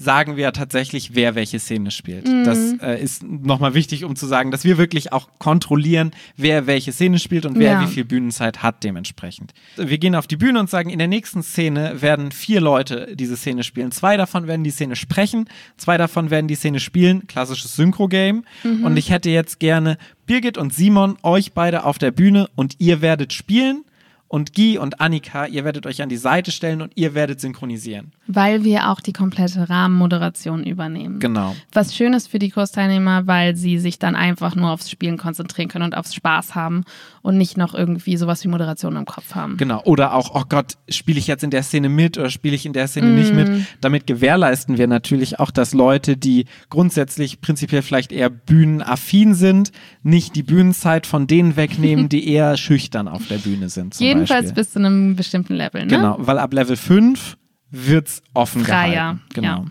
sagen 0.02 0.38
wir 0.38 0.44
ja 0.44 0.52
tatsächlich, 0.52 1.14
wer 1.14 1.36
welche 1.36 1.60
Szene 1.60 1.92
spielt. 1.92 2.26
Das 2.46 2.58
äh, 2.82 3.04
ist 3.04 3.22
nochmal 3.22 3.74
wichtig, 3.74 4.06
um 4.06 4.16
zu 4.16 4.28
sagen, 4.28 4.50
dass 4.50 4.64
wir 4.64 4.78
wirklich 4.78 5.12
auch 5.12 5.28
kontrollieren, 5.40 6.12
wer 6.38 6.68
welche 6.68 6.94
Szene 6.94 7.20
spielt 7.20 7.46
und 7.46 7.60
wer 7.60 7.74
Ja. 7.74 7.82
wie 7.82 7.88
viel 7.88 8.06
Bühnenzeit 8.06 8.64
hat 8.64 8.86
dementsprechend. 8.86 9.54
Wir 9.76 9.98
gehen 9.98 10.16
auf 10.16 10.26
die 10.26 10.38
Bühne 10.38 10.62
und 10.62 10.70
sagen, 10.70 10.90
in 10.90 11.00
der 11.00 11.10
nächsten 11.10 11.44
Szene 11.44 12.02
werden 12.02 12.32
vier 12.32 12.62
Leute 12.62 13.14
diese 13.18 13.36
Szene 13.36 13.64
spielen. 13.66 13.92
Zwei 13.92 14.16
davon 14.16 14.48
werden 14.48 14.64
die 14.64 14.72
Szene 14.72 14.96
sprechen, 14.96 15.50
zwei 15.76 15.98
davon 15.98 16.30
werden 16.30 16.48
die 16.48 16.56
Szene 16.56 16.80
spielen, 16.80 17.28
klassisches 17.28 17.76
Synchro-Game. 17.76 18.46
Und 18.64 18.96
ich 18.96 19.10
hätte 19.12 19.30
jetzt 19.30 19.60
gerne 19.60 19.98
Birgit 20.26 20.58
und 20.58 20.74
Simon, 20.74 21.18
euch 21.24 21.52
beide 21.52 21.84
auf 21.84 21.98
der 21.98 22.12
Bühne 22.12 22.48
und 22.56 22.76
ihr 22.80 23.02
werdet 23.02 23.34
spielen. 23.34 23.84
Und 24.30 24.54
Guy 24.54 24.78
und 24.78 25.02
Annika, 25.02 25.48
ihr 25.48 25.66
werdet 25.66 25.88
euch 25.88 26.04
an 26.04 26.08
die 26.08 26.16
Seite 26.16 26.52
stellen 26.52 26.84
und 26.84 26.92
ihr 26.96 27.16
werdet 27.16 27.42
synchronisieren. 27.42 28.12
Weil 28.28 28.64
wir 28.64 28.92
auch 28.92 29.02
die 29.02 29.12
komplette 29.12 29.68
Rahmenmoderation 29.70 30.64
übernehmen. 30.64 31.20
Genau. 31.20 31.56
Was 31.74 31.96
schön 31.96 32.14
ist 32.14 32.28
für 32.28 32.38
die 32.38 32.52
Kursteilnehmer, 32.52 33.26
weil 33.26 33.56
sie 33.56 33.80
sich 33.80 33.98
dann 33.98 34.16
einfach 34.16 34.56
nur 34.56 34.70
aufs 34.70 34.92
Spielen 34.92 35.18
konzentrieren 35.18 35.68
können 35.68 35.86
und 35.86 35.98
aufs 35.98 36.14
Spaß 36.14 36.54
haben 36.54 36.84
und 37.24 37.40
nicht 37.40 37.58
noch 37.58 37.74
irgendwie 37.74 38.18
sowas 38.18 38.44
wie 38.44 38.50
Moderation 38.50 38.96
im 38.98 39.06
Kopf 39.06 39.34
haben. 39.34 39.58
Genau. 39.58 39.82
Oder 39.84 40.14
auch, 40.14 40.36
oh 40.36 40.44
Gott, 40.48 40.74
spiele 40.90 41.18
ich 41.18 41.26
jetzt 41.26 41.44
in 41.44 41.50
der 41.50 41.64
Szene 41.64 41.90
mit 41.90 42.20
oder 42.20 42.30
spiele 42.30 42.54
ich 42.54 42.68
in 42.68 42.74
der 42.74 42.88
Szene 42.88 43.08
nicht 43.08 43.34
mit? 43.34 43.66
Damit 43.82 44.06
gewährleisten 44.06 44.78
wir 44.78 44.86
natürlich 44.86 45.40
auch, 45.40 45.50
dass 45.50 45.74
Leute, 45.74 46.18
die 46.18 46.46
grundsätzlich 46.70 47.42
prinzipiell 47.42 47.82
vielleicht 47.82 48.12
eher 48.12 48.30
bühnenaffin 48.30 49.34
sind, 49.34 49.72
nicht 50.04 50.36
die 50.36 50.44
Bühnenzeit 50.44 51.08
von 51.08 51.26
denen 51.26 51.56
wegnehmen, 51.56 52.10
die 52.10 52.32
eher 52.32 52.58
schüchtern 52.58 53.08
auf 53.08 53.28
der 53.28 53.40
Bühne 53.40 53.70
sind. 53.70 53.96
Zum 53.96 54.19
Jedenfalls 54.20 54.48
Beispiel. 54.48 54.64
bis 54.64 54.74
zu 54.74 54.80
einem 54.80 55.16
bestimmten 55.16 55.56
Level. 55.56 55.82
Ne? 55.82 55.88
Genau, 55.88 56.16
weil 56.20 56.38
ab 56.38 56.54
Level 56.54 56.76
5 56.76 57.38
wird's 57.72 58.22
offen 58.34 58.64
Freier, 58.64 58.92
gehalten. 58.92 59.22
Genau. 59.34 59.48
ja. 59.48 59.66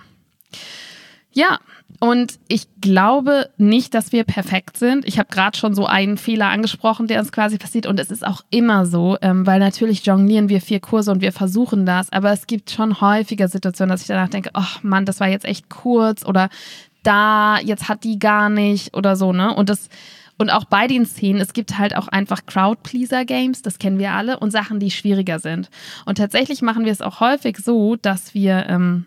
Ja, 1.30 1.58
und 2.00 2.38
ich 2.48 2.66
glaube 2.80 3.50
nicht, 3.58 3.94
dass 3.94 4.12
wir 4.12 4.24
perfekt 4.24 4.76
sind. 4.76 5.06
Ich 5.06 5.18
habe 5.18 5.28
gerade 5.30 5.56
schon 5.56 5.74
so 5.74 5.86
einen 5.86 6.16
Fehler 6.16 6.46
angesprochen, 6.46 7.06
der 7.06 7.20
uns 7.20 7.32
quasi 7.32 7.58
passiert. 7.58 7.86
Und 7.86 7.98
es 7.98 8.10
ist 8.10 8.26
auch 8.26 8.42
immer 8.50 8.86
so, 8.86 9.16
ähm, 9.20 9.46
weil 9.46 9.58
natürlich 9.58 10.04
jonglieren 10.04 10.48
wir 10.48 10.60
vier 10.60 10.80
Kurse 10.80 11.10
und 11.10 11.20
wir 11.20 11.32
versuchen 11.32 11.86
das. 11.86 12.10
Aber 12.12 12.32
es 12.32 12.46
gibt 12.46 12.70
schon 12.70 13.00
häufiger 13.00 13.48
Situationen, 13.48 13.90
dass 13.90 14.02
ich 14.02 14.06
danach 14.06 14.28
denke, 14.28 14.50
ach 14.52 14.82
Mann, 14.82 15.04
das 15.04 15.20
war 15.20 15.28
jetzt 15.28 15.44
echt 15.44 15.68
kurz 15.68 16.24
oder 16.24 16.48
da, 17.02 17.58
jetzt 17.60 17.88
hat 17.88 18.04
die 18.04 18.18
gar 18.18 18.48
nicht 18.48 18.96
oder 18.96 19.16
so, 19.16 19.32
ne? 19.32 19.54
Und 19.54 19.68
das. 19.68 19.88
Und 20.38 20.50
auch 20.50 20.64
bei 20.64 20.86
den 20.86 21.04
Szenen, 21.04 21.40
es 21.40 21.52
gibt 21.52 21.78
halt 21.78 21.96
auch 21.96 22.08
einfach 22.08 22.46
Crowd-Pleaser-Games, 22.46 23.62
das 23.62 23.78
kennen 23.78 23.98
wir 23.98 24.12
alle, 24.12 24.38
und 24.38 24.52
Sachen, 24.52 24.78
die 24.78 24.90
schwieriger 24.90 25.40
sind. 25.40 25.68
Und 26.06 26.18
tatsächlich 26.18 26.62
machen 26.62 26.84
wir 26.84 26.92
es 26.92 27.02
auch 27.02 27.20
häufig 27.20 27.58
so, 27.58 27.96
dass 27.96 28.34
wir 28.34 28.66
ähm, 28.68 29.06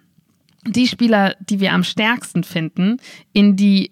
die 0.65 0.87
Spieler, 0.87 1.35
die 1.39 1.59
wir 1.59 1.71
am 1.73 1.83
stärksten 1.83 2.43
finden, 2.43 2.97
in 3.31 3.55
die, 3.55 3.91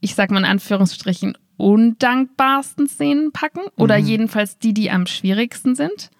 ich 0.00 0.14
sag 0.16 0.30
mal 0.30 0.40
in 0.40 0.44
Anführungsstrichen, 0.44 1.38
undankbarsten 1.56 2.88
Szenen 2.88 3.32
packen 3.32 3.60
oder 3.76 3.96
jedenfalls 3.96 4.58
die, 4.58 4.74
die 4.74 4.90
am 4.90 5.06
schwierigsten 5.06 5.74
sind. 5.74 6.10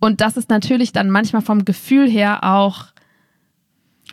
Und 0.00 0.20
das 0.20 0.36
ist 0.36 0.50
natürlich 0.50 0.92
dann 0.92 1.10
manchmal 1.10 1.42
vom 1.42 1.64
Gefühl 1.64 2.08
her 2.08 2.44
auch 2.44 2.86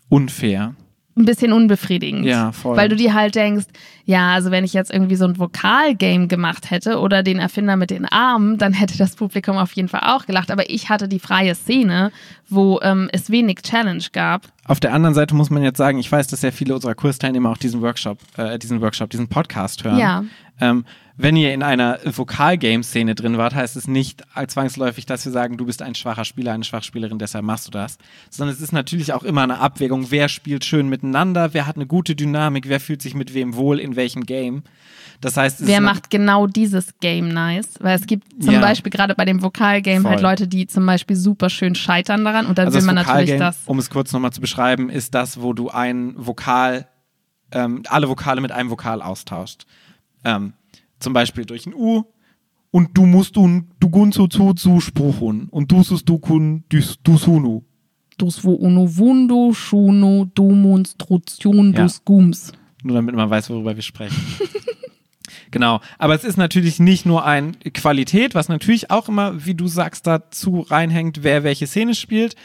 Unfair. 0.09 0.75
Ein 1.15 1.25
bisschen 1.25 1.53
unbefriedigend. 1.53 2.25
Ja, 2.25 2.51
voll. 2.51 2.75
Weil 2.75 2.89
du 2.89 2.95
dir 2.95 3.13
halt 3.13 3.35
denkst, 3.35 3.65
ja, 4.05 4.33
also 4.33 4.51
wenn 4.51 4.63
ich 4.63 4.73
jetzt 4.73 4.91
irgendwie 4.91 5.15
so 5.15 5.25
ein 5.25 5.37
Vokalgame 5.37 6.27
gemacht 6.27 6.71
hätte 6.71 6.99
oder 6.99 7.23
den 7.23 7.39
Erfinder 7.39 7.75
mit 7.75 7.91
den 7.91 8.05
Armen, 8.05 8.57
dann 8.57 8.73
hätte 8.73 8.97
das 8.97 9.15
Publikum 9.15 9.57
auf 9.57 9.71
jeden 9.73 9.89
Fall 9.89 10.01
auch 10.03 10.25
gelacht. 10.25 10.49
Aber 10.51 10.69
ich 10.69 10.89
hatte 10.89 11.07
die 11.07 11.19
freie 11.19 11.55
Szene, 11.55 12.11
wo 12.49 12.79
ähm, 12.81 13.09
es 13.11 13.29
wenig 13.29 13.61
Challenge 13.61 14.03
gab. 14.11 14.47
Auf 14.65 14.79
der 14.79 14.93
anderen 14.93 15.13
Seite 15.13 15.35
muss 15.35 15.49
man 15.49 15.61
jetzt 15.61 15.77
sagen, 15.77 15.99
ich 15.99 16.11
weiß, 16.11 16.27
dass 16.27 16.41
sehr 16.41 16.53
viele 16.53 16.73
unserer 16.73 16.95
Kursteilnehmer 16.95 17.51
auch 17.51 17.57
diesen 17.57 17.81
Workshop, 17.81 18.17
äh, 18.37 18.57
diesen 18.57 18.81
Workshop, 18.81 19.09
diesen 19.09 19.27
Podcast 19.27 19.83
hören. 19.83 19.99
Ja. 19.99 20.23
Ähm, 20.59 20.85
wenn 21.15 21.35
ihr 21.35 21.53
in 21.53 21.61
einer 21.61 21.99
Vokalgame-Szene 22.05 23.13
drin 23.13 23.37
wart, 23.37 23.53
heißt 23.53 23.75
es 23.75 23.87
nicht 23.87 24.23
zwangsläufig, 24.47 25.05
dass 25.05 25.23
wir 25.25 25.31
sagen, 25.31 25.57
du 25.57 25.65
bist 25.65 25.83
ein 25.83 25.93
schwacher 25.93 26.25
Spieler, 26.25 26.53
eine 26.53 26.63
Schwachspielerin, 26.63 27.19
deshalb 27.19 27.45
machst 27.45 27.67
du 27.67 27.71
das. 27.71 27.97
Sondern 28.31 28.55
es 28.55 28.61
ist 28.61 28.71
natürlich 28.71 29.13
auch 29.13 29.23
immer 29.23 29.43
eine 29.43 29.59
Abwägung, 29.59 30.09
wer 30.09 30.27
spielt 30.27 30.65
schön 30.65 30.89
miteinander, 30.89 31.53
wer 31.53 31.67
hat 31.67 31.75
eine 31.75 31.85
gute 31.85 32.15
Dynamik, 32.15 32.67
wer 32.67 32.79
fühlt 32.79 33.01
sich 33.03 33.13
mit 33.13 33.33
wem 33.35 33.55
wohl, 33.55 33.79
in 33.79 33.95
welchem 33.95 34.25
Game. 34.25 34.63
Das 35.21 35.37
heißt, 35.37 35.65
Wer 35.67 35.79
macht 35.81 36.09
genau 36.09 36.47
dieses 36.47 36.95
Game 36.99 37.29
nice? 37.29 37.75
Weil 37.79 37.95
es 37.97 38.07
gibt 38.07 38.43
zum 38.43 38.55
Ja. 38.55 38.59
Beispiel 38.59 38.91
gerade 38.91 39.13
bei 39.15 39.23
dem 39.23 39.41
Vokalgame 39.41 40.09
halt. 40.09 40.21
Leute, 40.21 40.47
die 40.47 40.65
zum 40.67 40.85
Beispiel 40.85 41.15
super 41.15 41.49
schön 41.49 41.75
scheitern 41.75 42.25
daran 42.25 42.47
und 42.47 42.57
dann 42.57 42.65
also 42.67 42.79
will 42.79 42.85
man 42.85 42.95
natürlich 42.95 43.37
das. 43.37 43.59
um 43.65 43.77
es 43.79 43.89
kurz 43.89 44.11
nochmal 44.11 44.33
zu 44.33 44.41
beschreiben, 44.41 44.89
ist 44.89 45.13
das, 45.13 45.39
wo 45.39 45.53
du 45.53 45.69
ein 45.69 46.13
Vokal, 46.17 46.87
ähm, 47.51 47.83
alle 47.87 48.09
Vokale 48.09 48.41
mit 48.41 48.51
einem 48.51 48.69
Vokal 48.71 49.01
austauscht. 49.01 49.65
Ähm, 50.25 50.53
zum 51.03 51.13
Beispiel 51.13 51.45
durch 51.45 51.65
ein 51.65 51.73
U 51.73 52.03
und 52.71 52.97
du 52.97 53.05
musst 53.05 53.35
du 53.35 53.61
du 53.79 53.89
gunzu 53.89 54.27
zu 54.27 54.53
zu 54.53 54.79
spruchun 54.79 55.47
und 55.51 55.71
du 55.71 55.83
sus 55.83 56.03
du 56.03 56.17
kun 56.17 56.63
dus 56.69 56.97
du 57.03 57.17
sunu. 57.17 57.61
Dus 58.17 58.43
wo 58.43 58.53
uno 58.53 58.87
vundo, 58.97 59.53
schuno, 59.53 60.25
demonstration, 60.37 61.73
Ja. 61.73 61.83
dus 61.83 62.03
gums. 62.05 62.51
Nur 62.83 62.95
damit 62.95 63.15
man 63.15 63.29
weiß, 63.29 63.49
worüber 63.49 63.75
wir 63.75 63.81
sprechen. 63.81 64.15
genau. 65.51 65.79
Aber 65.97 66.13
es 66.15 66.23
ist 66.23 66.37
natürlich 66.37 66.79
nicht 66.79 67.05
nur 67.05 67.25
ein 67.25 67.57
Qualität, 67.73 68.35
was 68.35 68.49
natürlich 68.49 68.91
auch 68.91 69.09
immer, 69.09 69.45
wie 69.45 69.55
du 69.55 69.67
sagst, 69.67 70.05
dazu 70.05 70.59
reinhängt, 70.59 71.23
wer 71.23 71.43
welche 71.43 71.65
Szene 71.65 71.95
spielt. 71.95 72.35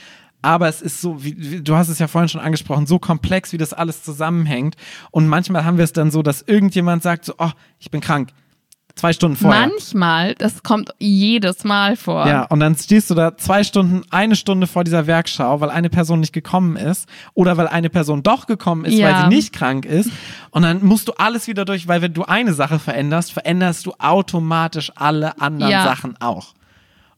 Aber 0.40 0.68
es 0.68 0.80
ist 0.80 1.00
so, 1.00 1.22
wie, 1.24 1.34
wie, 1.36 1.60
du 1.62 1.74
hast 1.74 1.88
es 1.88 1.98
ja 1.98 2.06
vorhin 2.06 2.28
schon 2.28 2.40
angesprochen, 2.40 2.86
so 2.86 2.98
komplex, 2.98 3.52
wie 3.52 3.58
das 3.58 3.72
alles 3.72 4.04
zusammenhängt. 4.04 4.76
Und 5.10 5.26
manchmal 5.26 5.64
haben 5.64 5.76
wir 5.76 5.84
es 5.84 5.92
dann 5.92 6.10
so, 6.12 6.22
dass 6.22 6.42
irgendjemand 6.42 7.02
sagt 7.02 7.24
so, 7.24 7.34
oh, 7.38 7.50
ich 7.78 7.90
bin 7.90 8.00
krank. 8.00 8.30
Zwei 8.98 9.12
Stunden 9.12 9.36
vorher. 9.36 9.68
Manchmal, 9.68 10.34
das 10.34 10.64
kommt 10.64 10.90
jedes 10.98 11.62
Mal 11.62 11.94
vor. 11.96 12.26
Ja, 12.26 12.42
und 12.46 12.58
dann 12.58 12.74
stehst 12.74 13.08
du 13.10 13.14
da 13.14 13.36
zwei 13.36 13.62
Stunden, 13.62 14.02
eine 14.10 14.34
Stunde 14.34 14.66
vor 14.66 14.82
dieser 14.82 15.06
Werkschau, 15.06 15.60
weil 15.60 15.70
eine 15.70 15.88
Person 15.88 16.18
nicht 16.18 16.32
gekommen 16.32 16.74
ist 16.76 17.08
oder 17.34 17.56
weil 17.56 17.68
eine 17.68 17.90
Person 17.90 18.24
doch 18.24 18.46
gekommen 18.46 18.84
ist, 18.84 18.94
weil 18.94 18.98
Ja. 19.00 19.22
sie 19.22 19.28
nicht 19.36 19.52
krank 19.52 19.84
ist. 19.84 20.10
Und 20.50 20.62
dann 20.62 20.84
musst 20.84 21.06
du 21.06 21.12
alles 21.12 21.46
wieder 21.46 21.64
durch, 21.64 21.86
weil 21.86 22.02
wenn 22.02 22.12
du 22.12 22.24
eine 22.24 22.52
Sache 22.54 22.80
veränderst, 22.80 23.32
veränderst 23.32 23.86
du 23.86 23.92
automatisch 24.00 24.90
alle 24.96 25.40
anderen 25.40 25.70
Ja. 25.70 25.84
Sachen 25.84 26.16
auch. 26.20 26.54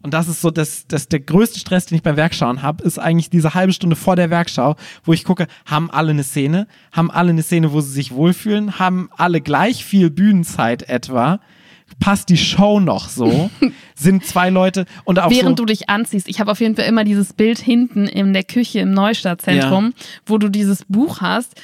Und 0.02 0.12
das 0.14 0.28
ist 0.28 0.42
so, 0.42 0.50
das, 0.50 0.86
das 0.86 1.08
der 1.08 1.20
größte 1.20 1.58
Stress, 1.60 1.86
den 1.86 1.96
ich 1.96 2.02
beim 2.02 2.16
Werkschauen 2.16 2.60
habe, 2.62 2.84
ist 2.84 2.98
eigentlich 2.98 3.30
diese 3.30 3.54
halbe 3.54 3.72
Stunde 3.72 3.96
vor 3.96 4.16
der 4.16 4.28
Werkschau, 4.30 4.76
wo 5.04 5.12
ich 5.14 5.24
gucke, 5.24 5.46
haben 5.66 5.90
alle 5.90 6.10
eine 6.10 6.24
Szene, 6.24 6.66
haben 6.92 7.10
alle 7.10 7.30
eine 7.30 7.42
Szene, 7.42 7.72
wo 7.72 7.80
sie 7.80 7.90
sich 7.92 8.12
wohlfühlen, 8.12 8.78
haben 8.78 9.08
alle 9.16 9.40
gleich 9.40 9.84
viel 9.84 10.10
Bühnenzeit 10.10 10.82
etwa, 10.88 11.40
passt 11.98 12.28
die 12.28 12.36
Show 12.36 12.80
noch 12.80 13.08
so, 13.08 13.50
sind 13.94 14.24
zwei 14.24 14.50
Leute 14.50 14.86
und 15.04 15.18
auch 15.18 15.30
Während 15.30 15.58
so, 15.58 15.64
du 15.64 15.66
dich 15.66 15.88
anziehst. 15.88 16.28
Ich 16.28 16.40
habe 16.40 16.50
auf 16.52 16.60
jeden 16.60 16.76
Fall 16.76 16.86
immer 16.86 17.04
dieses 17.04 17.32
Bild 17.32 17.58
hinten 17.58 18.06
in 18.06 18.32
der 18.32 18.44
Küche 18.44 18.80
im 18.80 18.92
Neustadtzentrum, 18.92 19.92
wo 20.26 20.38
du 20.38 20.48
dieses 20.48 20.84
Buch 20.88 21.20
hast, 21.20 21.54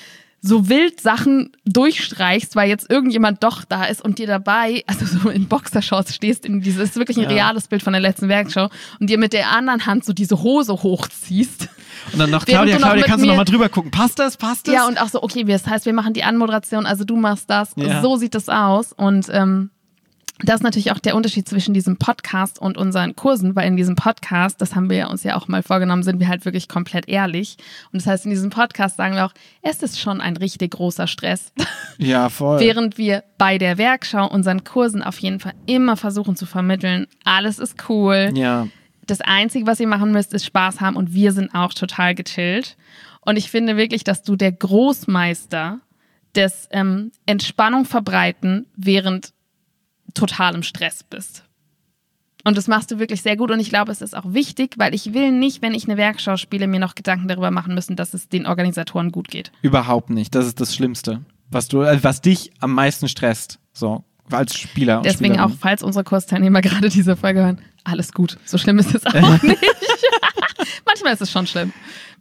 so 0.43 0.69
wild 0.69 1.01
Sachen 1.01 1.51
durchstreichst, 1.65 2.55
weil 2.57 2.69
jetzt 2.69 2.89
irgendjemand 2.91 3.43
doch 3.43 3.65
da 3.65 3.85
ist 3.85 4.05
und 4.05 4.19
dir 4.19 4.27
dabei, 4.27 4.85
also 4.87 5.05
so 5.07 5.29
in 5.31 5.47
Boxershorts 5.49 6.15
stehst, 6.15 6.45
in 6.47 6.61
dieses, 6.61 6.79
das 6.81 6.91
ist 6.91 6.97
wirklich 6.97 7.17
ein 7.17 7.25
Ja. 7.25 7.31
reales 7.31 7.67
Bild 7.69 7.83
von 7.83 7.93
der 7.95 8.03
letzten 8.03 8.29
Werkschau 8.29 8.69
und 9.01 9.09
dir 9.11 9.19
mit 9.19 9.33
der 9.33 9.51
anderen 9.51 9.87
Hand 9.87 10.05
so 10.05 10.13
diese 10.13 10.43
Hose 10.43 10.73
hochziehst. 10.75 11.69
Und 12.13 12.19
dann 12.21 12.31
noch, 12.31 12.45
Claudia, 12.45 12.77
Claudia, 12.77 13.05
kannst 13.07 13.23
du 13.23 13.27
mir- 13.27 13.33
noch 13.33 13.39
mal 13.39 13.45
drüber 13.45 13.69
gucken. 13.69 13.91
Passt 13.91 14.19
das? 14.19 14.37
Passt 14.37 14.69
das? 14.69 14.75
Ja, 14.75 14.87
und 14.87 15.01
auch 15.01 15.09
so, 15.09 15.23
okay, 15.23 15.43
das 15.45 15.67
heißt, 15.67 15.87
wir 15.87 15.95
machen 15.95 16.13
die 16.13 16.23
Anmoderation, 16.23 16.87
also 16.87 17.05
du 17.05 17.17
machst 17.17 17.51
das, 17.51 17.71
Ja. 17.77 18.01
so 18.03 18.17
sieht 18.17 18.35
das 18.35 18.49
aus. 18.49 18.93
Und 18.93 19.27
ähm, 19.33 19.71
das 20.41 20.57
ist 20.57 20.63
natürlich 20.63 20.93
auch 20.93 20.99
der 20.99 21.17
Unterschied 21.17 21.49
zwischen 21.49 21.73
diesem 21.73 21.97
Podcast 21.97 22.59
und 22.59 22.77
unseren 22.77 23.17
Kursen, 23.17 23.57
weil 23.57 23.69
in 23.69 23.77
diesem 23.77 23.97
Podcast, 23.97 24.61
das 24.61 24.75
haben 24.75 24.91
wir 24.91 25.09
uns 25.09 25.23
ja 25.23 25.35
auch 25.35 25.49
mal 25.49 25.63
vorgenommen, 25.63 26.03
sind 26.03 26.21
wir 26.21 26.29
halt 26.29 26.45
wirklich 26.45 26.69
komplett 26.69 27.09
ehrlich. 27.09 27.57
Und 27.91 28.03
das 28.03 28.07
heißt, 28.07 28.25
in 28.27 28.31
diesem 28.31 28.51
Podcast 28.51 28.99
sagen 28.99 29.15
wir 29.15 29.25
auch, 29.25 29.33
es 29.63 29.83
ist 29.83 29.99
schon 29.99 30.21
ein 30.21 30.37
richtig 30.37 30.73
großer 30.73 31.07
Stress. 31.07 31.53
ja, 31.99 32.29
voll. 32.29 32.61
Während 32.61 32.99
wir 32.99 33.25
bei 33.39 33.57
der 33.57 33.79
Werkschau 33.79 34.29
unseren 34.29 34.63
Kursen 34.63 35.03
auf 35.03 35.19
jeden 35.21 35.41
Fall 35.41 35.55
immer 35.65 35.97
versuchen 35.97 36.37
zu 36.37 36.45
vermitteln, 36.45 37.07
alles 37.25 37.59
ist 37.59 37.89
cool. 37.89 38.31
ja, 38.35 38.69
Das 39.07 39.23
Einzige, 39.23 39.67
was 39.67 39.81
ihr 39.81 39.89
machen 39.89 40.13
müsst, 40.13 40.35
ist 40.35 40.45
Spaß 40.45 40.83
haben 40.83 40.97
und 40.97 41.15
wir 41.15 41.33
sind 41.33 41.55
auch 41.55 41.73
total 41.73 42.15
gechillt. 42.15 42.77
Und 43.23 43.37
ich 43.37 43.51
finde 43.51 43.79
wirklich, 43.79 44.05
dass 44.05 44.23
du 44.23 44.37
der 44.37 44.53
Großmeister 44.53 45.81
des 46.35 46.69
ähm, 46.71 47.11
Entspannung 47.25 47.87
verbreiten 47.87 48.67
während 48.77 49.33
totalem 50.17 50.63
Stress 50.63 51.03
bist. 51.05 51.45
Und 52.45 52.57
das 52.57 52.69
machst 52.69 52.91
du 52.93 52.99
wirklich 53.01 53.23
sehr 53.23 53.37
gut 53.37 53.51
und 53.51 53.59
ich 53.59 53.71
glaube, 53.71 53.91
es 53.91 54.01
ist 54.01 54.17
auch 54.17 54.33
wichtig, 54.33 54.75
weil 54.79 54.95
ich 54.95 55.13
will 55.15 55.33
nicht, 55.33 55.63
wenn 55.63 55.75
ich 55.75 55.85
eine 55.89 55.97
Werkschau 55.97 56.37
spiele, 56.37 56.69
mir 56.69 56.79
noch 56.79 56.95
Gedanken 56.95 57.27
darüber 57.27 57.51
machen 57.51 57.75
müssen, 57.75 57.97
dass 57.97 58.15
es 58.15 58.29
den 58.29 58.47
Organisatoren 58.47 59.11
gut 59.11 59.29
geht. 59.29 59.51
überhaupt 59.63 60.11
nicht. 60.11 60.33
Das 60.35 60.47
ist 60.47 60.61
das 60.61 60.73
Schlimmste, 60.75 61.23
was 61.51 61.67
du, 61.67 61.83
äh, 61.83 62.03
was 62.05 62.21
dich 62.21 62.53
am 62.61 62.73
meisten 62.73 63.09
stresst, 63.09 63.59
so 63.73 64.05
als 64.31 64.57
Spieler. 64.57 64.99
Und 64.99 65.07
Deswegen 65.07 65.35
auch, 65.35 65.49
Spielerin. 65.49 65.59
falls 65.61 65.83
unsere 65.83 66.05
Kursteilnehmer 66.05 66.61
gerade 66.63 66.89
diese 66.89 67.17
Folge 67.17 67.41
hören, 67.41 67.59
alles 67.83 68.13
gut. 68.13 68.39
So 68.45 68.59
schlimm 68.59 68.79
ist 68.79 68.95
es 68.95 69.05
auch 69.07 69.13
nicht. 69.43 69.59
Manchmal 70.87 71.15
ist 71.15 71.23
es 71.23 71.31
schon 71.33 71.47
schlimm. 71.49 71.73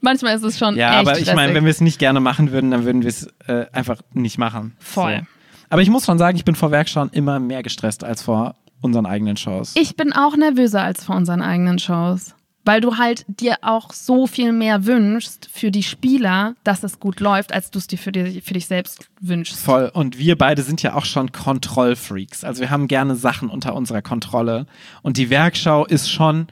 Manchmal 0.01 0.35
ist 0.35 0.43
es 0.43 0.57
schon 0.57 0.75
Ja, 0.75 0.91
aber 0.91 1.19
ich 1.19 1.33
meine, 1.35 1.53
wenn 1.53 1.65
wir 1.65 1.71
es 1.71 1.81
nicht 1.81 1.99
gerne 1.99 2.19
machen 2.19 2.51
würden, 2.51 2.71
dann 2.71 2.83
würden 2.83 3.01
wir 3.03 3.09
es 3.09 3.27
äh, 3.47 3.65
einfach 3.71 4.01
nicht 4.13 4.37
machen. 4.39 4.75
Voll. 4.79 5.19
So. 5.19 5.34
Aber 5.75 5.81
ich 5.81 5.89
muss 5.89 6.05
schon 6.05 6.17
sagen, 6.17 6.37
ich 6.37 6.45
bin 6.45 6.55
vor 6.55 6.71
Werkschauen 6.71 7.09
immer 7.11 7.37
mehr 7.37 7.61
gestresst 7.61 8.05
als 8.05 8.21
vor 8.21 8.55
unseren 8.79 9.05
eigenen 9.05 9.35
Shows. 9.35 9.73
Ich 9.75 9.97
bin 9.97 10.13
auch 10.13 10.37
nervöser 10.37 10.81
als 10.81 11.03
vor 11.03 11.17
unseren 11.17 11.41
eigenen 11.41 11.79
Shows. 11.79 12.33
Weil 12.63 12.79
du 12.79 12.97
halt 12.97 13.25
dir 13.27 13.57
auch 13.61 13.91
so 13.91 14.25
viel 14.25 14.53
mehr 14.53 14.85
wünschst 14.85 15.49
für 15.51 15.71
die 15.71 15.83
Spieler, 15.83 16.55
dass 16.63 16.85
es 16.85 17.01
gut 17.01 17.19
läuft, 17.19 17.53
als 17.53 17.71
du 17.71 17.79
es 17.79 17.87
dir 17.87 17.97
für, 17.97 18.13
dir 18.13 18.41
für 18.41 18.53
dich 18.53 18.67
selbst 18.67 19.09
wünschst. 19.19 19.59
Voll. 19.59 19.91
Und 19.93 20.17
wir 20.17 20.37
beide 20.37 20.61
sind 20.61 20.81
ja 20.81 20.93
auch 20.93 21.03
schon 21.03 21.33
Kontrollfreaks. 21.33 22.45
Also 22.45 22.61
wir 22.61 22.69
haben 22.69 22.87
gerne 22.87 23.17
Sachen 23.17 23.49
unter 23.49 23.75
unserer 23.75 24.01
Kontrolle. 24.01 24.67
Und 25.01 25.17
die 25.17 25.29
Werkschau 25.29 25.85
ist 25.85 26.09
schon, 26.09 26.47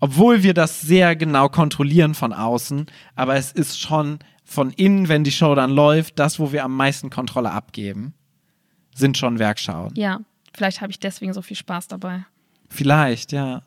obwohl 0.00 0.42
wir 0.42 0.52
das 0.52 0.80
sehr 0.80 1.14
genau 1.14 1.48
kontrollieren 1.48 2.14
von 2.14 2.32
außen, 2.32 2.86
aber 3.14 3.36
es 3.36 3.52
ist 3.52 3.78
schon 3.78 4.18
von 4.42 4.72
innen, 4.72 5.08
wenn 5.08 5.22
die 5.22 5.30
Show 5.30 5.54
dann 5.54 5.70
läuft, 5.70 6.18
das, 6.18 6.40
wo 6.40 6.50
wir 6.50 6.64
am 6.64 6.76
meisten 6.76 7.08
Kontrolle 7.08 7.52
abgeben, 7.52 8.14
sind 8.94 9.18
schon 9.18 9.38
Werkschauen. 9.38 9.92
Ja, 9.96 10.20
vielleicht 10.54 10.80
habe 10.80 10.90
ich 10.90 10.98
deswegen 10.98 11.32
so 11.32 11.42
viel 11.42 11.56
Spaß 11.56 11.88
dabei. 11.88 12.24
Vielleicht, 12.68 13.32
ja. 13.32 13.62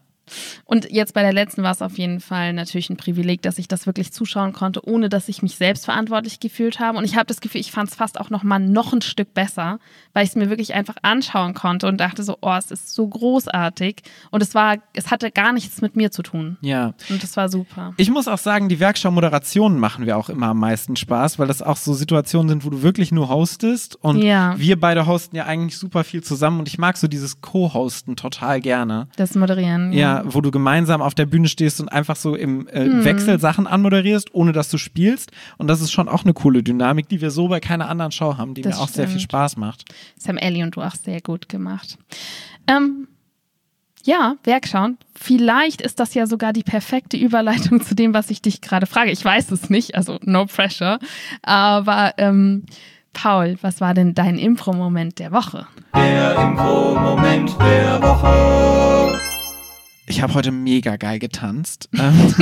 Und 0.66 0.92
jetzt 0.92 1.14
bei 1.14 1.22
der 1.22 1.34
letzten 1.34 1.64
war 1.64 1.72
es 1.72 1.82
auf 1.82 1.98
jeden 1.98 2.20
Fall 2.20 2.54
natürlich 2.54 2.90
ein 2.90 2.98
Privileg, 2.98 3.42
dass 3.42 3.58
ich 3.58 3.68
das 3.68 3.86
wirklich 3.86 4.12
zuschauen 4.12 4.54
konnte, 4.54 4.88
ohne 4.88 5.10
dass 5.10 5.30
ich 5.30 5.42
mich 5.42 5.56
selbst 5.56 5.86
verantwortlich 5.86 6.40
gefühlt 6.40 6.80
habe. 6.80 6.98
Und 6.98 7.06
ich 7.06 7.16
habe 7.16 7.26
das 7.26 7.42
Gefühl, 7.42 7.62
ich 7.62 7.72
fand 7.72 7.90
es 7.90 7.96
fast 7.96 8.20
auch 8.20 8.30
noch 8.30 8.44
mal 8.44 8.60
noch 8.60 8.94
ein 8.94 9.02
Stück 9.02 9.34
besser, 9.34 9.80
weil 10.14 10.24
ich 10.24 10.30
es 10.32 10.36
mir 10.36 10.50
wirklich 10.50 10.74
einfach 10.74 10.96
anschauen 11.02 11.54
konnte 11.54 11.88
und 11.88 11.98
dachte 12.00 12.24
so, 12.24 12.38
oh, 12.42 12.54
es 12.58 12.72
ist 12.72 12.94
so 12.94 13.08
großartig. 13.08 14.02
Und 14.32 14.42
es 14.44 14.56
war, 14.56 14.76
es 14.94 15.12
hatte 15.12 15.32
gar 15.32 15.54
nichts 15.54 15.82
mit 15.82 15.96
mir 15.96 16.12
zu 16.12 16.24
tun. 16.24 16.58
Ja. 16.62 16.94
Und 17.10 17.22
das 17.24 17.38
war 17.38 17.50
super. 17.50 17.94
Ich 17.98 18.10
muss 18.10 18.28
auch 18.28 18.38
sagen, 18.38 18.70
die 18.70 18.80
Werkschau-Moderationen 18.80 19.80
machen 19.80 20.06
wir 20.06 20.18
auch 20.18 20.30
immer 20.30 20.48
am 20.48 20.60
meisten 20.60 20.96
Spaß, 20.96 21.40
weil 21.40 21.48
das 21.48 21.62
auch 21.62 21.78
so 21.78 21.94
Situationen 21.94 22.50
sind, 22.50 22.66
wo 22.66 22.70
du 22.70 22.82
wirklich 22.82 23.12
nur 23.12 23.30
hostest. 23.30 23.96
Und 23.96 24.22
Ja. 24.22 24.56
wir 24.58 24.80
beide 24.80 25.06
hosten 25.06 25.36
ja 25.36 25.46
eigentlich 25.46 25.78
super 25.78 26.04
viel 26.04 26.24
zusammen 26.24 26.60
und 26.60 26.68
ich 26.68 26.78
mag 26.78 26.98
so 26.98 27.08
dieses 27.08 27.42
Co-Hosten 27.42 28.16
total 28.16 28.62
gerne. 28.62 29.08
Das 29.16 29.36
Moderieren. 29.36 29.94
Ja, 29.94 30.17
wo 30.26 30.42
du 30.42 30.52
gemeinsam 30.52 31.02
auf 31.02 31.14
der 31.16 31.26
Bühne 31.26 31.48
stehst 31.48 31.80
und 31.82 31.90
einfach 31.90 32.16
so 32.16 32.36
im 32.36 32.68
äh, 32.68 32.86
Mhm. 32.86 33.06
Wechsel 33.06 33.40
Sachen 33.40 33.68
anmoderierst, 33.68 34.34
ohne 34.34 34.52
dass 34.52 34.70
du 34.70 34.78
spielst. 34.78 35.32
Und 35.58 35.68
das 35.68 35.82
ist 35.82 35.92
schon 35.92 36.08
auch 36.08 36.24
eine 36.24 36.34
coole 36.34 36.64
Dynamik, 36.64 37.10
die 37.10 37.22
wir 37.22 37.32
so 37.32 37.48
bei 37.48 37.60
keiner 37.60 37.90
anderen 37.90 38.12
Show 38.12 38.38
haben, 38.38 38.54
die 38.54 38.62
Das 38.62 38.78
mir 38.78 38.84
auch 38.84 38.88
sehr 38.90 39.08
viel 39.08 39.20
stimmt. 39.20 39.32
Spaß 39.32 39.58
macht. 39.58 39.86
Das 40.18 40.28
haben 40.28 40.38
Ellie 40.38 40.64
und 40.64 40.76
du 40.76 40.82
auch 40.82 40.96
sehr 40.96 41.22
gut 41.22 41.50
gemacht. 41.50 41.98
Ähm, 42.68 43.08
ja, 44.04 44.36
Werkschauen. 44.46 44.98
Vielleicht 45.16 45.82
ist 45.82 46.00
das 46.00 46.14
ja 46.14 46.28
sogar 46.28 46.54
die 46.54 46.64
perfekte 46.64 47.18
Überleitung 47.18 47.82
zu 47.86 47.94
dem, 47.96 48.14
was 48.14 48.30
ich 48.30 48.42
dich 48.42 48.62
gerade 48.62 48.86
frage. 48.86 49.12
Ich 49.12 49.24
weiß 49.26 49.52
es 49.52 49.70
nicht, 49.70 49.96
also 49.96 50.18
no 50.24 50.46
pressure. 50.46 51.00
Aber 51.42 52.14
ähm, 52.18 52.64
Paul, 53.14 53.58
was 53.62 53.82
war 53.82 53.94
denn 53.94 54.14
dein 54.14 54.38
Impro-Moment 54.38 55.20
der 55.20 55.32
Woche? 55.32 55.68
Der 55.96 56.36
Impro-Moment 56.38 57.56
der 57.60 58.02
Woche. 58.02 59.20
Ich 60.08 60.22
habe 60.22 60.34
heute 60.34 60.52
mega 60.52 60.96
geil 60.96 61.20
getanzt. 61.20 61.90
Ähm, 62.00 62.34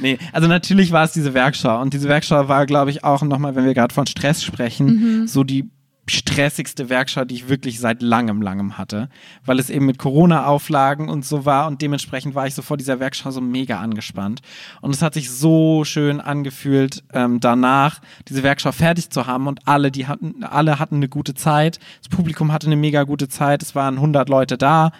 Nee, 0.00 0.18
also 0.32 0.48
natürlich 0.48 0.92
war 0.92 1.04
es 1.04 1.12
diese 1.12 1.34
Werkschau. 1.34 1.80
Und 1.80 1.92
diese 1.92 2.08
Werkschau 2.08 2.48
war, 2.48 2.66
glaube 2.66 2.90
ich, 2.90 3.04
auch 3.04 3.22
nochmal, 3.22 3.54
wenn 3.56 3.64
wir 3.64 3.74
gerade 3.74 3.92
von 3.92 4.06
Stress 4.06 4.42
sprechen, 4.42 5.26
so 5.26 5.44
die 5.44 5.68
stressigste 6.08 6.88
Werkschau, 6.88 7.24
die 7.24 7.34
ich 7.34 7.48
wirklich 7.48 7.78
seit 7.78 8.02
langem, 8.02 8.42
langem 8.42 8.78
hatte. 8.78 9.08
Weil 9.44 9.58
es 9.58 9.70
eben 9.70 9.86
mit 9.86 9.98
Corona-Auflagen 9.98 11.08
und 11.08 11.24
so 11.24 11.44
war. 11.44 11.66
Und 11.66 11.82
dementsprechend 11.82 12.34
war 12.34 12.46
ich 12.46 12.54
so 12.54 12.62
vor 12.62 12.76
dieser 12.76 12.98
Werkschau 13.00 13.30
so 13.30 13.40
mega 13.40 13.78
angespannt. 13.78 14.40
Und 14.80 14.94
es 14.94 15.02
hat 15.02 15.14
sich 15.14 15.30
so 15.30 15.84
schön 15.84 16.20
angefühlt, 16.20 17.04
ähm, 17.12 17.40
danach 17.40 18.00
diese 18.28 18.42
Werkschau 18.42 18.72
fertig 18.72 19.10
zu 19.10 19.26
haben. 19.26 19.46
Und 19.46 19.68
alle, 19.68 19.90
die 19.90 20.06
hatten, 20.06 20.42
alle 20.42 20.78
hatten 20.78 20.96
eine 20.96 21.08
gute 21.08 21.34
Zeit. 21.34 21.78
Das 22.00 22.08
Publikum 22.08 22.52
hatte 22.52 22.66
eine 22.66 22.76
mega 22.76 23.04
gute 23.04 23.28
Zeit. 23.28 23.62
Es 23.62 23.74
waren 23.74 23.96
100 23.96 24.28
Leute 24.28 24.58
da. 24.58 24.92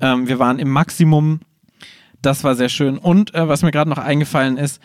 Ähm, 0.00 0.28
wir 0.28 0.38
waren 0.38 0.58
im 0.58 0.70
Maximum. 0.70 1.40
Das 2.22 2.44
war 2.44 2.54
sehr 2.54 2.68
schön. 2.68 2.98
Und 2.98 3.34
äh, 3.34 3.48
was 3.48 3.62
mir 3.62 3.70
gerade 3.70 3.90
noch 3.90 3.98
eingefallen 3.98 4.56
ist, 4.56 4.80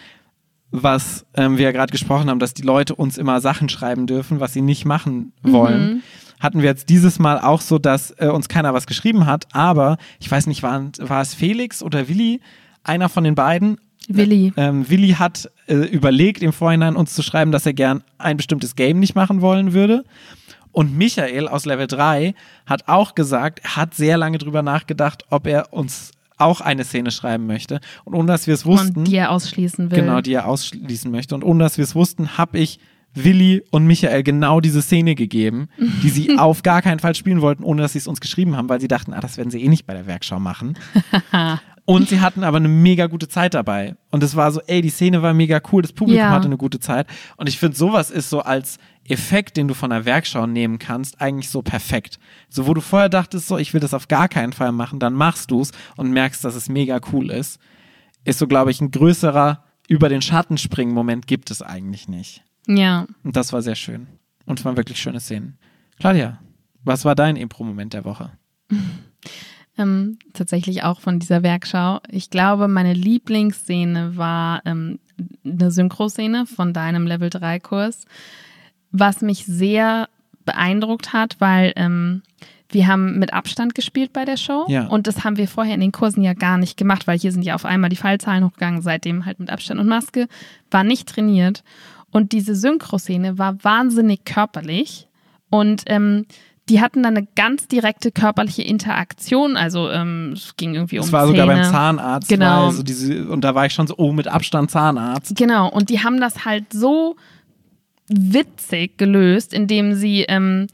was 0.72 1.26
ähm, 1.34 1.58
wir 1.58 1.66
ja 1.66 1.72
gerade 1.72 1.92
gesprochen 1.92 2.30
haben, 2.30 2.40
dass 2.40 2.54
die 2.54 2.62
Leute 2.62 2.96
uns 2.96 3.18
immer 3.18 3.42
Sachen 3.42 3.70
schreiben 3.70 4.08
dürfen, 4.08 4.40
was 4.40 4.54
sie 4.54 4.62
nicht 4.62 4.86
machen 4.86 5.34
wollen. 5.42 6.04
Hatten 6.40 6.62
wir 6.62 6.70
jetzt 6.70 6.90
dieses 6.90 7.20
Mal 7.20 7.40
auch 7.40 7.62
so, 7.62 7.80
dass 7.80 8.12
äh, 8.18 8.28
uns 8.28 8.48
keiner 8.48 8.74
was 8.74 8.88
geschrieben 8.88 9.26
hat, 9.26 9.48
aber 9.52 9.98
ich 10.20 10.30
weiß 10.30 10.48
nicht, 10.48 10.64
war, 10.64 10.82
war 11.00 11.22
es 11.22 11.34
Felix 11.34 11.84
oder 11.84 12.08
Willi, 12.08 12.40
einer 12.84 13.10
von 13.10 13.24
den 13.24 13.36
beiden? 13.36 13.78
Willi. 14.08 14.54
Ähm, 14.56 14.90
Willi 14.90 15.10
hat 15.10 15.52
äh, 15.68 15.76
überlegt 15.76 16.42
im 16.42 16.54
Vorhinein 16.54 16.96
uns 16.96 17.14
zu 17.14 17.22
schreiben, 17.24 17.52
dass 17.52 17.66
er 17.66 17.74
gern 17.74 18.04
ein 18.18 18.38
bestimmtes 18.38 18.76
Game 18.76 19.00
nicht 19.00 19.16
machen 19.16 19.42
wollen 19.42 19.74
würde. 19.74 20.04
Und 20.72 20.96
Michael 20.98 21.48
aus 21.48 21.66
Level 21.66 21.88
3 21.88 22.34
hat 22.66 22.88
auch 22.88 23.16
gesagt, 23.16 23.60
er 23.64 23.76
hat 23.76 23.94
sehr 23.96 24.18
lange 24.18 24.38
drüber 24.38 24.62
nachgedacht, 24.62 25.24
ob 25.30 25.48
er 25.48 25.74
uns 25.74 26.12
auch 26.38 26.62
eine 26.62 26.84
Szene 26.86 27.12
schreiben 27.12 27.48
möchte. 27.48 27.82
Und 28.06 28.14
ohne 28.16 28.28
dass 28.28 28.48
wir 28.48 28.54
es 28.54 28.66
wussten, 28.66 29.00
Und 29.00 29.04
die 29.08 29.16
er 29.16 29.32
ausschließen 29.32 29.92
will. 29.92 30.00
genau, 30.00 30.22
die 30.22 30.34
er 30.34 30.48
ausschließen 30.48 31.12
möchte. 31.12 31.36
Und 31.36 31.44
ohne 31.44 31.64
dass 31.64 31.78
wir 31.78 31.84
es 31.84 31.96
wussten, 31.96 32.38
habe 32.38 32.60
ich 32.60 32.80
Willi 33.16 33.64
und 33.72 33.88
Michael 33.88 34.22
genau 34.24 34.60
diese 34.62 34.82
Szene 34.84 35.16
gegeben, 35.16 35.68
die 36.04 36.10
sie 36.10 36.30
auf 36.38 36.62
gar 36.64 36.82
keinen 36.84 37.00
Fall 37.00 37.16
spielen 37.16 37.42
wollten, 37.42 37.64
ohne 37.64 37.82
dass 37.82 37.94
sie 37.94 37.98
es 38.00 38.08
uns 38.08 38.22
geschrieben 38.22 38.56
haben, 38.56 38.70
weil 38.70 38.80
sie 38.80 38.88
dachten, 38.88 39.14
ah, 39.14 39.20
das 39.20 39.38
werden 39.38 39.50
sie 39.50 39.64
eh 39.64 39.68
nicht 39.68 39.86
bei 39.88 39.94
der 39.96 40.06
Werkschau 40.06 40.40
machen. 40.40 40.78
Und 41.86 42.08
sie 42.10 42.22
hatten 42.22 42.44
aber 42.44 42.58
eine 42.58 42.68
mega 42.68 43.08
gute 43.08 43.28
Zeit 43.28 43.56
dabei. 43.56 43.96
Und 44.12 44.22
es 44.22 44.36
war 44.36 44.52
so, 44.52 44.62
ey, 44.68 44.82
die 44.84 44.92
Szene 44.92 45.24
war 45.24 45.34
mega 45.34 45.60
cool, 45.72 45.82
das 45.82 45.92
Publikum 45.92 46.24
Ja. 46.24 46.30
hatte 46.30 46.46
eine 46.46 46.58
gute 46.58 46.80
Zeit. 46.80 47.08
Und 47.36 47.50
ich 47.50 47.58
finde, 47.58 47.76
sowas 47.76 48.12
ist 48.12 48.30
so 48.30 48.42
als 48.42 48.78
Effekt, 49.10 49.58
den 49.58 49.68
du 49.68 49.74
von 49.74 49.90
der 49.90 50.06
Werkschau 50.06 50.48
nehmen 50.48 50.80
kannst, 50.80 51.20
eigentlich 51.20 51.50
so 51.50 51.62
perfekt. 51.62 52.20
So, 52.50 52.68
wo 52.68 52.74
du 52.74 52.82
vorher 52.82 53.10
dachtest, 53.10 53.48
so, 53.48 53.58
ich 53.58 53.74
will 53.74 53.82
das 53.82 53.94
auf 53.94 54.08
gar 54.08 54.28
keinen 54.28 54.54
Fall 54.54 54.72
machen, 54.72 55.00
dann 55.00 55.14
machst 55.14 55.52
du 55.52 55.62
es 55.62 55.72
und 55.98 56.12
merkst, 56.12 56.44
dass 56.44 56.56
es 56.56 56.70
mega 56.70 57.00
cool 57.12 57.32
ist. 57.32 57.60
Ist 58.24 58.40
so, 58.40 58.48
glaube 58.48 58.72
ich, 58.72 58.82
ein 58.82 58.92
größerer 58.92 59.64
über 59.88 60.10
den 60.10 60.22
Schatten 60.22 60.58
springen 60.58 60.94
Moment 60.94 61.26
gibt 61.26 61.50
es 61.50 61.62
eigentlich 61.62 62.08
nicht. 62.08 62.44
Ja. 62.68 63.08
Und 63.24 63.36
das 63.36 63.52
war 63.54 63.62
sehr 63.62 63.76
schön. 63.76 64.08
Und 64.46 64.60
es 64.60 64.66
waren 64.66 64.78
wirklich 64.78 65.00
schöne 65.00 65.20
Szenen. 65.20 65.58
Claudia, 66.00 66.40
was 66.84 67.06
war 67.06 67.16
dein 67.16 67.36
Impro-Moment 67.36 67.94
der 67.94 68.06
Woche? 68.06 68.32
Ähm, 69.80 70.20
tatsächlich 70.34 70.84
auch 70.84 71.00
von 71.00 71.20
dieser 71.20 71.42
Werkschau. 71.42 72.02
Ich 72.10 72.30
glaube, 72.30 72.68
meine 72.68 72.94
Lieblingsszene 72.94 74.18
war 74.18 74.62
ähm, 74.66 75.00
eine 75.46 75.72
Synchro-Szene 75.72 76.46
von 76.46 76.74
deinem 76.74 77.08
Level 77.08 77.30
3-Kurs, 77.30 78.04
was 78.92 79.22
mich 79.22 79.46
sehr 79.46 80.08
beeindruckt 80.46 81.14
hat, 81.14 81.36
weil 81.40 81.74
ähm, 81.76 82.24
wir 82.72 82.88
haben 82.88 83.18
mit 83.20 83.34
Abstand 83.34 83.74
gespielt 83.76 84.14
bei 84.14 84.26
der 84.26 84.38
Show 84.38 84.66
Ja. 84.68 84.88
und 84.88 85.08
das 85.08 85.24
haben 85.24 85.38
wir 85.38 85.48
vorher 85.48 85.76
in 85.76 85.82
den 85.82 85.92
Kursen 85.92 86.22
ja 86.24 86.34
gar 86.34 86.58
nicht 86.58 86.78
gemacht, 86.78 87.08
weil 87.08 87.18
hier 87.18 87.32
sind 87.32 87.44
ja 87.44 87.56
auf 87.56 87.66
einmal 87.66 87.90
die 87.90 87.96
Fallzahlen 87.96 88.44
hochgegangen, 88.46 88.82
seitdem 88.82 89.26
halt 89.26 89.40
mit 89.40 89.50
Abstand 89.50 89.80
und 89.80 89.88
Maske, 89.88 90.28
war 90.72 90.84
nicht 90.84 91.10
trainiert 91.10 91.64
und 92.12 92.32
diese 92.32 92.56
Synchro-Szene 92.56 93.38
war 93.38 93.64
wahnsinnig 93.64 94.26
körperlich 94.26 95.08
und 95.50 95.84
ähm, 95.88 96.26
die 96.70 96.82
hatten 96.82 97.02
dann 97.02 97.18
eine 97.18 97.28
ganz 97.36 97.68
direkte 97.68 98.12
körperliche 98.12 98.62
Interaktion, 98.62 99.58
also 99.58 99.90
ähm, 99.90 100.34
es 100.34 100.56
ging 100.56 100.76
irgendwie 100.76 101.00
um 101.00 101.06
Es 101.06 101.12
war 101.12 101.26
sogar 101.26 101.48
beim 101.48 101.64
Zahnarzt. 101.64 102.30
Genau. 102.30 102.68
Weil 102.68 102.72
so 102.74 102.84
diese, 102.84 103.28
und 103.28 103.44
da 103.44 103.56
war 103.56 103.66
ich 103.66 103.74
schon 103.74 103.88
so, 103.88 103.96
oh, 103.98 104.12
mit 104.14 104.28
Abstand 104.28 104.70
Zahnarzt. 104.70 105.36
Genau, 105.36 105.68
und 105.70 105.90
die 105.90 106.04
haben 106.04 106.20
das 106.22 106.46
halt 106.46 106.72
so 106.72 107.16
witzig 108.10 108.98
gelöst, 108.98 109.54
indem 109.54 109.94
sie 109.94 110.24
ähm, 110.24 110.68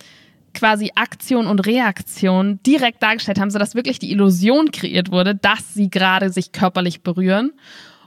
quasi 0.54 0.92
Aktion 0.96 1.48
und 1.48 1.66
Reaktion 1.66 2.60
direkt 2.66 3.04
dargestellt 3.04 3.40
haben, 3.40 3.52
sodass 3.52 3.76
wirklich 3.76 4.00
die 4.00 4.12
Illusion 4.12 4.72
kreiert 4.72 5.12
wurde, 5.12 5.36
dass 5.36 5.74
sie 5.74 5.90
gerade 5.90 6.30
sich 6.30 6.52
körperlich 6.52 7.02
berühren. 7.02 7.52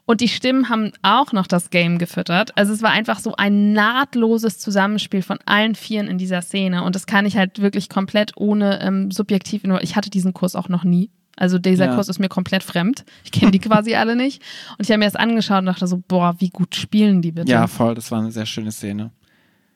Und 0.07 0.23
die 0.23 0.29
Stimmen 0.29 0.71
haben 0.71 0.93
auch 1.03 1.33
noch 1.33 1.47
das 1.47 1.69
Game 1.69 1.99
gefüttert. 1.99 2.57
Also 2.57 2.73
es 2.73 2.81
war 2.81 2.93
einfach 2.93 3.19
so 3.19 3.35
ein 3.37 3.75
nahtloses 3.75 4.59
Zusammenspiel 4.59 5.21
von 5.21 5.39
allen 5.45 5.75
Vieren 5.75 6.09
in 6.09 6.17
dieser 6.17 6.41
Szene. 6.41 6.83
Und 6.83 6.95
das 6.95 7.07
kann 7.07 7.27
ich 7.27 7.37
halt 7.37 7.61
wirklich 7.61 7.91
komplett 7.91 8.33
ohne 8.37 8.81
ähm, 8.81 9.11
subjektiv. 9.11 9.65
Ich 9.83 9.97
hatte 9.97 10.09
diesen 10.09 10.33
Kurs 10.33 10.57
auch 10.57 10.71
noch 10.71 10.83
nie. 10.83 11.11
Also 11.39 11.59
dieser 11.59 11.87
Ja. 11.87 11.95
Kurs 11.95 12.09
ist 12.09 12.19
mir 12.19 12.29
komplett 12.29 12.63
fremd. 12.63 13.05
Ich 13.25 13.33
kenne 13.33 13.51
die 13.53 13.59
quasi 13.69 13.95
alle 13.95 14.17
nicht. 14.17 14.43
Und 14.77 14.85
ich 14.85 14.91
habe 14.91 14.99
mir 14.99 15.05
das 15.07 15.17
angeschaut 15.17 15.61
und 15.61 15.67
dachte 15.67 15.87
so, 15.87 16.03
boah, 16.07 16.35
wie 16.39 16.51
gut 16.51 16.75
spielen 16.75 17.23
die 17.23 17.33
bitte. 17.33 17.51
Ja, 17.51 17.67
voll, 17.67 17.95
das 17.95 18.11
war 18.11 18.19
eine 18.21 18.33
sehr 18.33 18.47
schöne 18.47 18.73
Szene. 18.73 19.11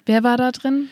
Wer 0.04 0.22
war 0.24 0.36
da 0.36 0.50
drin? 0.50 0.88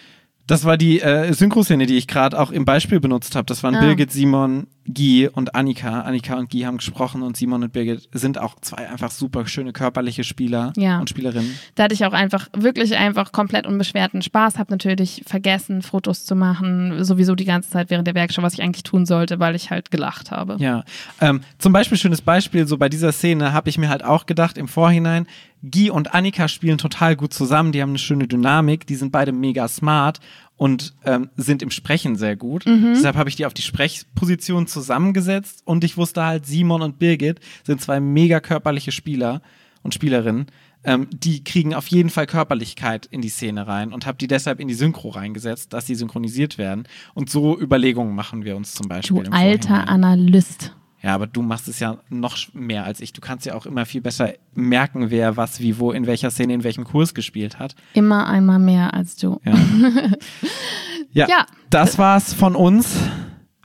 Das 0.47 0.65
war 0.65 0.77
die 0.77 1.01
äh, 1.01 1.33
Synchro-Szene, 1.33 1.87
die 1.87 1.97
ich 1.97 2.07
gerade 2.09 2.39
auch 2.39 2.51
im 2.51 2.65
Beispiel 2.65 2.99
benutzt 2.99 3.37
habe. 3.37 3.47
Das 3.47 3.63
waren 3.63 3.75
Ah. 3.77 3.81
Birgit, 3.81 4.11
Simon, 4.11 4.67
Guy 4.95 5.29
und 5.29 5.55
Annika. 5.55 6.01
Annika 6.03 6.35
und 6.37 6.51
Guy 6.51 6.61
haben 6.63 6.79
gesprochen 6.79 7.23
und 7.23 7.37
Simon 7.37 7.63
und 7.63 7.73
Birgit 7.73 8.09
sind 8.13 8.39
auch 8.39 8.57
zwei 8.61 8.89
einfach 8.89 9.11
super 9.11 9.47
schöne 9.47 9.73
körperliche 9.73 10.25
Spieler 10.25 10.73
Ja. 10.77 10.99
und 11.01 11.09
Spielerinnen. 11.11 11.55
Da 11.75 11.85
hatte 11.85 11.95
ich 11.95 12.05
auch 12.05 12.13
einfach, 12.13 12.49
wirklich 12.57 12.97
einfach 12.97 13.33
komplett 13.33 13.67
unbeschwerten 13.67 14.23
Spaß. 14.23 14.59
Habe 14.59 14.71
natürlich 14.73 15.23
vergessen, 15.27 15.83
Fotos 15.83 16.25
zu 16.25 16.35
machen. 16.35 17.05
Sowieso 17.05 17.35
die 17.35 17.45
ganze 17.45 17.71
Zeit 17.71 17.91
während 17.91 18.07
der 18.07 18.15
Werkschau, 18.15 18.43
was 18.43 18.55
ich 18.55 18.63
eigentlich 18.63 18.83
tun 18.85 19.07
sollte, 19.07 19.39
weil 19.41 19.55
ich 19.55 19.71
halt 19.71 19.91
gelacht 19.91 20.31
habe. 20.31 20.57
Ja, 20.59 20.85
ähm, 21.21 21.41
zum 21.59 21.73
Beispiel 21.73 21.99
schönes 21.99 22.23
Beispiel, 22.23 22.67
so 22.67 22.77
bei 22.79 22.89
dieser 22.89 23.13
Szene 23.13 23.53
habe 23.53 23.69
ich 23.69 23.79
mir 23.79 23.89
halt 23.89 24.05
auch 24.05 24.27
gedacht 24.27 24.59
im 24.59 24.69
Vorhinein, 24.69 25.27
Guy 25.63 25.91
und 25.91 26.15
Annika 26.15 26.49
spielen 26.49 26.79
total 26.79 27.17
gut 27.17 27.35
zusammen, 27.35 27.73
die 27.73 27.83
haben 27.83 27.91
eine 27.91 27.99
schöne 27.99 28.27
Dynamik, 28.27 28.87
die 28.87 28.95
sind 28.95 29.13
beide 29.13 29.31
mega 29.33 29.69
smart 29.69 30.19
und 30.61 30.93
ähm, 31.07 31.31
sind 31.39 31.63
im 31.63 31.71
Sprechen 31.71 32.17
sehr 32.17 32.37
gut. 32.37 32.67
Deshalb 32.67 33.17
habe 33.17 33.31
ich 33.31 33.37
die 33.37 33.47
auf 33.47 33.55
die 33.55 33.63
Sprechposition 33.63 34.67
zusammengesetzt 34.67 35.63
und 35.65 35.85
ich 35.85 35.97
wusste 35.97 36.23
halt, 36.23 36.45
Simon 36.45 36.83
und 36.83 36.99
Birgit 36.99 37.41
sind 37.65 37.81
zwei 37.81 37.99
mega 37.99 38.41
körperliche 38.41 38.93
Spieler 38.93 39.41
und 39.83 39.95
Spielerinnen. 39.95 40.49
Ähm, 40.85 41.07
die 41.11 41.45
kriegen 41.45 41.73
auf 41.73 41.87
jeden 41.87 42.11
Fall 42.11 42.27
Körperlichkeit 42.27 43.07
in 43.07 43.23
die 43.23 43.31
Szene 43.31 43.67
rein 43.67 43.95
und 43.95 44.05
habe 44.05 44.19
die 44.19 44.27
deshalb 44.27 44.61
in 44.61 44.69
die 44.69 44.75
Synchro 44.75 45.09
reingesetzt, 45.09 45.73
dass 45.73 45.87
sie 45.87 45.95
synchronisiert 45.95 46.59
werden. 46.59 46.87
Und 47.15 47.31
so 47.31 47.59
Überlegungen 47.59 48.15
machen 48.15 48.45
wir 48.45 48.55
uns 48.55 48.75
zum 48.75 48.87
Beispiel. 48.87 49.17
Du 49.17 49.23
im 49.23 49.33
alter 49.33 49.69
Vorhinein. 49.69 50.05
Analyst. 50.05 50.77
Ja, 51.03 51.15
aber 51.15 51.27
du 51.27 51.41
machst 51.41 51.67
es 51.69 51.81
ja 51.81 51.97
noch 52.11 52.37
mehr 52.53 52.85
als 52.85 53.01
ich. 53.01 53.13
Du 53.15 53.21
kannst 53.23 53.47
ja 53.47 53.55
auch 53.55 53.65
immer 53.65 53.87
viel 53.87 54.03
besser 54.03 54.35
merken, 54.55 55.11
wer 55.11 55.37
was, 55.37 55.61
wie, 55.61 55.79
wo, 55.79 55.93
in 55.93 56.07
welcher 56.07 56.31
Szene, 56.31 56.53
in 56.53 56.63
welchem 56.65 56.85
Kurs 56.85 57.15
gespielt 57.15 57.59
hat. 57.59 57.75
Immer 57.95 58.27
einmal 58.27 58.59
mehr 58.59 58.93
als 58.93 59.17
du. 59.17 59.41
Ja. 59.45 59.55
ja, 61.13 61.29
Ja. 61.29 61.47
das 61.71 61.99
war's 61.99 62.35
von 62.35 62.55
uns. 62.55 62.97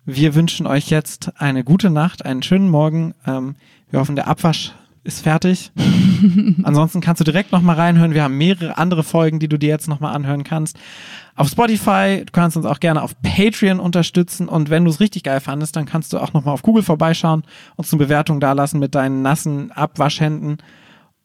Wir 0.06 0.36
wünschen 0.36 0.68
euch 0.68 0.90
jetzt 0.90 1.34
eine 1.42 1.64
gute 1.64 1.90
Nacht, 1.90 2.26
einen 2.26 2.44
schönen 2.44 2.70
Morgen. 2.70 3.14
Ähm, 3.26 3.56
wir 3.90 4.00
hoffen, 4.00 4.16
der 4.16 4.28
Abwasch 4.28 4.74
ist 5.06 5.22
fertig. 5.22 5.72
Ansonsten 6.64 7.00
kannst 7.00 7.20
du 7.20 7.24
direkt 7.24 7.52
nochmal 7.52 7.76
reinhören. 7.76 8.14
Wir 8.14 8.24
haben 8.24 8.38
mehrere 8.38 8.78
andere 8.78 9.04
Folgen, 9.04 9.40
die 9.40 9.48
du 9.48 9.58
dir 9.58 9.70
jetzt 9.70 9.88
nochmal 9.88 10.16
anhören 10.16 10.44
kannst. 10.44 10.78
Auf 11.36 11.48
Spotify, 11.50 12.24
du 12.26 12.32
kannst 12.32 12.58
uns 12.58 12.66
auch 12.66 12.80
gerne 12.80 13.02
auf 13.04 13.16
Patreon 13.22 13.80
unterstützen 13.80 14.48
und 14.48 14.70
wenn 14.70 14.84
du 14.84 14.90
es 14.90 15.00
richtig 15.00 15.24
geil 15.24 15.40
fandest, 15.40 15.76
dann 15.76 15.86
kannst 15.86 16.14
du 16.14 16.20
auch 16.20 16.34
nochmal 16.34 16.54
auf 16.54 16.64
Google 16.64 16.84
vorbeischauen, 16.84 17.44
uns 17.76 17.94
eine 17.94 18.00
Bewertung 18.00 18.40
dalassen 18.40 18.80
mit 18.80 18.96
deinen 18.96 19.22
nassen 19.22 19.72
Abwaschhänden 19.72 20.58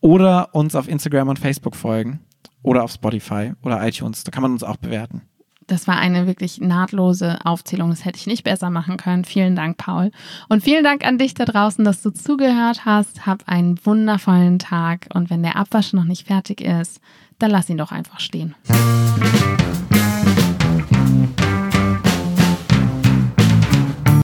oder 0.00 0.54
uns 0.54 0.74
auf 0.74 0.88
Instagram 0.88 1.28
und 1.28 1.38
Facebook 1.38 1.76
folgen 1.76 2.20
oder 2.62 2.84
auf 2.84 2.92
Spotify 2.92 3.52
oder 3.62 3.86
iTunes. 3.86 4.24
Da 4.24 4.30
kann 4.30 4.42
man 4.42 4.52
uns 4.52 4.62
auch 4.62 4.76
bewerten. 4.76 5.22
Das 5.70 5.86
war 5.86 5.98
eine 5.98 6.26
wirklich 6.26 6.60
nahtlose 6.60 7.38
Aufzählung. 7.44 7.90
Das 7.90 8.04
hätte 8.04 8.18
ich 8.18 8.26
nicht 8.26 8.42
besser 8.42 8.70
machen 8.70 8.96
können. 8.96 9.24
Vielen 9.24 9.54
Dank, 9.54 9.76
Paul. 9.76 10.10
Und 10.48 10.64
vielen 10.64 10.82
Dank 10.82 11.06
an 11.06 11.16
dich 11.16 11.34
da 11.34 11.44
draußen, 11.44 11.84
dass 11.84 12.02
du 12.02 12.10
zugehört 12.10 12.84
hast. 12.84 13.24
Hab 13.24 13.48
einen 13.48 13.78
wundervollen 13.86 14.58
Tag. 14.58 15.06
Und 15.14 15.30
wenn 15.30 15.44
der 15.44 15.54
Abwasch 15.54 15.92
noch 15.92 16.04
nicht 16.04 16.26
fertig 16.26 16.60
ist, 16.60 17.00
dann 17.38 17.52
lass 17.52 17.70
ihn 17.70 17.78
doch 17.78 17.92
einfach 17.92 18.18
stehen. 18.18 18.56